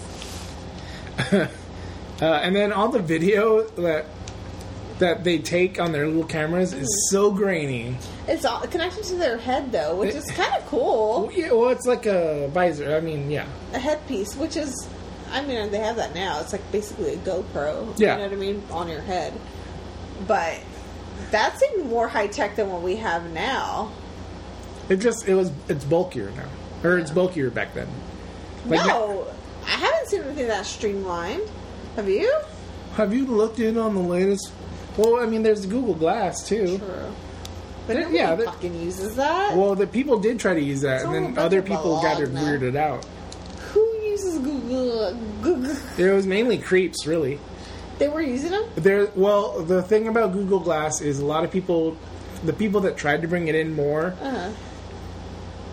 [1.32, 1.46] uh,
[2.22, 4.06] and then all the video that
[4.98, 7.96] that they take on their little cameras is so grainy.
[8.30, 11.22] It's all connected to their head though, which is kind of cool.
[11.26, 12.94] Well, yeah, well, it's like a visor.
[12.96, 14.88] I mean, yeah, A headpiece, which is,
[15.32, 16.40] I mean, they have that now.
[16.40, 17.98] It's like basically a GoPro.
[17.98, 18.12] Yeah.
[18.12, 18.62] You know what I mean?
[18.70, 19.32] On your head.
[20.28, 20.60] But
[21.32, 23.90] that's even more high tech than what we have now.
[24.88, 26.48] it just it was it's bulkier now,
[26.88, 27.88] or it's bulkier back then.
[28.66, 29.26] Like, no,
[29.66, 31.42] I haven't seen anything that streamlined.
[31.96, 32.32] Have you?
[32.94, 34.52] Have you looked in on the latest?
[34.96, 36.78] Well, I mean, there's the Google Glass too.
[36.78, 37.14] True.
[37.94, 39.56] But nobody yeah, there- fucking uses that.
[39.56, 42.32] Well, the people did try to use that, It's and then other people got it
[42.32, 43.04] weirded out.
[43.72, 45.14] Who uses Google?
[45.42, 45.76] Google?
[45.98, 47.38] It was mainly creeps, really.
[47.98, 48.64] They were using them.
[48.76, 51.96] There, well, the thing about Google Glass is a lot of people,
[52.44, 54.48] the people that tried to bring it in more, Uh-huh.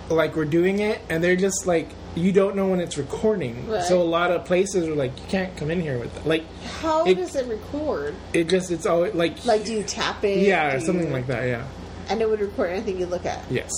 [0.09, 3.69] like were doing it, and they're just like you don't know when it's recording.
[3.69, 3.83] Right.
[3.83, 6.25] So a lot of places are like you can't come in here with that.
[6.27, 6.43] like
[6.81, 8.15] How It- does it record?
[8.33, 10.39] it just it's always like Like, do you tap it?
[10.39, 11.45] yeah or something you- like that.
[11.47, 11.63] Yeah.
[12.09, 13.43] And it would record anything you look at.
[13.51, 13.71] Yes.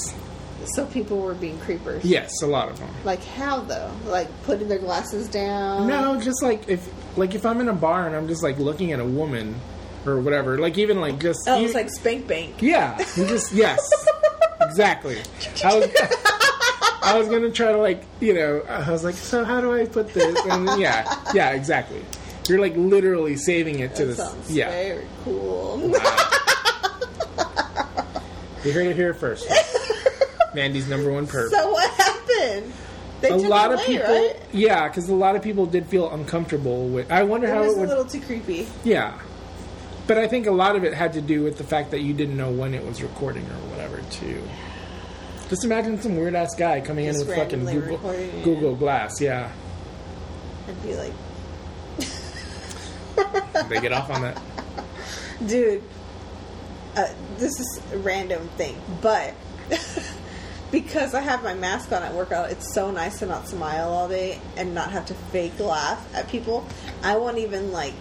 [0.75, 2.03] So people were being creepers.
[2.05, 2.89] Yes, a lot of them.
[3.05, 3.91] Like how though?
[4.05, 5.87] Like putting their glasses down.
[5.87, 6.87] No, just like if
[7.17, 9.55] like if I'm in a bar and I'm just like looking at a woman
[10.05, 12.61] or whatever, like even like just Oh, it's like spank bank.
[12.61, 13.79] yeah, you just yes,
[14.61, 15.17] exactly.
[15.63, 15.89] I was
[17.01, 19.85] I was gonna try to like you know I was like so how do I
[19.85, 22.03] put this and yeah yeah exactly.
[22.49, 24.69] You're like literally saving it to That this sounds yeah.
[24.69, 25.93] very cool.
[28.63, 29.47] You heard it here first.
[30.53, 31.49] Mandy's number one perv.
[31.49, 32.73] so what happened?
[33.21, 34.35] They a lot it of people, right?
[34.53, 37.11] yeah, because a lot of people did feel uncomfortable with.
[37.11, 38.67] I wonder It how was it was a little too creepy.
[38.83, 39.19] Yeah.
[40.07, 42.13] But I think a lot of it had to do with the fact that you
[42.13, 44.41] didn't know when it was recording or whatever, too.
[45.49, 47.97] Just imagine some weird ass guy coming Just in with fucking Google.
[48.43, 49.19] Google Glass.
[49.21, 49.51] Yeah,
[50.67, 51.13] I'd be like,
[53.69, 54.41] they get off on that.
[55.45, 55.83] dude,
[56.95, 57.07] uh,
[57.37, 59.33] this is a random thing, but
[60.71, 64.07] because I have my mask on at workout, it's so nice to not smile all
[64.07, 66.65] day and not have to fake laugh at people.
[67.03, 67.93] I won't even like.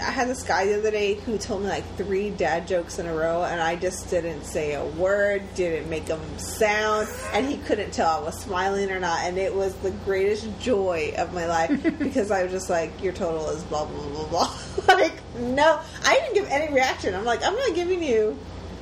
[0.00, 3.06] I had this guy the other day who told me like three dad jokes in
[3.06, 7.58] a row, and I just didn't say a word, didn't make them sound, and he
[7.58, 9.20] couldn't tell I was smiling or not.
[9.20, 13.12] And it was the greatest joy of my life because I was just like, "Your
[13.12, 14.58] total is blah blah blah blah."
[14.94, 17.14] like, no, I didn't give any reaction.
[17.14, 18.38] I'm like, I'm not giving you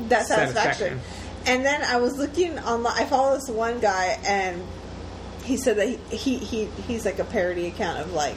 [0.09, 1.01] that satisfaction.
[1.01, 1.01] Satisfaction.
[1.45, 2.95] And then I was looking online.
[2.97, 4.63] I follow this one guy, and
[5.45, 8.37] he said that he, he, he he's like a parody account of like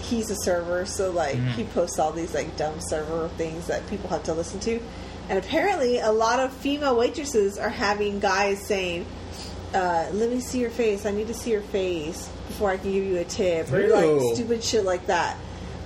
[0.00, 4.08] he's a server, so like he posts all these like dumb server things that people
[4.10, 4.80] have to listen to.
[5.28, 9.06] And apparently, a lot of female waitresses are having guys saying,
[9.74, 11.06] uh, "Let me see your face.
[11.06, 13.92] I need to see your face before I can give you a tip," or Ew.
[13.92, 15.36] like stupid shit like that,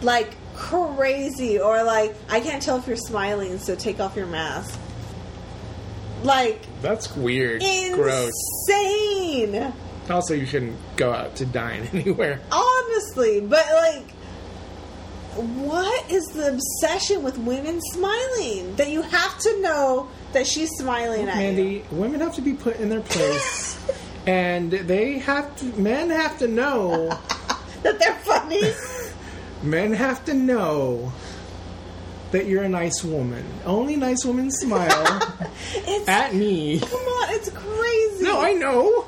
[0.03, 4.79] like crazy, or like I can't tell if you're smiling, so take off your mask.
[6.23, 7.63] Like That's weird.
[7.95, 8.33] Gross.
[10.11, 12.41] Also, you shouldn't go out to dine anywhere.
[12.53, 14.11] Honestly, but like,
[15.37, 18.77] what is the obsession with women smiling?
[18.77, 21.41] That you have to know that she's smiling at you.
[21.41, 23.79] Mandy, women have to be put in their place,
[24.27, 25.65] and they have to.
[25.81, 27.19] Men have to know.
[27.85, 28.63] That they're funny.
[29.63, 31.13] Men have to know
[32.33, 33.45] that you're a nice woman.
[33.67, 35.21] Only nice women smile
[35.75, 36.81] It's at me.
[36.81, 38.25] come on, it's crazy.
[38.25, 39.05] No, I know.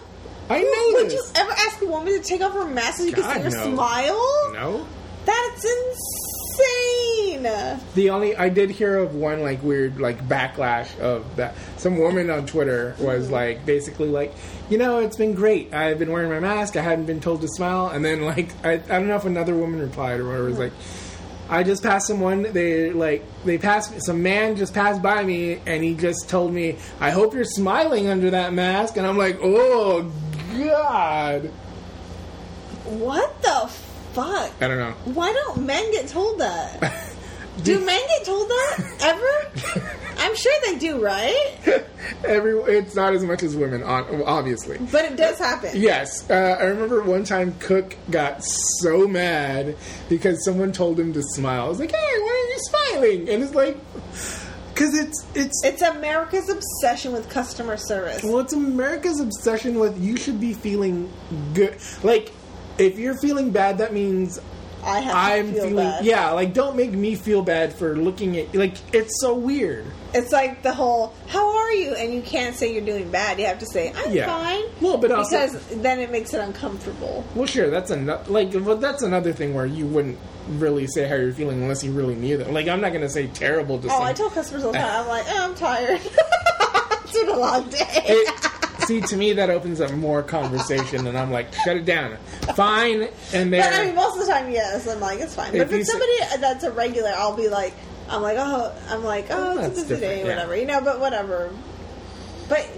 [0.48, 3.12] I know Would you ever ask a woman to take off her mask so you
[3.12, 3.74] can see her no.
[3.74, 4.52] smile?
[4.52, 4.86] No.
[5.24, 7.42] That's insane.
[7.94, 11.54] The only I did hear of one like weird like backlash of that.
[11.76, 13.34] Some woman on Twitter was mm-hmm.
[13.34, 14.34] like basically like,
[14.70, 15.74] you know, it's been great.
[15.74, 16.76] I've been wearing my mask.
[16.76, 17.88] I hadn't been told to smile.
[17.88, 20.46] And then like I, I don't know if another woman replied or whatever.
[20.46, 20.62] It was mm-hmm.
[20.62, 20.72] like,
[21.48, 22.42] I just passed someone.
[22.42, 26.76] They like they passed some man just passed by me and he just told me,
[27.00, 28.96] I hope you're smiling under that mask.
[28.96, 30.10] And I'm like, oh
[30.56, 31.50] god.
[32.84, 33.68] What the
[34.12, 34.52] fuck?
[34.60, 34.94] I don't know.
[35.12, 37.02] Why don't men get told that?
[37.62, 39.90] Do men get told that ever?
[40.18, 41.56] I'm sure they do, right?
[42.24, 44.78] Every it's not as much as women, obviously.
[44.92, 45.70] But it does happen.
[45.74, 49.76] Yes, uh, I remember one time Cook got so mad
[50.08, 51.66] because someone told him to smile.
[51.66, 53.78] I was like, "Hey, why are you smiling?" And it's like,
[54.76, 58.22] because it's it's It's America's obsession with customer service.
[58.22, 61.10] well, it's America's obsession with you should be feeling
[61.54, 61.78] good.
[62.02, 62.32] Like,
[62.76, 64.38] if you're feeling bad, that means
[64.86, 65.76] I have to I'm feel feeling.
[65.84, 66.04] bad.
[66.04, 68.54] Yeah, like don't make me feel bad for looking at.
[68.54, 69.84] Like, it's so weird.
[70.14, 73.38] It's like the whole "How are you?" and you can't say you're doing bad.
[73.38, 74.26] You have to say "I'm Yeah.
[74.26, 77.24] fine." Well, but also- because then it makes it uncomfortable.
[77.34, 80.18] Well, sure, that's another like well, that's another thing where you wouldn't
[80.50, 82.54] really say how you're feeling unless you really knew them.
[82.54, 85.02] Like, I'm not gonna say terrible to Oh, some- I tell customers all the time.
[85.02, 86.00] I'm like, oh, I'm tired.
[87.04, 87.78] it's been a long day.
[88.06, 88.50] It,
[88.86, 92.16] see, to me, that opens up more conversation, and I'm like, shut it down.
[92.54, 94.86] Fine, and But I mean, most of the time, yes.
[94.88, 95.52] I'm like, it's fine.
[95.52, 97.74] But If if it's say- somebody that's a regular, I'll be like,
[98.08, 100.34] I'm like, oh, I'm like, oh, it's a busy day, different, yeah.
[100.34, 100.80] whatever, you know.
[100.80, 101.50] But whatever.
[102.48, 102.68] But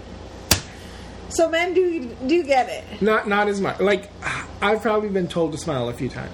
[1.29, 3.01] so men do do get it.
[3.01, 3.79] Not not as much.
[3.79, 4.09] Like,
[4.61, 6.31] I've probably been told to smile a few times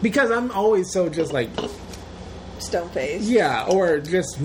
[0.00, 1.50] because I'm always so just like
[2.58, 3.22] Stone face.
[3.28, 4.38] yeah, or just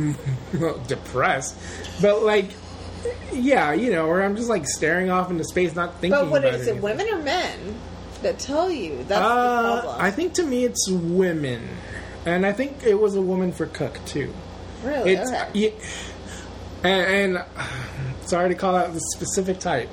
[0.88, 1.56] depressed.
[2.02, 2.52] But like,
[3.32, 6.12] yeah, you know, or I'm just like staring off into space, not thinking.
[6.20, 6.72] But what is it?
[6.72, 6.82] anything.
[6.82, 7.76] Women or men
[8.22, 8.98] that tell you?
[9.06, 10.02] That's the Uh, problem.
[10.02, 11.68] I think to me it's women,
[12.26, 14.34] and I think it was a woman for Cook too.
[14.84, 15.14] really.
[15.14, 15.48] It's okay.
[15.54, 15.70] yeah,
[16.84, 17.46] and, and
[18.28, 19.90] sorry to call out the specific type.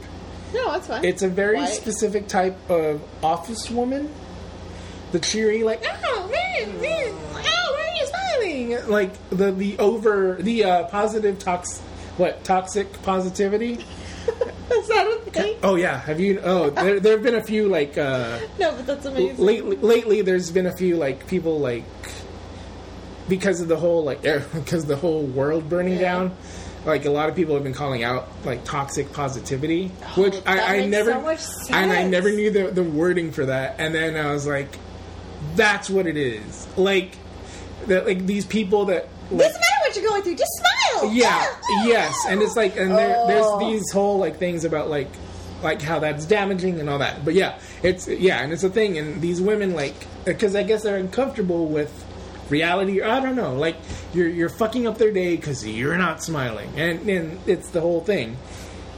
[0.52, 1.04] No, that's fine.
[1.04, 1.68] It's a very White.
[1.68, 4.10] specific type of office woman.
[5.12, 8.06] The cheery, like, oh man, man, oh, why are you
[8.76, 8.88] smiling?
[8.90, 11.82] Like the the over the uh, positive tox,
[12.20, 13.72] what toxic positivity?
[14.70, 15.56] Is that a thing?
[15.62, 16.40] Oh yeah, have you?
[16.44, 17.98] Oh, there there have been a few like.
[17.98, 19.44] uh No, but that's amazing.
[19.44, 21.84] lately, lately there's been a few like people like
[23.28, 24.22] because of the whole like
[24.54, 26.00] because the whole world burning Yeah.
[26.00, 26.36] down
[26.84, 30.68] like a lot of people have been calling out like toxic positivity which Oh, that
[30.68, 34.16] I, I never so and i never knew the, the wording for that and then
[34.16, 34.78] i was like
[35.56, 37.12] that's what it is like
[37.86, 39.54] that like these people that like, matter
[39.90, 40.36] what you're going through.
[40.36, 41.12] Just smile.
[41.12, 41.46] yeah
[41.84, 43.26] yes and it's like and there, Oh.
[43.26, 45.08] there's these whole like things about like
[45.62, 48.96] like how that's damaging and all that but yeah it's yeah and it's a thing
[48.98, 49.94] and these women like
[50.24, 51.92] because i guess they're uncomfortable with
[52.48, 53.76] reality i don't know like
[54.14, 58.00] you're you're fucking up their day because you're not smiling and and it's the whole
[58.00, 58.36] thing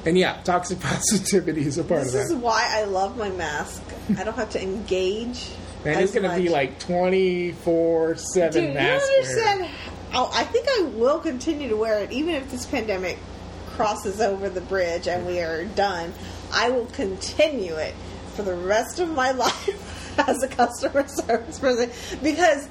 [0.05, 2.19] And yeah, toxic positivity is a part This of that.
[2.23, 3.83] This is why I love my mask.
[4.19, 5.51] I don't have to engage.
[5.85, 9.71] And it's going to be like 24 7 Dude, you understand.
[10.13, 13.19] How, I think I will continue to wear it even if this pandemic
[13.69, 16.13] crosses over the bridge and we are done.
[16.53, 17.95] I will continue it
[18.35, 21.91] for the rest of my life as a customer service person
[22.23, 22.69] because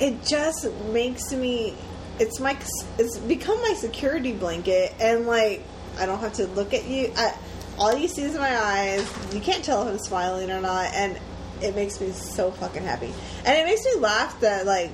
[0.00, 1.74] it just makes me.
[2.18, 2.56] It's my.
[2.98, 5.64] It's become my security blanket, and like
[5.98, 7.12] I don't have to look at you.
[7.16, 7.34] I,
[7.78, 9.12] all you see is my eyes.
[9.34, 11.18] You can't tell if I'm smiling or not, and
[11.62, 13.12] it makes me so fucking happy.
[13.44, 14.90] And it makes me laugh that like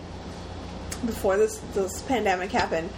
[1.07, 2.91] before this this pandemic happened,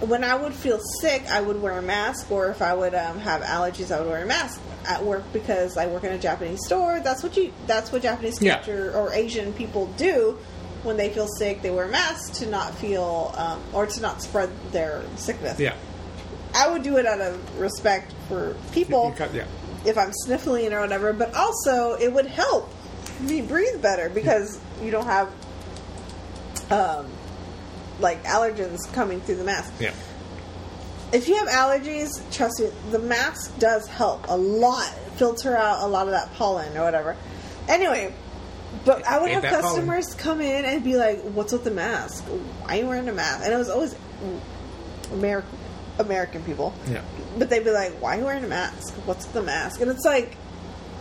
[0.00, 3.18] when I would feel sick, I would wear a mask, or if I would um,
[3.20, 6.64] have allergies, I would wear a mask at work because I work in a Japanese
[6.66, 7.00] store.
[7.00, 7.52] That's what you.
[7.66, 8.56] That's what Japanese Yeah.
[8.56, 10.38] culture or Asian people do
[10.82, 11.62] when they feel sick.
[11.62, 15.58] They wear masks to not feel um, or to not spread their sickness.
[15.58, 15.74] Yeah.
[16.54, 19.44] I would do it out of respect for people You cut- yeah.
[19.84, 22.70] if I'm sniffling or whatever, but also it would help
[23.20, 25.28] me breathe better because you don't have
[26.70, 27.06] um,
[28.00, 29.72] like allergens coming through the mask.
[29.80, 29.92] Yeah.
[31.12, 35.86] If you have allergies, trust me, the mask does help a lot filter out a
[35.86, 37.16] lot of that pollen or whatever.
[37.68, 38.12] Anyway,
[38.84, 39.76] but I would Ain't have that pollen.
[39.86, 42.24] customers come in and be like, "What's with the mask?
[42.24, 43.94] Why are you wearing a mask?" And it was always
[45.12, 45.58] American
[45.98, 46.74] American people.
[46.90, 47.02] Yeah.
[47.38, 48.92] But they'd be like, "Why are you wearing a mask?
[49.06, 50.36] What's the mask?" And it's like,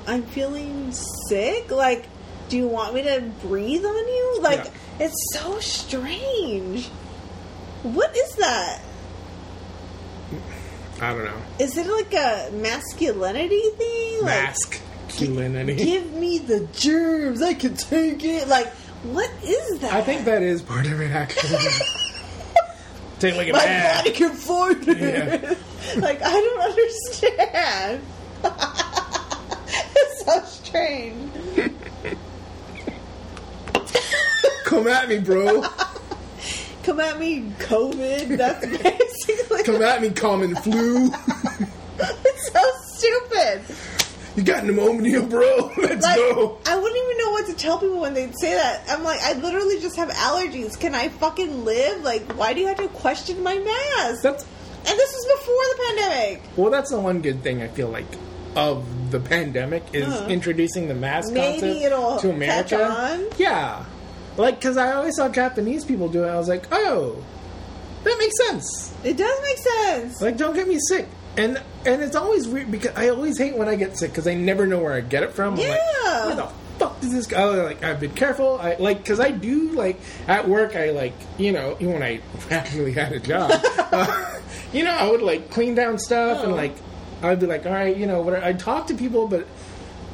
[0.08, 0.92] I'm feeling
[1.30, 1.72] sick.
[1.72, 2.06] Like,
[2.50, 4.38] do you want me to breathe on you?
[4.42, 4.72] Like, Yeah.
[5.00, 6.88] It's so strange.
[7.84, 8.82] What is that?
[11.02, 11.42] I don't know.
[11.60, 14.26] Is it like a masculinity thing?
[14.26, 14.82] Mask.
[15.08, 15.74] Masculinity.
[15.74, 17.42] Like, give me the germs.
[17.42, 18.48] I can take it.
[18.48, 18.68] Like,
[19.04, 19.94] what is that?
[19.94, 21.58] I think that is part of it, actually.
[23.20, 24.04] Take like a my mask.
[24.04, 24.32] body can
[24.90, 24.98] it.
[24.98, 25.56] Yeah.
[26.02, 28.02] like, I don't understand.
[29.96, 31.32] it's so strange.
[34.66, 35.62] Come at me, bro.
[36.84, 38.38] Come at me, COVID.
[38.38, 39.64] That's basically.
[39.64, 41.12] Come at me, common flu.
[42.00, 43.62] it's so stupid.
[44.36, 45.72] You got pneumonia, bro.
[45.78, 46.60] Let's Like, go.
[46.66, 48.84] I wouldn't even know what to tell people when they'd say that.
[48.90, 50.78] I'm like, I literally just have allergies.
[50.80, 52.04] Can I fucking live?
[52.04, 54.22] Like, why do you have to question my mask?
[54.24, 54.44] That's
[54.88, 56.42] and this was before the pandemic.
[56.58, 56.70] well.
[56.70, 58.06] That's the one good thing I feel like
[58.56, 60.28] of the pandemic is Uh-huh.
[60.30, 63.28] introducing the mask Maybe concept it'll to America.
[63.38, 63.86] Yeah,
[64.38, 66.28] like because I always saw Japanese people do it.
[66.30, 67.18] I was like, oh,
[68.04, 68.94] that makes sense.
[69.04, 70.22] It does make sense.
[70.22, 71.08] Like, don't get me sick.
[71.38, 74.36] And and it's always weird because I always hate when I get sick because I
[74.36, 75.56] never know where I get it from.
[75.56, 76.26] I'm like, Yeah.
[76.28, 76.48] where the
[76.80, 77.64] fuck does this go?
[77.66, 78.58] Like, I've been careful.
[78.62, 80.76] I like because I do like at work.
[80.78, 82.22] I like you know even when I
[82.52, 84.40] actually had a job, uh,
[84.72, 86.56] you know I would like clean down stuff and Oh.
[86.56, 86.74] like
[87.22, 89.48] I'd be like, all right, you know, what I'd talk to people, but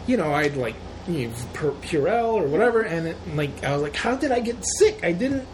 [0.07, 0.75] you know I'd like
[1.07, 4.57] you know, Purell or whatever, and it, like I was like, how did I get
[4.77, 5.03] sick?
[5.03, 5.47] I didn't.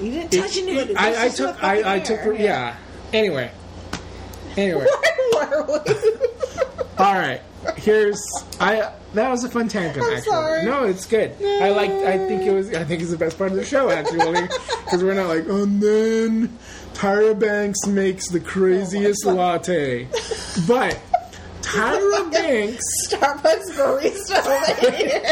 [0.00, 0.96] You didn't touch it- anything.
[0.96, 1.62] I, I took.
[1.62, 2.20] I, I took.
[2.20, 2.34] air.
[2.34, 2.76] Yeah.
[3.12, 3.50] Anyway.
[4.56, 4.86] Anyway.
[5.32, 5.94] Where were we?
[6.98, 7.42] All right.
[7.76, 8.20] Here's
[8.60, 8.92] I.
[9.14, 10.04] That was a fun tangent.
[10.04, 10.64] I'm actually, sorry.
[10.66, 11.34] no, it's good.
[11.42, 11.90] I like.
[11.90, 12.72] I think it was.
[12.74, 14.42] I think it's the best part of the show actually,
[14.84, 15.44] because we're not like.
[15.48, 16.58] Oh, and then
[16.98, 20.08] Tyra Banks makes the craziest Oh latte,
[20.66, 21.00] but
[21.62, 22.82] Tyra Banks.
[23.06, 25.22] Starbucks barista over here.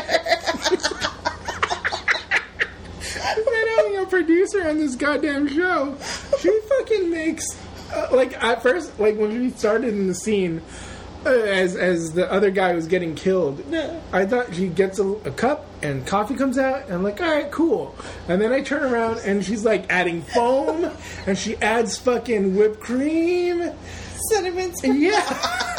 [3.36, 5.97] not only a producer on this goddamn show,
[6.40, 7.44] she fucking makes
[7.93, 10.62] uh, like at first, like when we started in the scene,
[11.24, 13.60] uh, as as the other guy was getting killed,
[14.12, 17.30] I thought she gets a, a cup and coffee comes out, and I'm like, all
[17.30, 17.94] right, cool.
[18.28, 20.90] And then I turn around and she's like adding foam,
[21.26, 23.72] and she adds fucking whipped cream.
[24.30, 24.72] Cinnamon.
[24.82, 25.20] Yeah,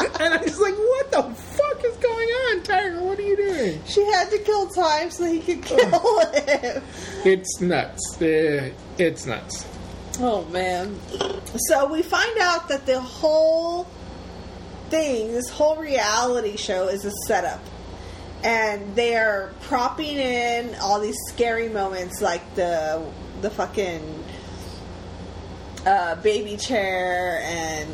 [0.20, 3.02] and I was like, what the fuck is going on, Tiger?
[3.02, 3.82] What are you doing?
[3.84, 5.78] She had to kill time so he could kill
[6.34, 6.82] him.
[7.24, 8.22] It's nuts.
[8.22, 9.66] Uh, it's nuts.
[10.20, 10.98] Oh man.
[11.68, 13.88] So we find out that the whole
[14.88, 17.60] thing, this whole reality show is a setup.
[18.44, 23.04] And they're propping in all these scary moments like the
[23.40, 24.24] the fucking
[25.86, 27.88] uh, baby chair and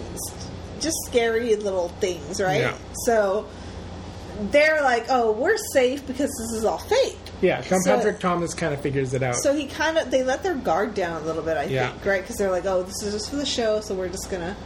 [0.81, 2.61] just scary little things, right?
[2.61, 2.77] Yeah.
[3.05, 3.47] So
[4.51, 8.73] they're like, "Oh, we're safe because this is all fake." Yeah, So- Patrick Thomas kind
[8.75, 9.37] of figures it out.
[9.37, 11.91] So he kind of they let their guard down a little bit, I Yeah.
[11.91, 12.21] think, right?
[12.23, 14.57] Because they're like, "Oh, this is just for the show, so we're just gonna."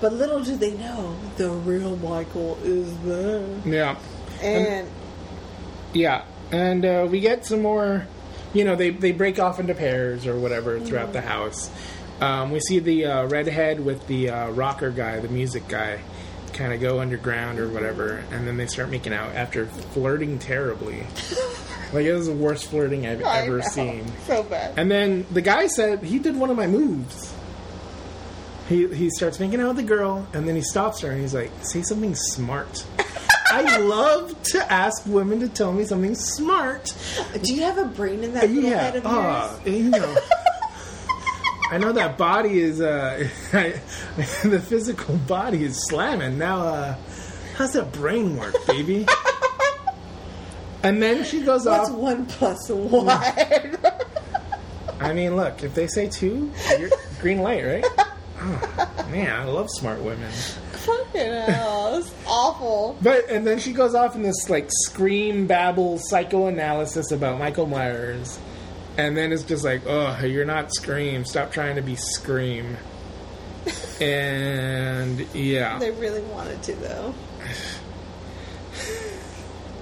[0.00, 3.96] But little do they know, the real Michael is there, yeah,
[4.42, 4.88] and
[5.92, 8.06] yeah, and uh, we get some more.
[8.52, 11.70] You know, they they break off into pairs or whatever throughout the house,
[12.20, 16.00] Um, we see the uh, redhead with the uh, rocker guy, the music guy,
[16.52, 21.06] kind of go underground or whatever, and then they start making out after flirting terribly.
[21.92, 23.64] like it was the worst flirting I've I ever know.
[23.68, 24.04] seen.
[24.26, 24.76] So bad.
[24.76, 27.32] And then the guy said he did one of my moves.
[28.68, 31.34] He he starts making out with the girl, and then he stops her and he's
[31.34, 32.84] like, "Say something smart."
[33.52, 36.94] I love to ask women to tell me something smart.
[37.42, 39.76] Do you have a brain in that Yeah, head of uh, yours?
[39.76, 40.16] you know.
[41.72, 46.36] I know that body is uh, the physical body is slamming.
[46.38, 46.96] Now, uh,
[47.56, 49.06] how's that brain work, baby?
[50.82, 51.96] and then she goes What's off.
[51.96, 53.08] one plus one?
[55.00, 56.90] I mean, look, if they say two, you're
[57.20, 57.84] green light, right?
[58.42, 60.30] Oh, man, I love smart women.
[60.84, 62.96] Fucking hell, it's awful.
[63.02, 68.38] But and then she goes off in this like scream babble psychoanalysis about Michael Myers,
[68.96, 71.24] and then it's just like, oh, you're not Scream.
[71.24, 72.76] Stop trying to be Scream.
[74.00, 77.14] and yeah, They really wanted to, though.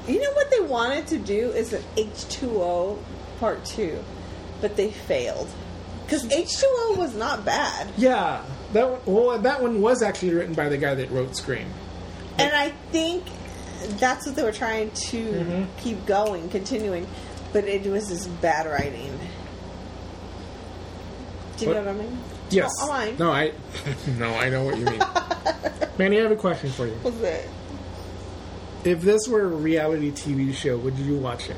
[0.09, 2.99] You know what they wanted to do is an H2O
[3.41, 4.03] part two,
[4.61, 5.49] but they failed.
[6.05, 7.89] Because H2O was not bad.
[7.99, 8.43] yeah.
[8.73, 11.66] That one, well, that one was actually written by the guy that wrote Scream.
[12.39, 13.24] And I think
[13.99, 15.78] that's what they were trying to Mm-hmm.
[15.78, 17.07] keep going, continuing.
[17.53, 19.19] But it was just bad writing.
[21.57, 21.85] Do you What?
[21.85, 22.19] know what I mean?
[22.51, 22.70] Yes.
[22.81, 23.16] Oh, mine.
[23.19, 23.53] No, I.
[24.19, 25.01] no, I know what you mean.
[25.99, 26.97] Manny, I have a question for you.
[27.03, 27.49] Was it?
[28.85, 31.57] If this were a reality TV show, would you watch it?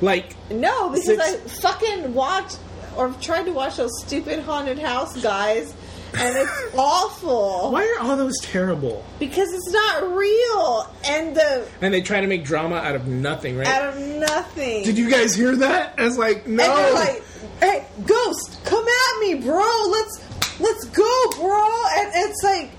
[0.00, 2.58] Like, No, because Six- I fucking watched
[2.96, 5.74] or I've tried to watch those stupid haunted house guys,
[6.16, 7.70] and it's awful.
[7.72, 9.04] why are all those terrible?
[9.18, 13.56] Because it's not real, and the And they try to make drama out of nothing,
[13.56, 13.66] right?
[13.66, 14.84] out of nothing.
[14.84, 15.94] Did you guys hear that?
[15.98, 16.64] I was like, no.
[16.64, 17.22] And like,
[17.60, 19.88] "Hey, ghost, come at me, bro.
[19.90, 21.66] Let's let's go, bro."
[21.96, 22.70] And it's like,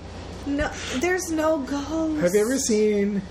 [0.46, 0.70] no,
[1.00, 2.22] there's no ghost.
[2.22, 3.22] Have you ever seen?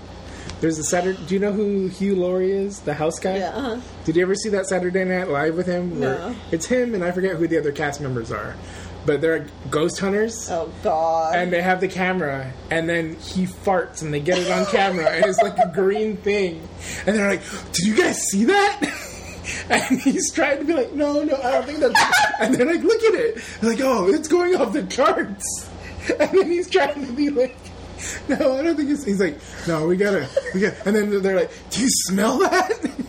[0.60, 1.18] There's a Saturday.
[1.26, 2.80] Do you know who Hugh Laurie is?
[2.80, 3.38] The house guy.
[3.38, 3.48] Yeah.
[3.50, 3.80] Uh-huh.
[4.04, 6.00] Did you ever see that Saturday Night Live with him?
[6.00, 6.34] No.
[6.50, 8.56] It's him, and I forget who the other cast members are,
[9.04, 10.48] but they're ghost hunters.
[10.50, 11.34] Oh God.
[11.36, 15.04] And they have the camera, and then he farts, and they get it on camera,
[15.10, 16.66] and it's like a green thing.
[17.06, 17.42] And they're like,
[17.72, 18.80] "Did you guys see that?"
[19.70, 22.00] And he's trying to be like, "No, no, I don't think that's."
[22.40, 25.68] And they're like, "Look at it!" They're like, "Oh, it's going off the charts."
[26.18, 27.56] And then he's trying to be like,
[28.28, 31.36] "No, I don't think it's." He's like, "No, we gotta, we got." And then they're
[31.36, 32.90] like, "Do you smell that?"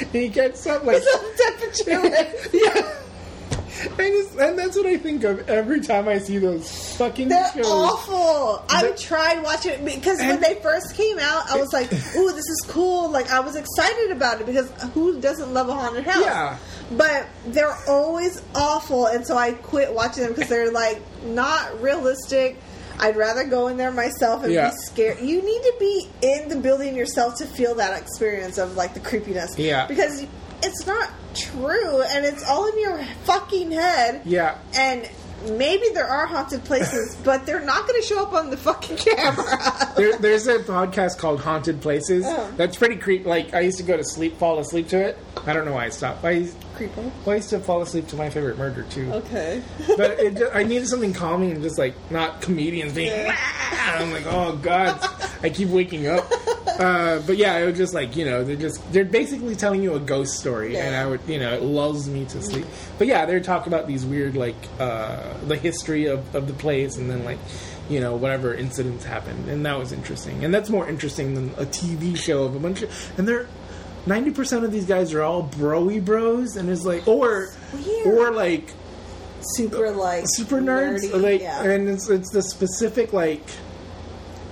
[0.00, 1.00] And he gets up like,
[1.36, 1.90] temperature.
[2.52, 2.94] yeah.
[3.86, 7.52] And, it's, and that's what I think of every time I see those fucking They're
[7.52, 7.66] shows.
[7.66, 8.64] awful.
[8.68, 12.32] I They're- tried watching it because when they first came out, I was like, "Ooh,
[12.32, 16.04] this is cool!" Like I was excited about it because who doesn't love a haunted
[16.04, 16.24] house?
[16.24, 16.56] Yeah.
[16.92, 22.58] But they're always awful, and so I quit watching them because they're like not realistic.
[22.98, 24.70] I'd rather go in there myself and Yeah.
[24.70, 25.20] be scared.
[25.20, 29.00] You need to be in the building yourself to feel that experience of like the
[29.00, 29.56] creepiness.
[29.58, 29.86] Yeah.
[29.86, 30.24] because
[30.62, 34.22] it's not true, and it's all in your fucking head.
[34.24, 34.56] Yeah.
[34.74, 35.08] And
[35.58, 38.96] maybe there are haunted places, but they're not going to show up on the fucking
[38.96, 39.92] camera.
[39.96, 42.24] There, there's a podcast called Haunted Places.
[42.26, 42.50] Oh.
[42.56, 43.24] That's pretty creepy.
[43.24, 45.18] Like I used to go to sleep, fall asleep to it.
[45.46, 46.24] I don't know why I stopped.
[46.24, 47.02] I used, Creeper.
[47.02, 49.10] well, I used to fall asleep to my favorite murder too.
[49.12, 49.62] Okay.
[49.96, 53.08] But it just, I needed something calming and just like not comedians being.
[53.10, 53.36] Yeah.
[54.00, 54.98] I'm like, oh god,
[55.42, 56.30] I keep waking up.
[56.78, 59.94] Uh, but yeah, it was just like you know they're just they're basically telling you
[59.94, 62.66] a ghost story, and I would you know it lulls me to sleep.
[62.98, 66.96] But yeah, they're talking about these weird like uh, the history of, of the place,
[66.96, 67.38] and then like
[67.88, 71.66] you know whatever incidents happened, and that was interesting, and that's more interesting than a
[71.66, 73.46] TV show of a bunch of and they're.
[74.06, 77.48] Ninety percent of these guys are all broy bros, and it's like, or,
[78.04, 78.70] or like
[79.46, 81.62] Super like super nerds, nerdy, like, yeah.
[81.62, 83.42] and it's it's the specific like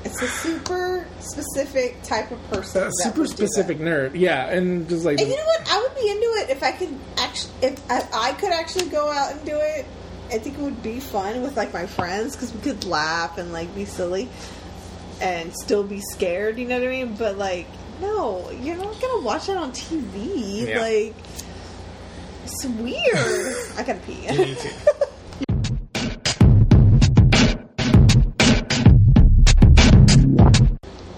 [0.04, 2.90] it's a super specific type of person.
[2.92, 3.36] super would do that.
[3.36, 5.70] specific nerd, yeah, and just like And you know what?
[5.70, 9.10] I would be into it if I could actually, if I, I could actually go
[9.10, 9.86] out and do it.
[10.30, 13.52] I think it would be fun with like my friends because we could laugh and
[13.52, 14.28] like be silly
[15.20, 16.58] and still be scared.
[16.58, 17.14] You know what I mean?
[17.14, 17.66] But like,
[18.02, 20.66] no, you're not gonna watch it on TV.
[20.68, 20.80] Yeah.
[20.80, 21.14] Like,
[22.44, 23.56] it's weird.
[23.78, 24.26] I gotta pee.
[24.36, 24.70] me too.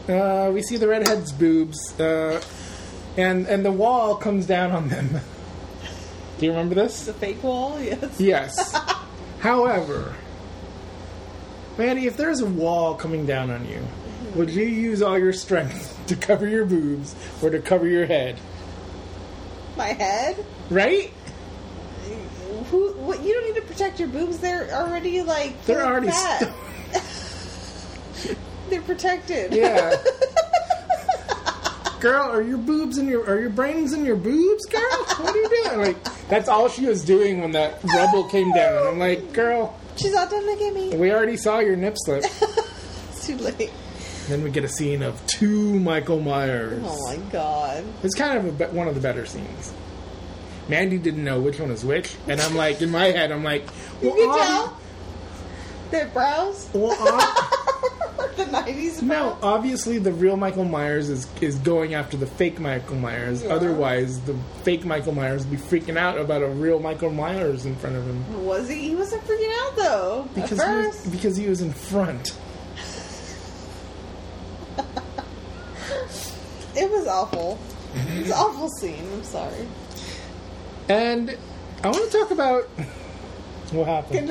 [0.06, 2.40] Uh, we see the redhead's boobs, uh,
[3.16, 5.08] and and the wall comes down on them.
[6.38, 7.06] Do you remember this?
[7.06, 8.20] the fake wall, yes.
[8.20, 8.76] Yes.
[9.40, 10.14] However,
[11.78, 13.80] Manny, if there's a wall coming down on you,
[14.34, 18.38] would you use all your strength to cover your boobs or to cover your head?
[19.76, 20.44] My head.
[20.70, 21.12] Right?
[22.70, 22.92] who?
[22.94, 23.22] What?
[23.22, 24.38] You don't need to protect your boobs.
[24.38, 26.52] They're already like They're already fat.
[28.14, 28.38] st-
[28.70, 29.52] They're protected.
[29.52, 29.94] Yeah.
[32.00, 34.80] girl, are your boobs in your are your brains in your boobs, girl?
[35.18, 35.80] What are you doing?
[35.80, 38.86] Like that's all she was doing when that rubble came down.
[38.86, 40.44] I'm like, girl, She's all done.
[40.46, 40.96] Look at me.
[40.96, 42.24] we already saw your nip slip.
[42.24, 43.70] It's too late.
[44.28, 46.82] Then we get a scene of two Michael Myers.
[46.84, 47.84] Oh my god.
[48.02, 49.72] It's kind of a, one of the better scenes.
[50.68, 53.66] Mandy didn't know which one was which, and I'm like, in my head, I'm like,
[54.02, 54.80] You can ob- tell.
[55.90, 56.68] Their brows.
[56.72, 57.20] well, ob-
[58.20, 59.02] um, the nineties.
[59.02, 63.42] no, obviously the real Michael Myers is is going after the fake Michael Myers.
[63.44, 63.50] Yeah.
[63.52, 67.76] Otherwise, the fake Michael Myers would be freaking out about a real Michael Myers in
[67.76, 68.88] front of him Was he?
[68.88, 70.28] He wasn't freaking out though.
[70.34, 72.34] because at he was, because he was in front.
[76.76, 77.58] It was awful.
[77.94, 79.06] It's an awful scene.
[79.12, 79.66] I'm sorry.
[80.88, 81.36] And
[81.82, 82.64] I want to talk about
[83.70, 84.30] what happened.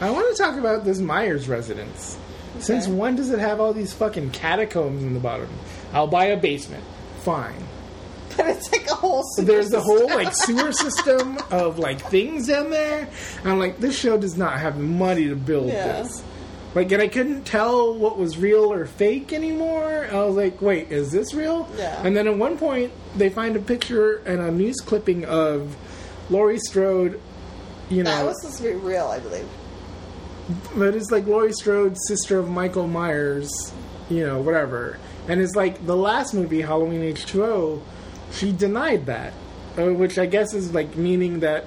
[0.00, 2.18] I want to talk about this Myers residence.
[2.58, 5.48] Since when does it have all these fucking catacombs in the bottom?
[5.92, 6.84] I'll buy a basement.
[7.22, 7.64] Fine.
[8.36, 9.22] But it's like a whole.
[9.34, 13.08] sewer There's the whole like sewer system of like things down there.
[13.44, 16.02] I'm like, this show does not have money to build Yeah.
[16.02, 16.22] this.
[16.74, 20.08] Like, and I couldn't tell what was real or fake anymore.
[20.10, 21.68] I was like, wait, is this real?
[21.76, 22.00] Yeah.
[22.04, 25.76] And then at one point, they find a picture and a news clipping of
[26.30, 27.20] Laurie Strode.
[27.90, 29.46] You know, That was supposed to be real, I believe.
[30.74, 33.50] but it's like Laurie Strode, sister of Michael Myers,
[34.08, 34.98] you know, whatever.
[35.28, 37.82] And it's like the last movie, Halloween H2O,
[38.32, 39.34] she denied that.
[39.78, 41.64] Uh, which I guess is like meaning that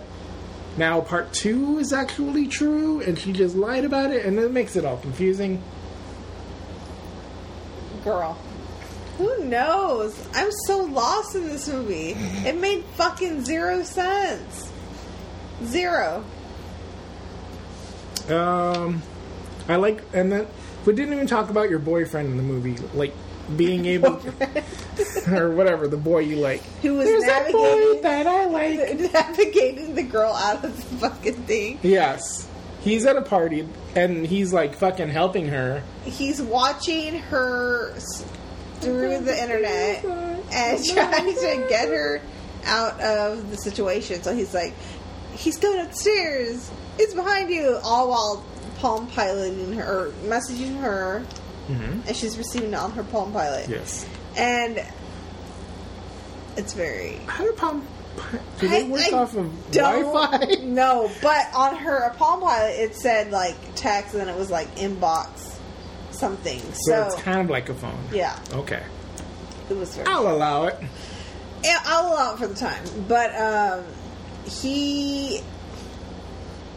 [0.78, 4.76] now part two is actually true and she just lied about it and it makes
[4.76, 5.62] it all confusing.
[8.04, 8.38] Girl.
[9.18, 10.28] Who knows?
[10.34, 12.12] I'm so lost in this movie.
[12.46, 14.70] It made fucking zero sense.
[15.64, 16.24] Zero.
[18.30, 19.02] Um,
[19.70, 20.48] I like, and then
[20.86, 23.14] we didn't even talk about your boyfriend in the movie, like
[23.56, 24.22] being able,
[25.28, 26.62] or whatever, the boy you like.
[26.82, 29.00] Who was There's that boy that I like.
[29.14, 31.80] navigating the girl out of the fucking thing.
[31.84, 32.48] Yes.
[32.82, 35.82] He's at a party and he's like fucking helping her.
[36.04, 37.94] He's watching her
[38.80, 40.06] through the internet
[40.52, 42.22] and trying to get her
[42.66, 44.22] out of the situation.
[44.22, 44.74] So he's like,
[45.34, 46.70] he's going upstairs.
[47.00, 47.80] It's behind you.
[47.84, 48.46] All while
[48.78, 51.26] palm piloting her, messaging her,
[51.68, 53.68] and she's receiving it on her palm pilot.
[53.70, 54.06] Yes.
[54.38, 54.84] And
[56.58, 57.16] it's very.
[57.28, 57.86] How do Palm.
[58.60, 60.04] Do they I- work I off of Wi
[60.48, 60.56] Fi?
[60.64, 64.74] No, but on her Palm Pilot, it said like text, and then it was like
[64.78, 65.58] inbox
[66.12, 66.60] something.
[66.62, 68.00] So, So, it's kind of like a phone.
[68.14, 68.82] yeah, Okay.
[69.70, 70.00] it was.
[70.06, 70.78] I'll allow it.
[71.62, 73.84] Yeah, I'll allow it for the time, but um,
[74.48, 75.42] he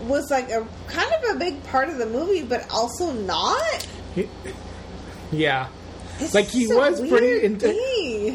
[0.02, 3.86] was like a kind of a big part of the movie, but also not.
[4.16, 4.28] He-
[5.32, 5.68] yeah.
[6.20, 7.44] It's Like he was pretty.
[7.44, 7.68] Into,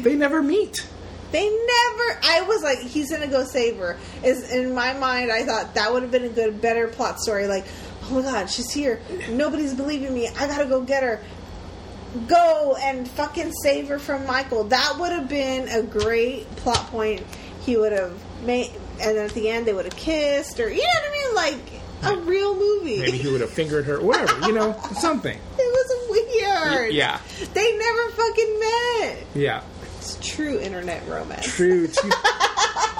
[0.02, 0.86] they never meet.
[1.32, 2.18] They never.
[2.22, 3.98] I was like, he's gonna go save her.
[4.22, 7.46] Is in my mind, I thought that would have been a good, better plot story.
[7.46, 7.66] Like,
[8.04, 9.00] oh my god, she's here.
[9.30, 10.28] Nobody's believing me.
[10.28, 11.22] I gotta go get her.
[12.28, 14.64] Go and fucking save her from Michael.
[14.64, 17.22] That would have been a great plot point.
[17.62, 20.76] He would have made, and then at the end they would have kissed, or you
[20.76, 21.73] know what I mean, like
[22.06, 22.98] a real movie.
[23.00, 24.00] Maybe he would have fingered her.
[24.00, 24.46] Whatever.
[24.46, 25.36] You know, something.
[25.36, 26.92] it was weird.
[26.92, 27.20] Yeah.
[27.52, 29.26] They never fucking met.
[29.34, 29.62] Yeah.
[29.98, 31.46] It's true internet romance.
[31.46, 31.86] True.
[31.88, 32.10] Two,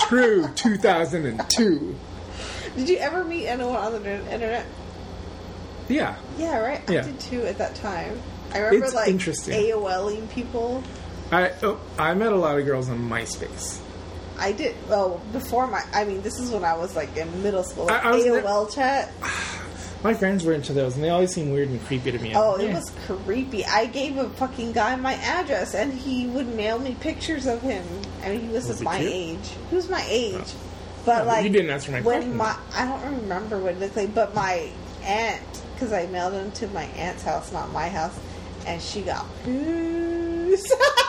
[0.08, 0.48] true.
[0.54, 1.96] 2002.
[2.76, 4.66] Did you ever meet anyone on the internet?
[5.88, 6.16] Yeah.
[6.38, 6.82] Yeah, right.
[6.90, 7.00] Yeah.
[7.00, 8.20] I did too at that time.
[8.52, 9.52] I remember It's like interesting.
[9.54, 10.82] AOLing people.
[11.30, 13.80] I oh, I met a lot of girls on MySpace.
[14.38, 15.82] I did well before my.
[15.92, 17.90] I mean, this is when I was like in middle school.
[17.90, 19.12] I- I was AOL chat.
[20.02, 22.32] My friends were into those, and they always seemed weird and creepy to me.
[22.36, 22.74] Oh, it Yeah.
[22.74, 23.64] was creepy.
[23.64, 27.82] I gave a fucking guy my address, and he would mail me pictures of him.
[28.22, 29.10] I mean, he was, Was my cute?
[29.10, 29.50] age.
[29.70, 30.54] He was my age, oh.
[31.06, 32.36] but Oh, like you didn't answer my when question.
[32.36, 34.68] my I don't remember what it looked like, but my
[35.04, 35.40] aunt
[35.74, 38.18] because I mailed him to my aunt's house, not my house,
[38.66, 40.74] and she got pissed.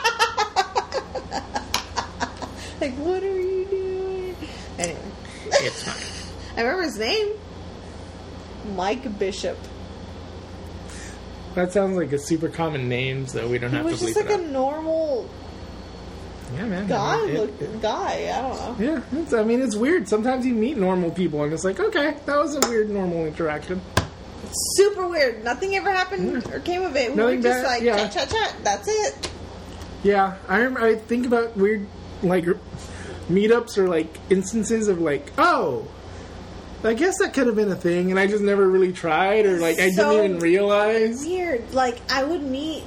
[2.90, 4.36] like, what are you doing?
[4.78, 5.00] Anyway,
[5.46, 6.32] It's fine.
[6.56, 7.28] I remember his name,
[8.74, 9.58] Mike Bishop.
[11.54, 14.14] That sounds like a super common name, so we don't He have to was bleep
[14.14, 15.28] just like it a normal
[16.54, 16.86] Yeah, man.
[16.86, 17.26] guy.
[17.26, 18.30] It- look, it- guy.
[18.34, 18.84] I don't know.
[19.12, 20.06] yeah, it's, I mean, it's weird.
[20.08, 23.80] Sometimes you meet normal people, and it's like, okay, that was a weird normal interaction.
[24.76, 25.42] Super weird.
[25.44, 27.10] Nothing ever happened or came of it.
[27.10, 27.96] We Nothing were just bad, like yeah.
[28.08, 28.54] chat, chat, chat.
[28.62, 29.30] That's it.
[30.02, 30.80] Yeah, I remember.
[30.86, 31.86] I think about weird
[32.22, 32.44] like
[33.28, 35.86] meetups or like instances of like, oh,
[36.84, 39.58] I guess that could have been a thing, and I just never really tried, or
[39.58, 41.20] like I So didn't even realize.
[41.24, 41.72] Weird.
[41.72, 42.84] Like I would meet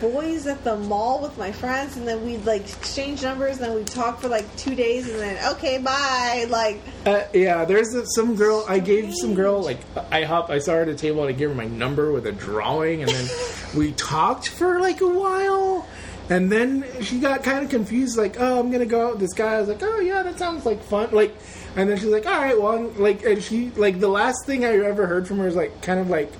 [0.00, 3.74] boys at the mall with my friends, and then we'd like exchange numbers, and then
[3.74, 6.46] we'd talk for like two days, and then okay, bye.
[6.48, 8.64] Like Uh, yeah, there's a, some girl.
[8.68, 10.48] I gave some girl like IHOP.
[10.48, 11.20] I saw her at a table.
[11.22, 13.28] and I gave her my number with a drawing, and then
[13.76, 15.86] we talked for like a while.
[16.30, 19.32] And then she got kind of confused, like, "Oh, I'm gonna go out with this
[19.32, 21.34] guy." I was like, "Oh yeah, that sounds like fun." Like,
[21.74, 24.64] and then she's like, "All right, well," I'm- like, and she like the last thing
[24.64, 26.30] I ever heard from her was like, kind of like,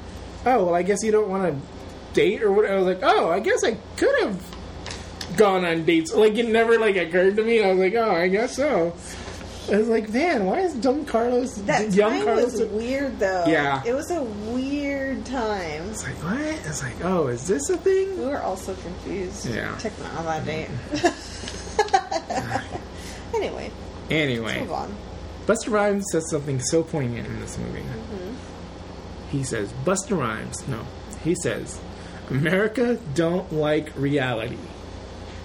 [0.45, 3.31] "Oh, well, I guess you don't want to date or what?" I was like, "Oh,
[3.31, 4.43] I guess I could have
[5.39, 7.65] gone on dates." Like it never like occurred to me.
[7.65, 8.93] I was like, "Oh, I guess so."
[9.71, 13.45] I was like, "Man, why is Don Carlos that young time Carlos?" was weird, though.
[13.47, 13.83] Yeah.
[13.85, 15.91] it was a weird time.
[15.91, 16.41] It's like what?
[16.41, 18.19] It's like, oh, is this a thing?
[18.19, 19.47] We were also confused.
[19.47, 19.77] Yeah.
[19.79, 20.69] Checking on that date.
[23.35, 23.71] anyway,
[24.11, 24.95] Anyway, move on.
[25.47, 27.81] Busta Rhymes says something so poignant in this movie.
[27.81, 28.35] Mm-hmm.
[29.31, 30.85] He says, Busta Rhymes, no,
[31.23, 31.79] he says,
[32.31, 34.59] America don't like reality.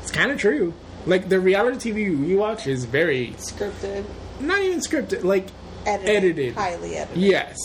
[0.01, 0.73] It's kind of true.
[1.05, 4.05] Like, the reality TV we watch is very, Scripted,
[4.39, 5.47] not even scripted, like,
[5.85, 6.53] edited, Edited.
[6.55, 7.21] highly edited.
[7.21, 7.57] yes.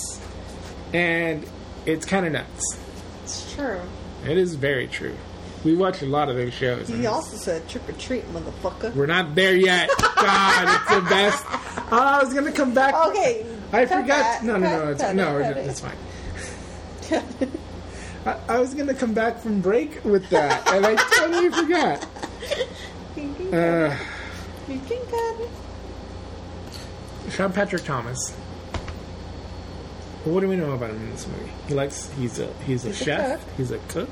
[0.92, 1.44] And
[1.86, 2.78] it's kind of nuts.
[3.24, 3.80] It's true.
[4.26, 5.14] It is very true.
[5.64, 6.88] We watch a lot of those shows.
[6.88, 8.94] He also said trick or treat, motherfucker.
[8.94, 9.88] We're not there yet.
[9.98, 11.44] God, it's the best.
[11.90, 12.94] Oh, I was gonna come back.
[13.08, 14.06] Okay, I forgot.
[14.06, 14.44] that.
[14.44, 15.96] No, no, no, it's, cut it, no, cut it's fine.
[18.26, 22.06] I, I was gonna come back from break with that, and I totally forgot.
[23.52, 23.96] Uh,
[24.68, 24.72] it.
[24.72, 25.48] You can cut.
[27.32, 28.32] Sean Patrick Thomas.
[30.24, 31.50] What do we know about him in this movie?
[31.68, 32.10] He likes.
[32.12, 33.40] He's a he's a He's a chef.
[33.40, 33.48] cook.
[33.56, 34.10] he's a cook.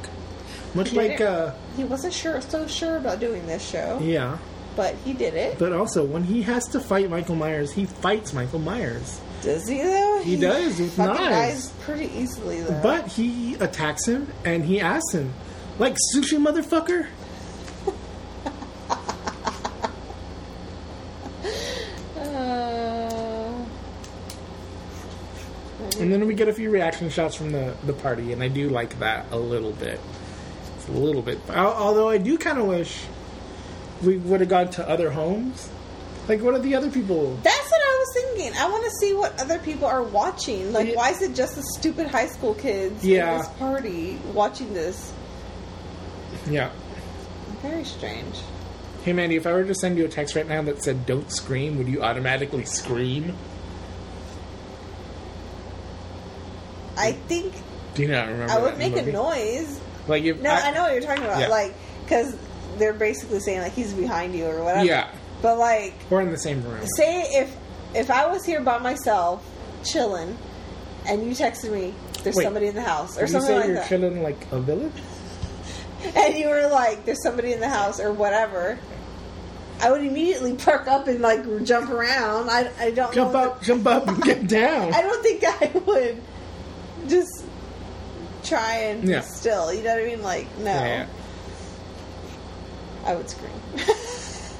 [0.75, 4.37] Much He like uh, He wasn't sure, so sure about doing this show, yeah,
[4.77, 5.59] but he did it.
[5.59, 9.21] but also when he has to fight Michael Myers, he fights Michael Myers.
[9.43, 10.21] Does he though?
[10.23, 11.19] He does, with knives.
[11.19, 12.81] dies pretty easily though.
[12.83, 15.33] But he attacks him and he asks him,
[15.79, 17.07] like sushi motherfucker.
[22.17, 23.65] Uh,
[26.07, 28.69] And then we get a few reaction shots from the, the party, and I do
[28.69, 29.99] like that a little bit.
[30.77, 31.41] It's a little bit.
[31.51, 33.03] Although I do kind of wish
[34.05, 35.69] we would have gone to other homes.
[36.29, 37.35] Like, what are the other people?
[37.43, 38.53] that's what I was thinking.
[38.57, 40.73] I want to see what other people are watching.
[40.73, 43.33] Like, why is it just the stupid high school kids Yeah.
[43.33, 45.13] in this party watching this?
[46.49, 46.71] Yeah.
[47.63, 48.37] Very strange.
[49.03, 51.33] Hey, Mandy, if I were to send you a text right now that said "Don't
[51.33, 53.37] scream," would you automatically scream?
[56.97, 57.53] I think
[57.95, 58.53] Do you not remember?
[58.53, 59.81] I would make the a noise.
[60.09, 61.41] Like if No, I, know what you're talking about.
[61.41, 61.49] Yeah.
[61.49, 61.75] Like,
[62.05, 62.37] because
[62.79, 64.85] they're basically saying like he's behind you or whatever.
[64.85, 65.09] Yeah,
[65.43, 66.87] But like, we're in the same room.
[66.97, 67.57] say if
[67.95, 69.45] if I was here by myself,
[69.85, 70.37] chilling,
[71.09, 73.67] and you texted me, "There's Wait, somebody in the house" or you something say like
[73.67, 74.93] you're that, chilling like a village?
[76.17, 78.79] and you were like, "There's somebody in the house" or whatever.
[79.81, 82.49] I would immediately perk up and like jump around.
[82.51, 84.93] I, I don't Jump up, jump up, and get down.
[84.95, 86.23] I don't think I would
[87.09, 87.45] just
[88.45, 89.21] try and Yeah.
[89.21, 89.73] still.
[89.73, 90.23] You know what I mean?
[90.23, 90.65] Like, no.
[90.73, 91.07] Yeah.
[93.05, 93.53] I would scream.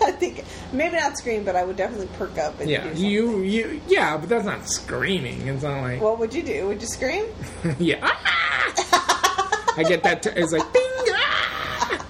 [0.03, 3.41] I think maybe not scream, but I would definitely perk up and Yeah, do you,
[3.41, 5.47] you, yeah, but that's not screaming.
[5.49, 6.67] It's not like, What would you do?
[6.69, 7.25] Would you scream?
[7.79, 7.99] yeah.
[8.03, 9.75] Ah!
[9.79, 10.23] I get that.
[10.23, 10.83] T- it's like, ding.
[11.11, 12.03] Ah!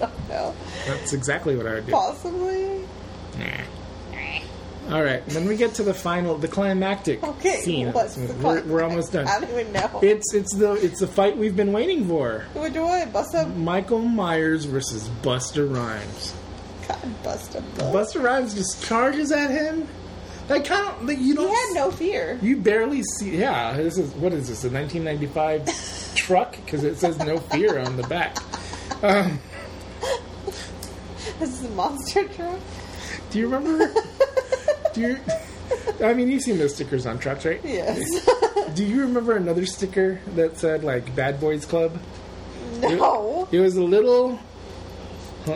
[0.28, 0.54] No,
[0.86, 1.92] That's exactly what I would do.
[1.92, 2.80] possibly.
[3.38, 3.46] Nah.
[4.90, 7.92] All right, then we get to the final, the climactic Okay, scene.
[7.92, 8.16] what's.
[8.16, 9.26] We're, fun- we're almost done.
[9.26, 9.98] I don't even know.
[10.02, 12.44] It's it's the it's the fight we've been waiting for.
[12.54, 13.10] Which one?
[13.10, 16.34] Bust up, Michael Myers versus Busta Rhymes.
[16.86, 17.64] God, bust up.
[17.74, 19.88] Busta Rhymes just charges at him.
[20.48, 21.48] Like kind of like you He don't.
[21.52, 22.38] had no fear.
[22.40, 23.36] You barely see.
[23.36, 24.62] Yeah, this is what is this?
[24.62, 26.52] A 1995 truck?
[26.64, 28.36] Because it says "No Fear" on the back.
[29.02, 29.40] Um,
[31.40, 32.58] This is a monster truck.
[33.30, 33.92] do you remember?
[34.96, 35.18] do you?
[36.04, 37.60] I mean, you've seen those stickers on trucks, right?
[37.62, 38.02] Yes.
[38.74, 41.98] Do you remember another sticker that said like "Bad Boys Club"?
[42.80, 43.48] no.
[43.52, 44.38] It was a little.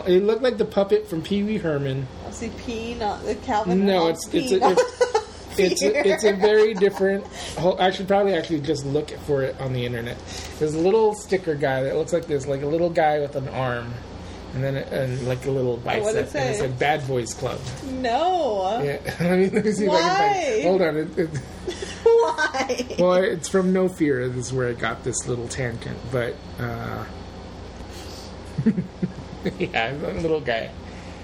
[0.07, 2.07] It looked like the puppet from Pee Wee Herman.
[2.25, 3.85] I see P, not the Calvin.
[3.85, 7.25] No, it's it's a, it's it's a, it's a very different.
[7.57, 10.17] I should probably actually just look for it on the internet.
[10.59, 13.49] There's a little sticker guy that looks like this, like a little guy with an
[13.49, 13.93] arm,
[14.53, 17.59] and then and like a little bicep, what'd it and it said "Bad Boys Club."
[17.85, 18.81] No.
[18.83, 20.51] Yeah, let me, let me see if I can Why?
[20.51, 20.63] find.
[20.63, 21.29] Hold on, it, it,
[22.03, 22.95] Why?
[22.99, 24.29] well, it's from No Fear.
[24.29, 27.05] This is where I got this little tangent, but uh,
[29.59, 30.71] yeah, a little guy.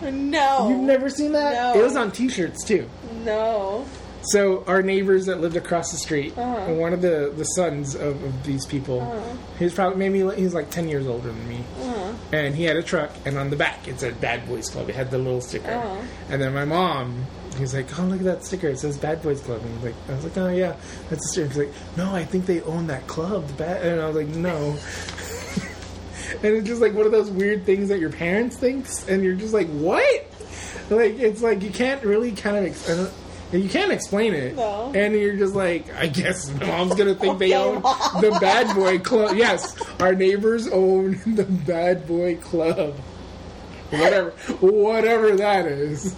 [0.02, 0.70] No.
[0.70, 1.54] You've never seen that?
[1.54, 1.80] No.
[1.80, 2.88] It was on T-shirts too.
[3.26, 3.86] No.
[4.32, 6.74] So our neighbors that lived across the street, Uh-huh.
[6.74, 9.00] one of the the sons of, of these people,
[9.60, 12.12] he's probably maybe he's like ten years older than me, Uh-huh.
[12.34, 14.90] and he had a truck, and on the back it said Bad Boys Club.
[14.90, 16.02] It had the little sticker, Uh-huh.
[16.30, 17.26] and then my mom.
[17.58, 18.68] He's like, oh look at that sticker!
[18.68, 19.62] It says Bad Boys Club.
[19.64, 20.76] And he's like, I was like, oh yeah,
[21.10, 21.48] that's the sticker.
[21.48, 23.48] He's like, no, I think they own that club.
[23.48, 24.78] The bad, and I was like, no.
[26.44, 29.36] and it's just like one of those weird things that your parents thinks, and you're
[29.36, 30.26] just like, what?
[30.90, 32.66] Like it's like you can't really kind of.
[32.66, 33.14] Ex-
[33.52, 34.92] Don't- you can't explain it, No.
[34.94, 38.22] and you're just like, I guess mom's gonna think they own Mom.
[38.22, 39.36] the Bad Boy Club.
[39.38, 42.96] Yes, our neighbors own the Bad Boy Club.
[43.90, 46.14] Whatever, whatever that is.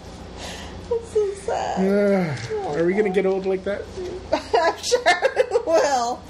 [0.89, 1.79] That's so sad.
[1.87, 2.39] Ugh.
[2.69, 3.81] Oh, are we gonna get old like that?
[4.33, 5.01] I'm sure
[5.37, 6.21] it will.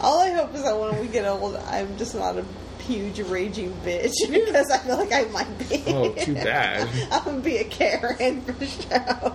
[0.00, 2.44] All I hope is that when we get old, I'm just not a
[2.82, 5.82] huge raging bitch because I feel like I might be.
[5.88, 6.88] Oh, too bad.
[7.10, 9.34] I'm gonna be a Karen for sure.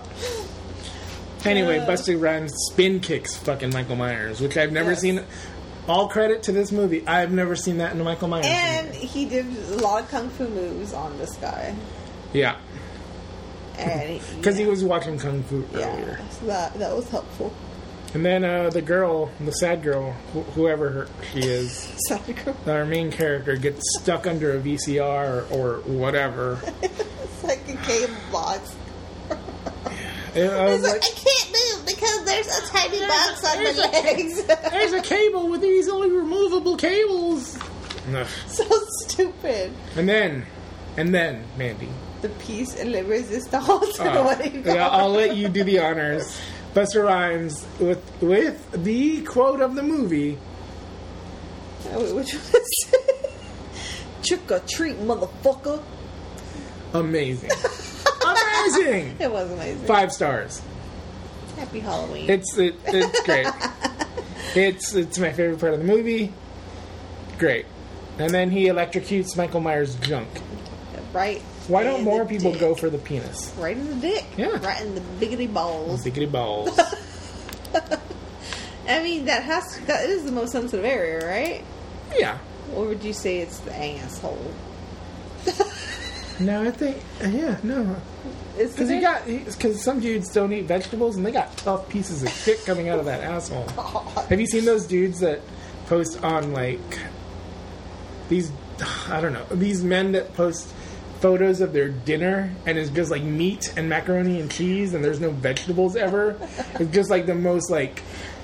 [1.44, 1.86] Anyway, Uh.
[1.86, 5.00] Busta Rhymes spin kicks fucking Michael Myers, which I've never Yes.
[5.00, 5.22] seen.
[5.88, 7.02] All credit to this movie.
[7.06, 8.46] I've never seen that in a Michael Myers.
[8.46, 9.06] And movie.
[9.06, 11.74] he did a lot of kung fu moves on this guy,
[12.32, 12.56] Yeah,
[13.78, 17.52] and because yeah, he was watching Kung Fu yeah, so that that was helpful.
[18.12, 22.84] And then uh, the girl, the sad girl, wh- whoever her, she is, It's our
[22.84, 26.58] main character gets stuck under a VCR or, or whatever.
[27.44, 28.74] like a cable box.
[30.34, 33.76] And I was like, like, I can't move because there's a tiny box on there's
[33.78, 34.44] my a- legs.
[34.70, 37.58] there's a cable with these only removable cables.
[38.14, 38.26] Ugh.
[38.46, 38.64] so
[39.06, 39.72] stupid.
[39.96, 40.46] And then,
[40.96, 41.88] and then, Mandy.
[42.22, 43.68] The piece and la resistance.
[43.98, 46.38] Uh, what do you yeah, I'll let you do the honors.
[46.74, 50.38] Busta Rhymes with with the quote of the movie.
[51.92, 53.32] Oh, wait, which one is it?
[54.22, 55.82] Trick or treat, motherfucker.
[56.92, 57.50] Amazing,
[58.76, 59.16] amazing.
[59.20, 59.86] It was amazing.
[59.86, 60.62] Five stars.
[61.56, 62.28] Happy Halloween.
[62.30, 63.46] It's it, it's great.
[64.54, 66.32] it's it's my favorite part of the movie.
[67.38, 67.66] Great.
[68.18, 70.28] And then he electrocutes Michael Myers' junk.
[71.12, 71.40] right.
[71.68, 72.60] Why don't more people dick.
[72.60, 73.52] go for the penis?
[73.56, 74.24] right in the dick?
[74.36, 74.58] Yeah.
[74.66, 76.04] Right in the biggity balls.
[76.04, 76.78] Biggity balls.
[78.88, 81.64] I mean, that has that is the most sensitive area, right?
[82.16, 82.38] yeah.
[82.74, 84.52] Or would you say it's the asshole?
[86.40, 87.96] No, I think uh, yeah, no.
[88.56, 92.30] Because he got because some dudes don't eat vegetables and they got tough pieces of
[92.30, 93.68] shit coming out of that asshole.
[94.28, 95.40] Have you seen those dudes that
[95.86, 96.80] post on like
[98.28, 98.50] these?
[99.08, 100.72] I don't know these men that post
[101.20, 105.20] photos of their dinner and it's just like meat and macaroni and cheese and there's
[105.20, 106.36] no vegetables ever.
[106.80, 108.02] It's just like the most like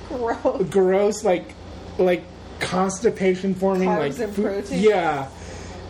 [0.08, 0.68] gross.
[0.68, 1.54] gross like
[1.98, 2.22] like
[2.60, 4.82] constipation forming Carbs like food- protein.
[4.82, 5.28] Yeah.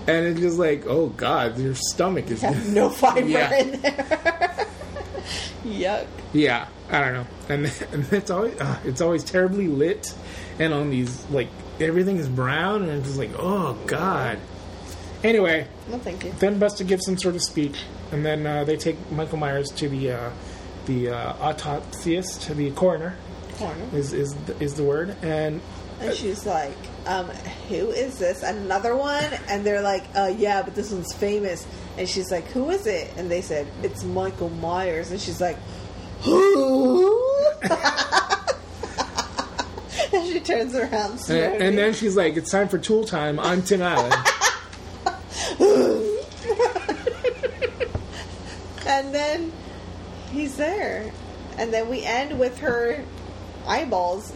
[0.08, 3.54] And it's just like, oh god, your stomach is Have no fiber Yeah.
[3.56, 4.66] in there.
[5.64, 6.06] Yuck.
[6.32, 10.14] Yeah, I don't know, and, and it's always uh, it's always terribly lit,
[10.58, 11.48] and on these like
[11.80, 14.38] everything is brown, and it's just like oh god.
[15.24, 16.32] Anyway, No, thank you.
[16.38, 19.88] then Busta gives some sort of speech, and then uh, they take Michael Myers to
[19.88, 20.30] the uh,
[20.84, 23.16] the uh, autopsyist, the coroner
[23.56, 23.86] Corner.
[23.92, 25.60] is is the, is the word, and
[26.00, 26.76] And she's like,
[27.06, 27.26] um,
[27.68, 28.42] who is this?
[28.42, 29.24] Another one?
[29.48, 31.66] And they're like, uh, yeah, but this one's famous.
[31.96, 33.12] And she's like, who is it?
[33.16, 35.10] And they said, it's Michael Myers.
[35.10, 35.56] And she's like,
[36.22, 37.22] who?
[40.12, 43.62] and she turns around and, and then she's like, it's time for tool time on
[43.62, 44.14] Tin Island.
[48.86, 49.52] And then
[50.32, 51.12] he's there.
[51.58, 53.04] And then we end with her
[53.66, 54.32] eyeballs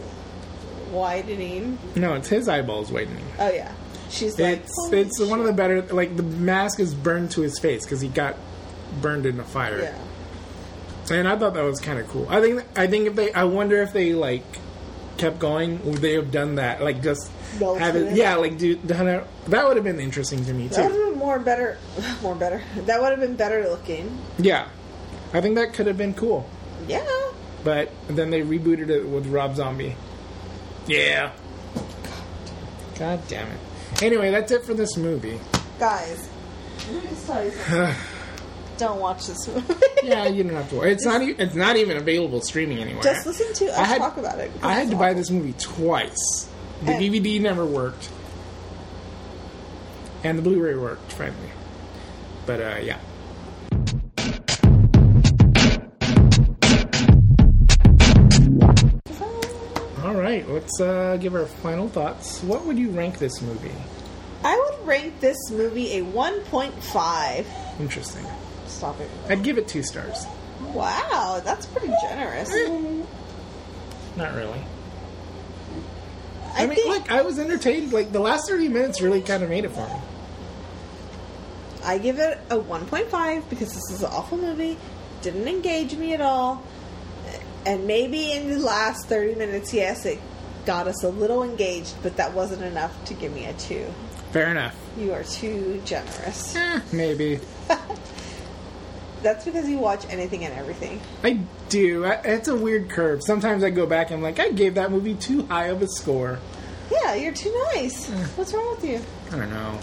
[0.91, 1.77] widening.
[1.95, 3.25] no, it's his eyeballs widening.
[3.39, 3.71] Oh, yeah.
[4.09, 7.41] She's like, It's "Holy it's one of the better like the mask is burned to
[7.41, 8.35] his face because he got
[9.01, 9.79] burned in a fire.
[9.81, 9.97] Yeah.
[11.15, 12.27] And I thought that was kind of cool.
[12.29, 14.43] I think I think if they, I wonder if they like
[15.17, 16.81] kept going, would they have done that?
[16.81, 18.75] Like just Melted have it, yeah, like do.
[18.83, 19.25] That
[19.67, 21.01] would have been interesting to me That would too.
[21.03, 21.77] have been more better.
[22.21, 22.61] More better.
[22.85, 24.17] That would have been better looking.
[24.39, 24.67] Yeah,
[25.33, 26.49] I think that could have been cool.
[26.87, 27.05] Yeah.
[27.63, 29.95] But then they rebooted it with Rob Zombie.
[30.87, 31.31] Yeah.
[32.97, 33.59] God damn it.
[34.03, 35.39] Anyway, that's it for this movie.
[35.79, 36.29] Guys,
[36.91, 37.95] let me just tell you something.
[38.77, 39.73] Don't watch this movie.
[40.03, 40.81] Yeah, you don't have to.
[40.81, 41.21] It's not.
[41.21, 43.03] e- It's not even available streaming anywhere.
[43.03, 44.51] Just listen to us I had- talk about it.
[44.63, 46.49] I had it's to buy this movie twice.
[46.83, 48.09] The And- DVD never worked,
[50.23, 51.37] and the Blu-ray worked finally.
[52.47, 52.97] But uh, yeah.
[60.31, 62.41] Right, let's uh, give our final thoughts.
[62.43, 63.71] What would you rank this movie?
[64.43, 67.45] I would rank this movie a 1.5.
[67.79, 68.25] Interesting.
[68.65, 69.09] Stop it.
[69.29, 70.25] I'd give it two stars.
[70.73, 72.49] Wow, that's pretty generous.
[74.15, 74.61] Not really.
[76.53, 77.93] I, I, mean, think look, I was entertained.
[77.93, 79.95] Like the last thirty minutes really kind of made it for me.
[81.83, 84.77] I give it a 1.5 because this is an awful movie.
[85.23, 86.63] Didn't engage me at all.
[87.65, 90.19] And maybe in the last 30 minutes, yes, it
[90.65, 93.85] got us a little engaged, but that wasn't enough to give me a 2.
[94.31, 94.75] Fair enough.
[94.97, 96.55] You are too generous.
[96.55, 97.39] Eh, maybe.
[99.21, 100.99] That's because you watch anything and everything.
[101.23, 101.39] I
[101.69, 102.05] do.
[102.05, 103.21] I, it's a weird curve.
[103.23, 105.87] Sometimes I go back and I'm like, I gave that movie too high of a
[105.87, 106.39] score.
[106.91, 108.09] Yeah, you're too nice.
[108.35, 108.99] What's wrong with you?
[109.31, 109.79] I don't know.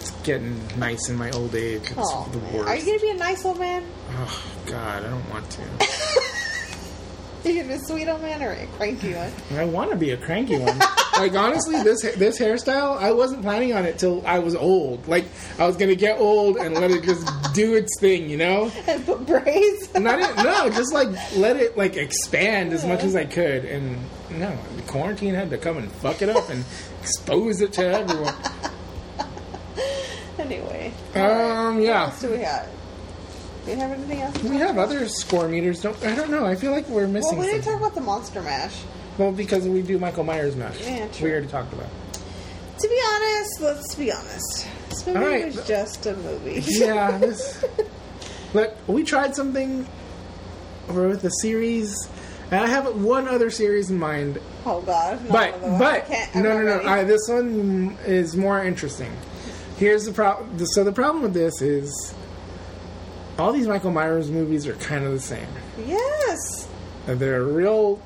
[0.00, 1.82] It's getting nice in my old age.
[1.82, 2.68] It's Oh, the worst.
[2.68, 3.84] Are you going to be a nice old man?
[4.18, 5.62] Oh God, I don't want to.
[7.50, 9.32] Are you going to a sweet old man or a cranky one?
[9.52, 10.76] I want to be a cranky one.
[11.16, 15.06] like honestly, this this hairstyle, I wasn't planning on it till I was old.
[15.06, 17.24] Like I was gonna get old and let it just
[17.54, 18.72] do its thing, you know.
[18.88, 19.94] and put braids?
[19.94, 21.06] Not even, no, just like
[21.36, 23.64] let it like expand as much as I could.
[23.64, 23.96] And
[24.30, 26.64] no, the quarantine had to come and fuck it up and
[27.00, 28.34] expose it to everyone.
[30.40, 30.92] anyway.
[31.14, 32.68] Um, What yeah, else do we have?
[33.66, 34.42] Do we have anything else?
[34.44, 35.82] we have other score meters.
[35.82, 36.46] Don't I don't know.
[36.46, 37.36] I feel like we're missing.
[37.36, 37.80] Well, we didn't something.
[37.80, 38.80] talk about the Monster Mash.
[39.18, 40.80] Well, because we do Michael Myers mash.
[40.80, 41.26] Yeah, true.
[41.26, 41.88] We already talked about.
[42.78, 44.68] To be honest, let's be honest.
[44.90, 45.46] This movie right.
[45.46, 46.62] was just a movie.
[46.66, 47.18] Yeah.
[47.26, 47.64] This,
[48.54, 49.86] look, we tried something
[50.86, 52.08] with a series,
[52.50, 54.38] and I have one other series in mind.
[54.64, 55.18] oh God.
[55.28, 56.88] But but no no no.
[56.88, 59.12] I, this one is more interesting.
[59.76, 60.64] Here's the problem.
[60.66, 62.14] So the problem with this is
[63.38, 65.48] all these Michael Myers movies are kind of the same.
[65.86, 66.68] yes.
[67.06, 68.00] They're a real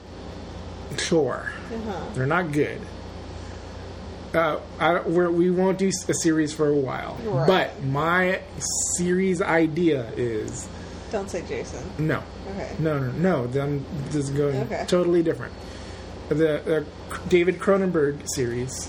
[0.99, 1.51] chore.
[1.75, 2.05] Uh-huh.
[2.15, 2.81] They're not good.
[4.35, 7.17] Uh, I, we're, we won't do a series for a while.
[7.25, 7.47] Right.
[7.47, 8.41] But my
[8.97, 10.69] series idea is
[11.11, 11.85] Don't say Jason.
[11.99, 12.77] no, Okay.
[12.79, 13.47] no, no, no.
[14.07, 14.85] This is going Okay.
[14.87, 15.53] totally different.
[16.29, 16.85] The uh,
[17.29, 18.89] David Cronenberg series.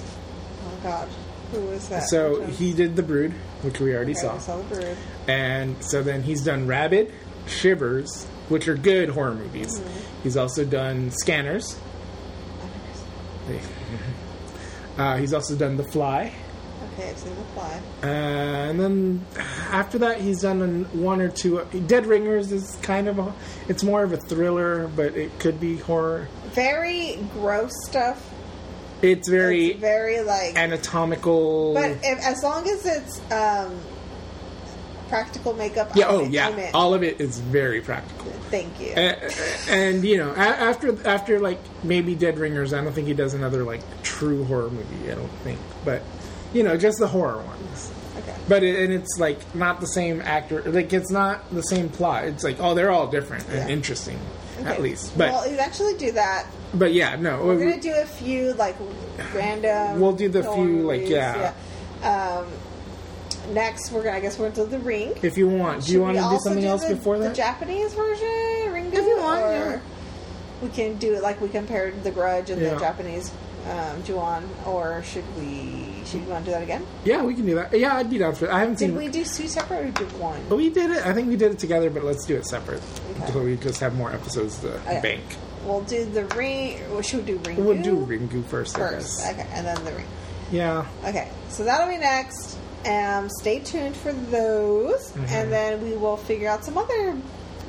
[0.64, 1.08] Oh God.
[1.54, 2.04] Who was that?
[2.10, 3.32] So he did The Brood,
[3.64, 4.34] which we already Okay, saw.
[4.36, 4.98] we saw the bird.
[5.32, 7.10] And so then he's done Rabbit,
[7.48, 9.80] Shivers, which are good horror movies.
[9.80, 10.24] Mm-hmm.
[10.24, 11.80] He's also done Scanners.
[14.98, 16.34] Uh, he's also done The Fly.
[16.94, 17.80] Okay, I've seen the fly.
[18.04, 19.26] Uh, and then
[19.72, 21.64] after that, he's done an, one or two.
[21.88, 23.34] Dead Ringers is kind of a.
[23.70, 26.28] It's more of a thriller, but it could be horror.
[26.48, 28.30] Very gross stuff.
[29.02, 30.58] It's very It's very like.
[30.58, 31.74] anatomical.
[31.76, 33.80] but if, as long as it's um,
[35.12, 36.08] practical makeup, yeah.
[36.08, 36.72] I'm Oh, in- yeah.
[36.74, 38.32] All of it is very practical.
[38.50, 38.88] Thank you.
[38.94, 39.18] and,
[39.70, 43.64] and you know, after after like maybe Dead Ringers, I don't think he does another
[43.64, 45.12] like true horror movie.
[45.12, 46.02] I don't think, but
[46.54, 47.92] you know, just the horror ones.
[48.18, 48.36] okay.
[48.50, 50.64] But it, and it's like not the same actor.
[50.64, 52.26] Like it's not the same plot.
[52.26, 54.20] It's like oh, they're all different and interesting,
[54.60, 54.70] Okay.
[54.70, 55.18] at least.
[55.18, 56.46] But well, actually do that.
[56.74, 57.44] but yeah, no.
[57.46, 58.76] We're we- gonna do a few like
[59.34, 60.00] random.
[60.02, 61.54] We'll do the few, like, yeah.
[62.02, 62.38] yeah.
[62.40, 62.48] Um,
[63.52, 64.18] next, we're gonna.
[64.18, 65.14] I guess we're do the Ring.
[65.22, 67.18] if you want, do Should you we want to do also something else the, before
[67.20, 67.34] The?
[67.34, 68.28] Japanese version,
[68.74, 69.80] Ringu, If you want, or yeah.
[70.62, 72.74] we can do it like we compared The Grudge and Yeah.
[72.74, 73.32] the Japanese
[73.70, 76.02] um, Ju-On, or should we?
[76.06, 76.86] Should we want to do that again?
[77.06, 77.78] Yeah, we can do that.
[77.78, 78.52] Yeah, I'd be down for it.
[78.52, 78.90] I haven't seen.
[78.90, 80.42] Did we do two separate or did one?
[80.50, 81.06] But we did it.
[81.06, 82.82] I think we did it together, but let's do it separate.
[83.22, 83.32] Okay.
[83.32, 85.00] So we just have more episodes to Okay.
[85.02, 85.22] bank.
[85.66, 86.82] We'll do the Ring.
[86.92, 88.76] Or should we do Ringu We'll do Ringu first.
[88.76, 89.28] First?
[89.28, 90.08] Okay, and then the Ring.
[90.52, 90.86] Yeah.
[91.06, 92.58] Okay, so that'll be next.
[92.86, 95.26] Um, stay tuned for those, Mm-hmm.
[95.30, 97.16] and then we will figure out some other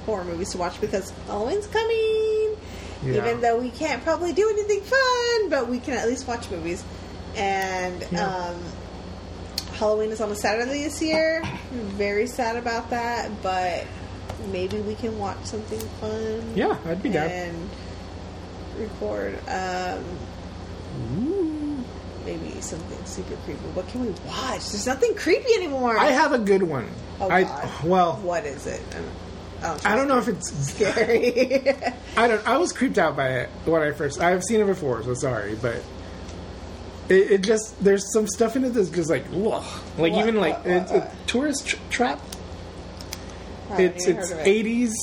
[0.06, 2.56] horror movies to watch because Halloween's coming.
[3.04, 3.14] Yeah.
[3.18, 6.82] Even though we can't probably do anything fun, but we can at least watch movies.
[7.36, 8.26] And Yeah.
[8.26, 8.62] um,
[9.74, 11.42] Halloween is on a Saturday this year.
[11.44, 11.60] I'm
[11.98, 13.86] very sad about that, but
[14.50, 16.52] maybe we can watch something fun.
[16.54, 17.28] Yeah, I'd be down.
[17.28, 17.70] And
[18.78, 19.38] record.
[19.48, 20.04] Um,
[22.24, 23.60] maybe something super creepy.
[23.74, 24.70] What can we watch?
[24.70, 25.98] There's nothing creepy anymore.
[25.98, 26.88] I have a good one.
[27.20, 27.84] Oh, I God.
[27.84, 28.80] well, What is it?
[28.90, 29.06] I don't,
[29.64, 31.74] oh, I don't know if it's Scary.
[32.16, 32.46] I don't.
[32.48, 34.20] I was creeped out by it when I first.
[34.20, 35.82] I've seen it before, so sorry, but
[37.08, 39.62] it, it just there's some stuff in it that's just like, ugh.
[39.98, 42.20] like What, even like what, what, it's a tourist tr- trap.
[43.70, 44.50] Oh, it's it's heard of it.
[44.50, 44.94] eighties.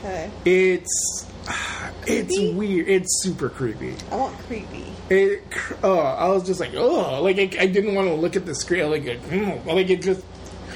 [0.00, 0.30] Okay.
[0.44, 1.26] It's
[2.06, 2.54] it's Creepy?
[2.54, 2.88] weird.
[2.88, 3.94] It's super creepy.
[4.10, 4.89] I want creepy.
[5.10, 5.42] It.
[5.82, 8.54] Oh, I was just like, oh, like I, I didn't want to look at the
[8.54, 8.88] screen.
[8.90, 10.24] Like, like, mm, like it just.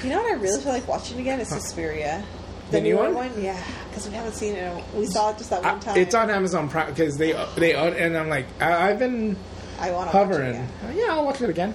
[0.03, 2.23] You know what I really feel like watching again is Suspiria.
[2.71, 3.31] The new newer one?
[3.41, 4.83] Yeah, because we haven't seen it.
[4.93, 5.97] We saw it just that one I- time.
[5.97, 9.37] it's on Amazon Prime because they they and I'm like I, I've been
[9.79, 10.49] I want to hovering.
[10.49, 10.69] again.
[10.95, 11.73] Yeah, I'll watch it again.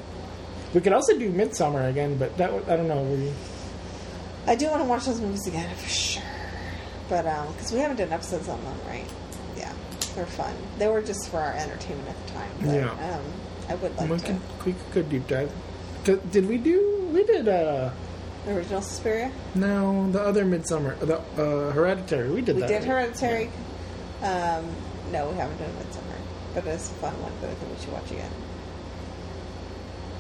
[0.74, 3.02] We could also do Midsommar again, but that I don't know.
[3.02, 3.32] We,
[4.46, 6.22] I do want to watch those movies again for sure.
[7.08, 9.06] But um, because we haven't done episodes on them, right?
[10.10, 10.54] Yeah, they're fun.
[10.78, 12.50] They were just for our entertainment at the time.
[12.60, 13.14] But, Yeah.
[13.14, 13.22] Um,
[13.68, 14.24] I would like we to.
[14.26, 15.50] could we could deep dive.
[16.04, 17.08] Did did we do?
[17.12, 17.48] We did.
[17.48, 17.90] uh
[18.46, 19.30] the Original Suspiria.
[19.54, 22.30] No, the other Midsommar, the uh, Hereditary.
[22.30, 22.68] We did We that.
[22.68, 22.84] did?
[22.84, 23.50] Hereditary.
[24.22, 24.64] Um,
[25.12, 26.16] no, we haven't done Midsommar,
[26.54, 27.32] but it's a fun one.
[27.42, 28.30] that I think we should watch again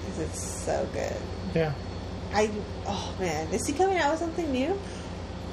[0.00, 1.16] because it's so good.
[1.54, 1.72] Yeah.
[2.32, 2.50] I
[2.86, 4.78] oh man, is he coming out with something new?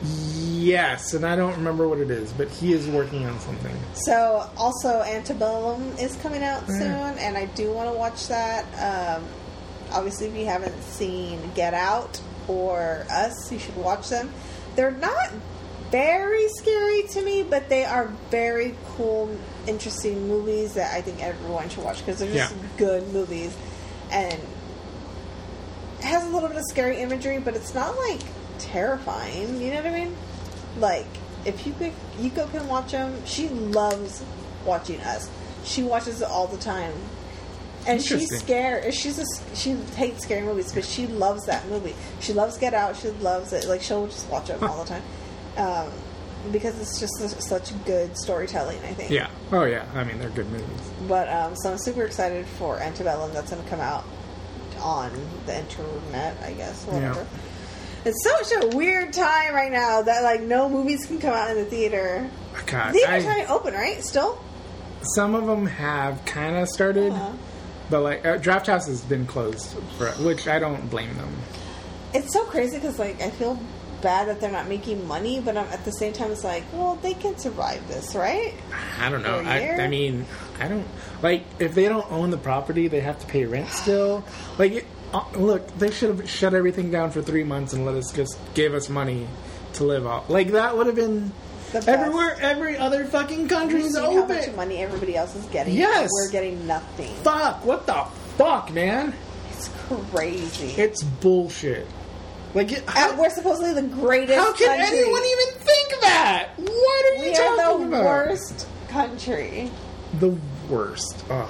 [0.04, 3.76] Yes, and I don't remember what it is, but he is working on something.
[3.94, 6.78] So also Antebellum is coming out Yeah.
[6.80, 8.66] soon, and I do want to watch that.
[9.18, 9.24] Um,
[9.92, 14.32] obviously, if you haven't seen Get Out or Us, you should watch them.
[14.76, 15.32] They're not
[15.92, 19.30] very scary to me, but they are very cool,
[19.68, 22.58] interesting movies that I think everyone should watch because they're just Yeah.
[22.78, 23.54] good movies,
[24.12, 24.34] and
[26.00, 28.20] it has a little bit of scary imagery, but it's not like
[28.60, 29.62] terrifying.
[29.62, 30.16] You know what I mean?
[30.80, 31.08] Like
[31.46, 33.26] if you could, you go can watch them.
[33.26, 34.24] She loves
[34.66, 35.30] watching us.
[35.64, 36.94] She watches it all the time,
[37.88, 38.94] and she's scared.
[38.94, 41.96] She's a, she hates scary movies, but she loves that movie.
[42.20, 42.96] She loves Get Out.
[42.98, 43.68] She loves it.
[43.68, 45.04] Like she'll just watch it all the time
[45.58, 45.92] um,
[46.52, 48.80] because it's just su- such good storytelling.
[48.80, 49.12] I think.
[49.12, 49.30] Yeah.
[49.52, 49.86] Oh yeah.
[49.94, 50.92] I mean, they're good movies.
[51.08, 53.34] But um, so I'm super excited for Antebellum.
[53.34, 54.06] That's going to come out
[54.80, 55.12] on
[55.46, 56.86] the internet, I guess.
[56.86, 57.22] Whatever.
[57.22, 57.40] Yeah.
[58.08, 61.58] It's such a weird time right now that like no movies can come out in
[61.58, 62.30] the theater.
[62.66, 64.02] God, Theaters I- aren't open, right?
[64.04, 64.42] Still.
[65.16, 67.32] some of them have kind of started, Uh-huh.
[67.90, 71.34] but like uh, Drafthouse has been closed, for, which I don't blame them.
[72.14, 73.60] It's so crazy because like I feel
[74.02, 76.96] bad that they're not making money, but I'm, at the same time it's like, well,
[77.02, 78.54] they can survive this, right?
[79.02, 79.40] I don't know.
[79.40, 79.82] I?
[79.82, 80.26] I mean,
[80.60, 80.88] I don't
[81.22, 84.24] like if they don't own the property, they have to pay rent still.
[84.58, 87.96] Like, it, uh, look, they should have shut everything down for three months and let
[87.96, 89.28] us just give us money
[89.74, 90.30] to live off.
[90.30, 91.32] Like that would have been
[91.86, 92.38] everywhere.
[92.40, 94.56] Every other fucking You country's see how much open.
[94.56, 95.76] money everybody else is getting.
[95.76, 96.10] Yes.
[96.14, 97.14] we're getting nothing.
[97.24, 97.66] Fuck!
[97.66, 98.06] What the
[98.38, 99.14] fuck, man?
[99.52, 99.70] It's
[100.12, 100.82] crazy.
[100.82, 101.88] It's bullshit.
[102.54, 104.38] Like, it, how, we're supposedly the greatest.
[104.38, 104.98] how can country.
[105.00, 106.50] anyone even think that?
[106.58, 108.06] What are you We talking are the about?
[108.06, 109.70] worst country.
[110.20, 110.36] The
[110.70, 111.24] worst.
[111.30, 111.50] Ugh.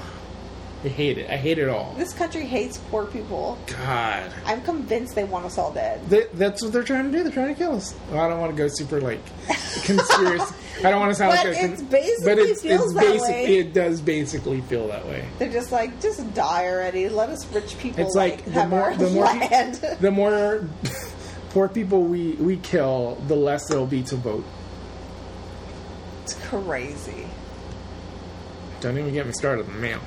[0.88, 1.30] I hate it.
[1.30, 1.94] I hate it all.
[1.98, 3.58] This country hates poor people.
[3.68, 4.32] God.
[4.46, 6.00] I'm convinced they want us all dead.
[6.10, 7.24] They, that's what they're trying to do.
[7.24, 7.94] They're trying to kill us.
[8.10, 9.20] Well, I don't want to go super like
[9.84, 10.56] conspiracy.
[10.86, 11.66] I don't want to sound But like a.
[11.74, 13.28] it's basically but it's, feels it's that basic.
[13.30, 13.58] way.
[13.58, 15.28] It does basically feel that way.
[15.40, 17.10] They're just like, just die already.
[17.10, 19.76] Let us rich people It's like, the have more our the more land.
[20.00, 20.70] the more
[21.50, 24.46] poor people we we kill, the less there'll be to vote.
[26.24, 27.28] it's crazy.
[28.80, 30.00] Don't even get me started on the mail.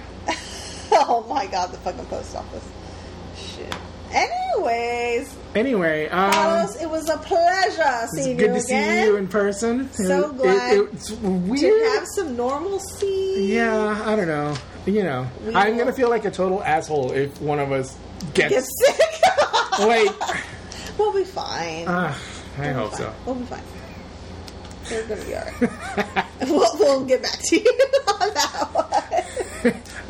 [0.92, 2.64] Oh my god, the fucking post office.
[3.36, 3.74] Shit.
[4.12, 9.16] Anyways, Anyway, um, Carlos, it was a pleasure it's seeing good you to see you
[9.16, 9.92] in person.
[9.92, 11.60] So It- glad it- it's weird.
[11.60, 13.34] to have some normalcy.
[13.52, 14.54] Yeah, I don't know.
[14.86, 17.96] You know, We I'm gonna feel like a total asshole if one of us
[18.34, 19.00] gets Get sick.
[19.80, 20.10] like.
[20.98, 21.86] we'll be fine.
[21.86, 22.14] Uh,
[22.58, 22.98] I We'll hope fine.
[23.00, 23.12] so.
[23.26, 23.62] We'll be fine.
[24.90, 26.26] We're gonna be alright.
[26.48, 28.79] we'll, we'll get back to you on that one.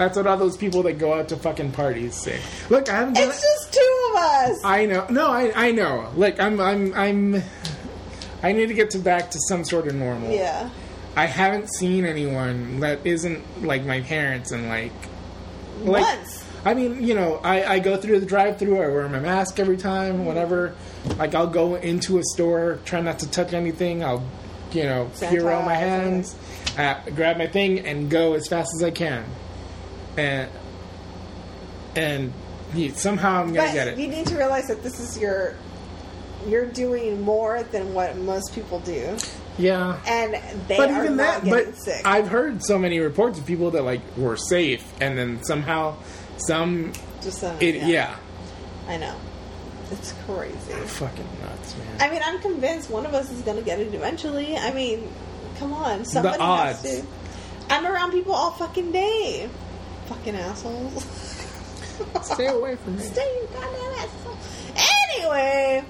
[0.00, 2.40] That's what all those people that go out to fucking parties say.
[2.70, 3.42] Look, I haven't It's it.
[3.46, 4.64] just two of us.
[4.64, 5.06] I know.
[5.10, 6.10] No, I I know.
[6.16, 7.42] Look, I'm I'm I'm.
[8.42, 10.30] I need to get to back to some sort of normal.
[10.30, 10.70] Yeah.
[11.16, 14.92] I haven't seen anyone that isn't like my parents and like.
[15.82, 16.46] Like, Once.
[16.64, 18.76] I mean, you know, I, I go through the drive-through.
[18.76, 20.24] I wear my mask every time.
[20.24, 20.74] whatever.
[21.18, 24.02] like, I'll go into a store, try not to touch anything.
[24.02, 24.24] I'll,
[24.72, 26.36] you know, hero my hands,
[26.78, 29.24] uh, grab my thing, and go as fast as I can.
[30.16, 30.50] And
[31.96, 32.32] and
[32.74, 33.98] yeah, somehow I'm gonna But get it.
[33.98, 35.54] you need to realize that this is your
[36.46, 39.16] you're doing more than what most people do,
[39.58, 40.00] yeah.
[40.06, 40.34] and
[40.68, 42.00] they But are even not that, getting but sick.
[42.06, 45.96] I've heard so many reports of people that like were safe, and then somehow
[46.38, 48.16] some, Just some, it, yeah.
[48.88, 49.14] I know.
[49.90, 50.54] It's crazy.
[50.72, 52.00] fucking nuts, man.
[52.00, 54.56] I mean, I'm convinced one of us is going to get it eventually.
[54.56, 55.12] I mean,
[55.58, 56.80] come on, somebody odds.
[56.82, 57.06] has to.
[57.68, 59.50] I'm around people all fucking day.
[60.10, 61.04] Fucking assholes.
[62.24, 63.02] Stay away from me.
[63.04, 64.36] Stay, you goddamn asshole.
[65.14, 65.84] Anyway,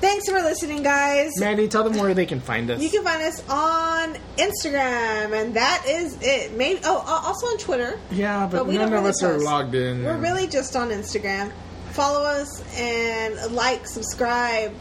[0.00, 1.30] thanks for listening, guys.
[1.38, 2.82] Mandy, tell them where they can find us.
[2.82, 6.56] You can find us on Instagram, and that is it.
[6.56, 8.00] Maybe oh, uh, also on Twitter.
[8.10, 10.02] yeah, but, But we none don't of really us are logged in.
[10.02, 11.52] We're really just on Instagram.
[11.92, 14.74] Follow us and like, subscribe,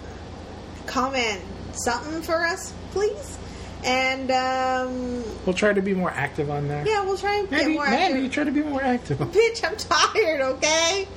[0.88, 1.40] comment
[1.74, 3.39] something for us, please.
[3.84, 6.86] And um, We'll try to be more active on there.
[6.88, 8.32] yeah, we'll try and get Mandy, more Mandy, active.
[8.34, 9.18] try to be more active.
[9.20, 10.42] Bitch, I'm tired.
[10.42, 11.08] Okay,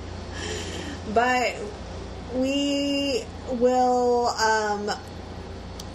[1.13, 1.55] but
[2.35, 4.91] we will um,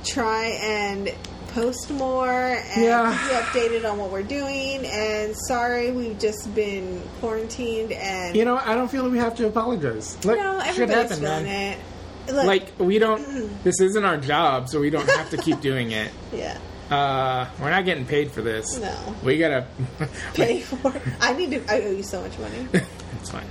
[0.03, 1.09] try and
[1.53, 3.17] post more and Yeah.
[3.17, 3.31] keep
[3.63, 4.85] you updated on what we're doing.
[4.85, 9.35] And sorry, we've just been quarantined and You know, I don't feel that we have
[9.37, 10.17] to apologize.
[10.25, 11.73] Look, no, everybody's feeling man.
[11.73, 11.79] it.
[12.27, 13.63] Look, Like we don't.
[13.63, 16.11] This isn't our job, so we don't have to keep doing it.
[16.33, 16.57] yeah,
[16.91, 18.77] Uh, we're not getting paid for this.
[18.79, 19.15] No.
[19.23, 19.65] we gotta
[20.33, 20.95] pay for.
[20.95, 21.01] it.
[21.21, 21.73] I need to.
[21.73, 22.67] I owe you so much money.
[23.19, 23.47] it's fine.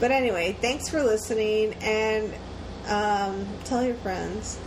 [0.00, 2.32] But anyway, thanks for listening and
[2.88, 4.58] um, tell your friends.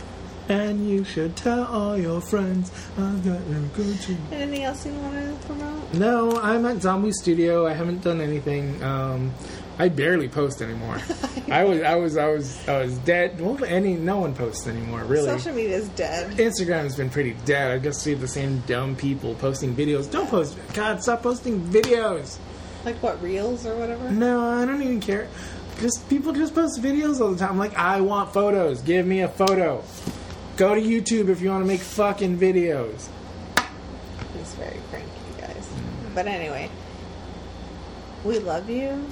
[0.48, 4.16] And you should tell all your friends I've got a good to.
[4.32, 5.92] Anything else you want to promote?
[5.92, 7.66] No, I'm at Zombie Studio.
[7.66, 8.82] I haven't done anything.
[8.82, 9.34] Um,
[9.78, 11.00] I barely post anymore.
[11.50, 13.40] I was, I was, I was, I was dead.
[13.40, 15.28] Well, any, no one posts anymore, really.
[15.28, 16.32] Social media is dead.
[16.36, 17.70] Instagram has been pretty dead.
[17.70, 20.10] I just see the same dumb people posting videos.
[20.10, 20.58] Don't post.
[20.74, 22.38] God, stop posting videos.
[22.84, 24.10] Like what reels or whatever.
[24.10, 25.28] No, I don't even care.
[25.80, 27.56] Just people just post videos all the time.
[27.56, 28.82] Like, I want photos.
[28.82, 29.84] Give me a photo.
[30.56, 33.08] Go to YouTube if you want to make fucking videos.
[34.36, 35.08] He's very cranky,
[35.40, 35.72] guys.
[36.16, 36.68] But anyway,
[38.24, 39.06] we love you,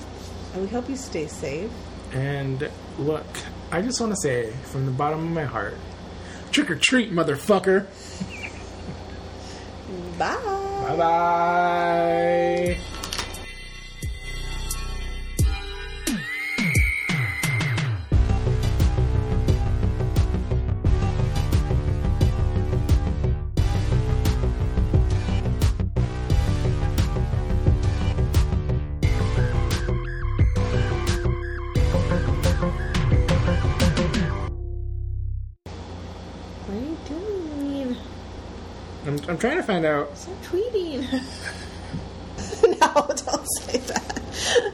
[0.56, 1.70] and we hope you stay safe.
[2.12, 3.26] And look,
[3.70, 5.76] I just want to say from the bottom of my heart,
[6.50, 7.86] trick or treat, motherfucker.
[10.18, 10.36] Bye.
[10.88, 12.78] Bye bye.
[39.28, 41.02] I'm, trying to find out Stop tweeting.
[42.80, 44.72] no, don't say that.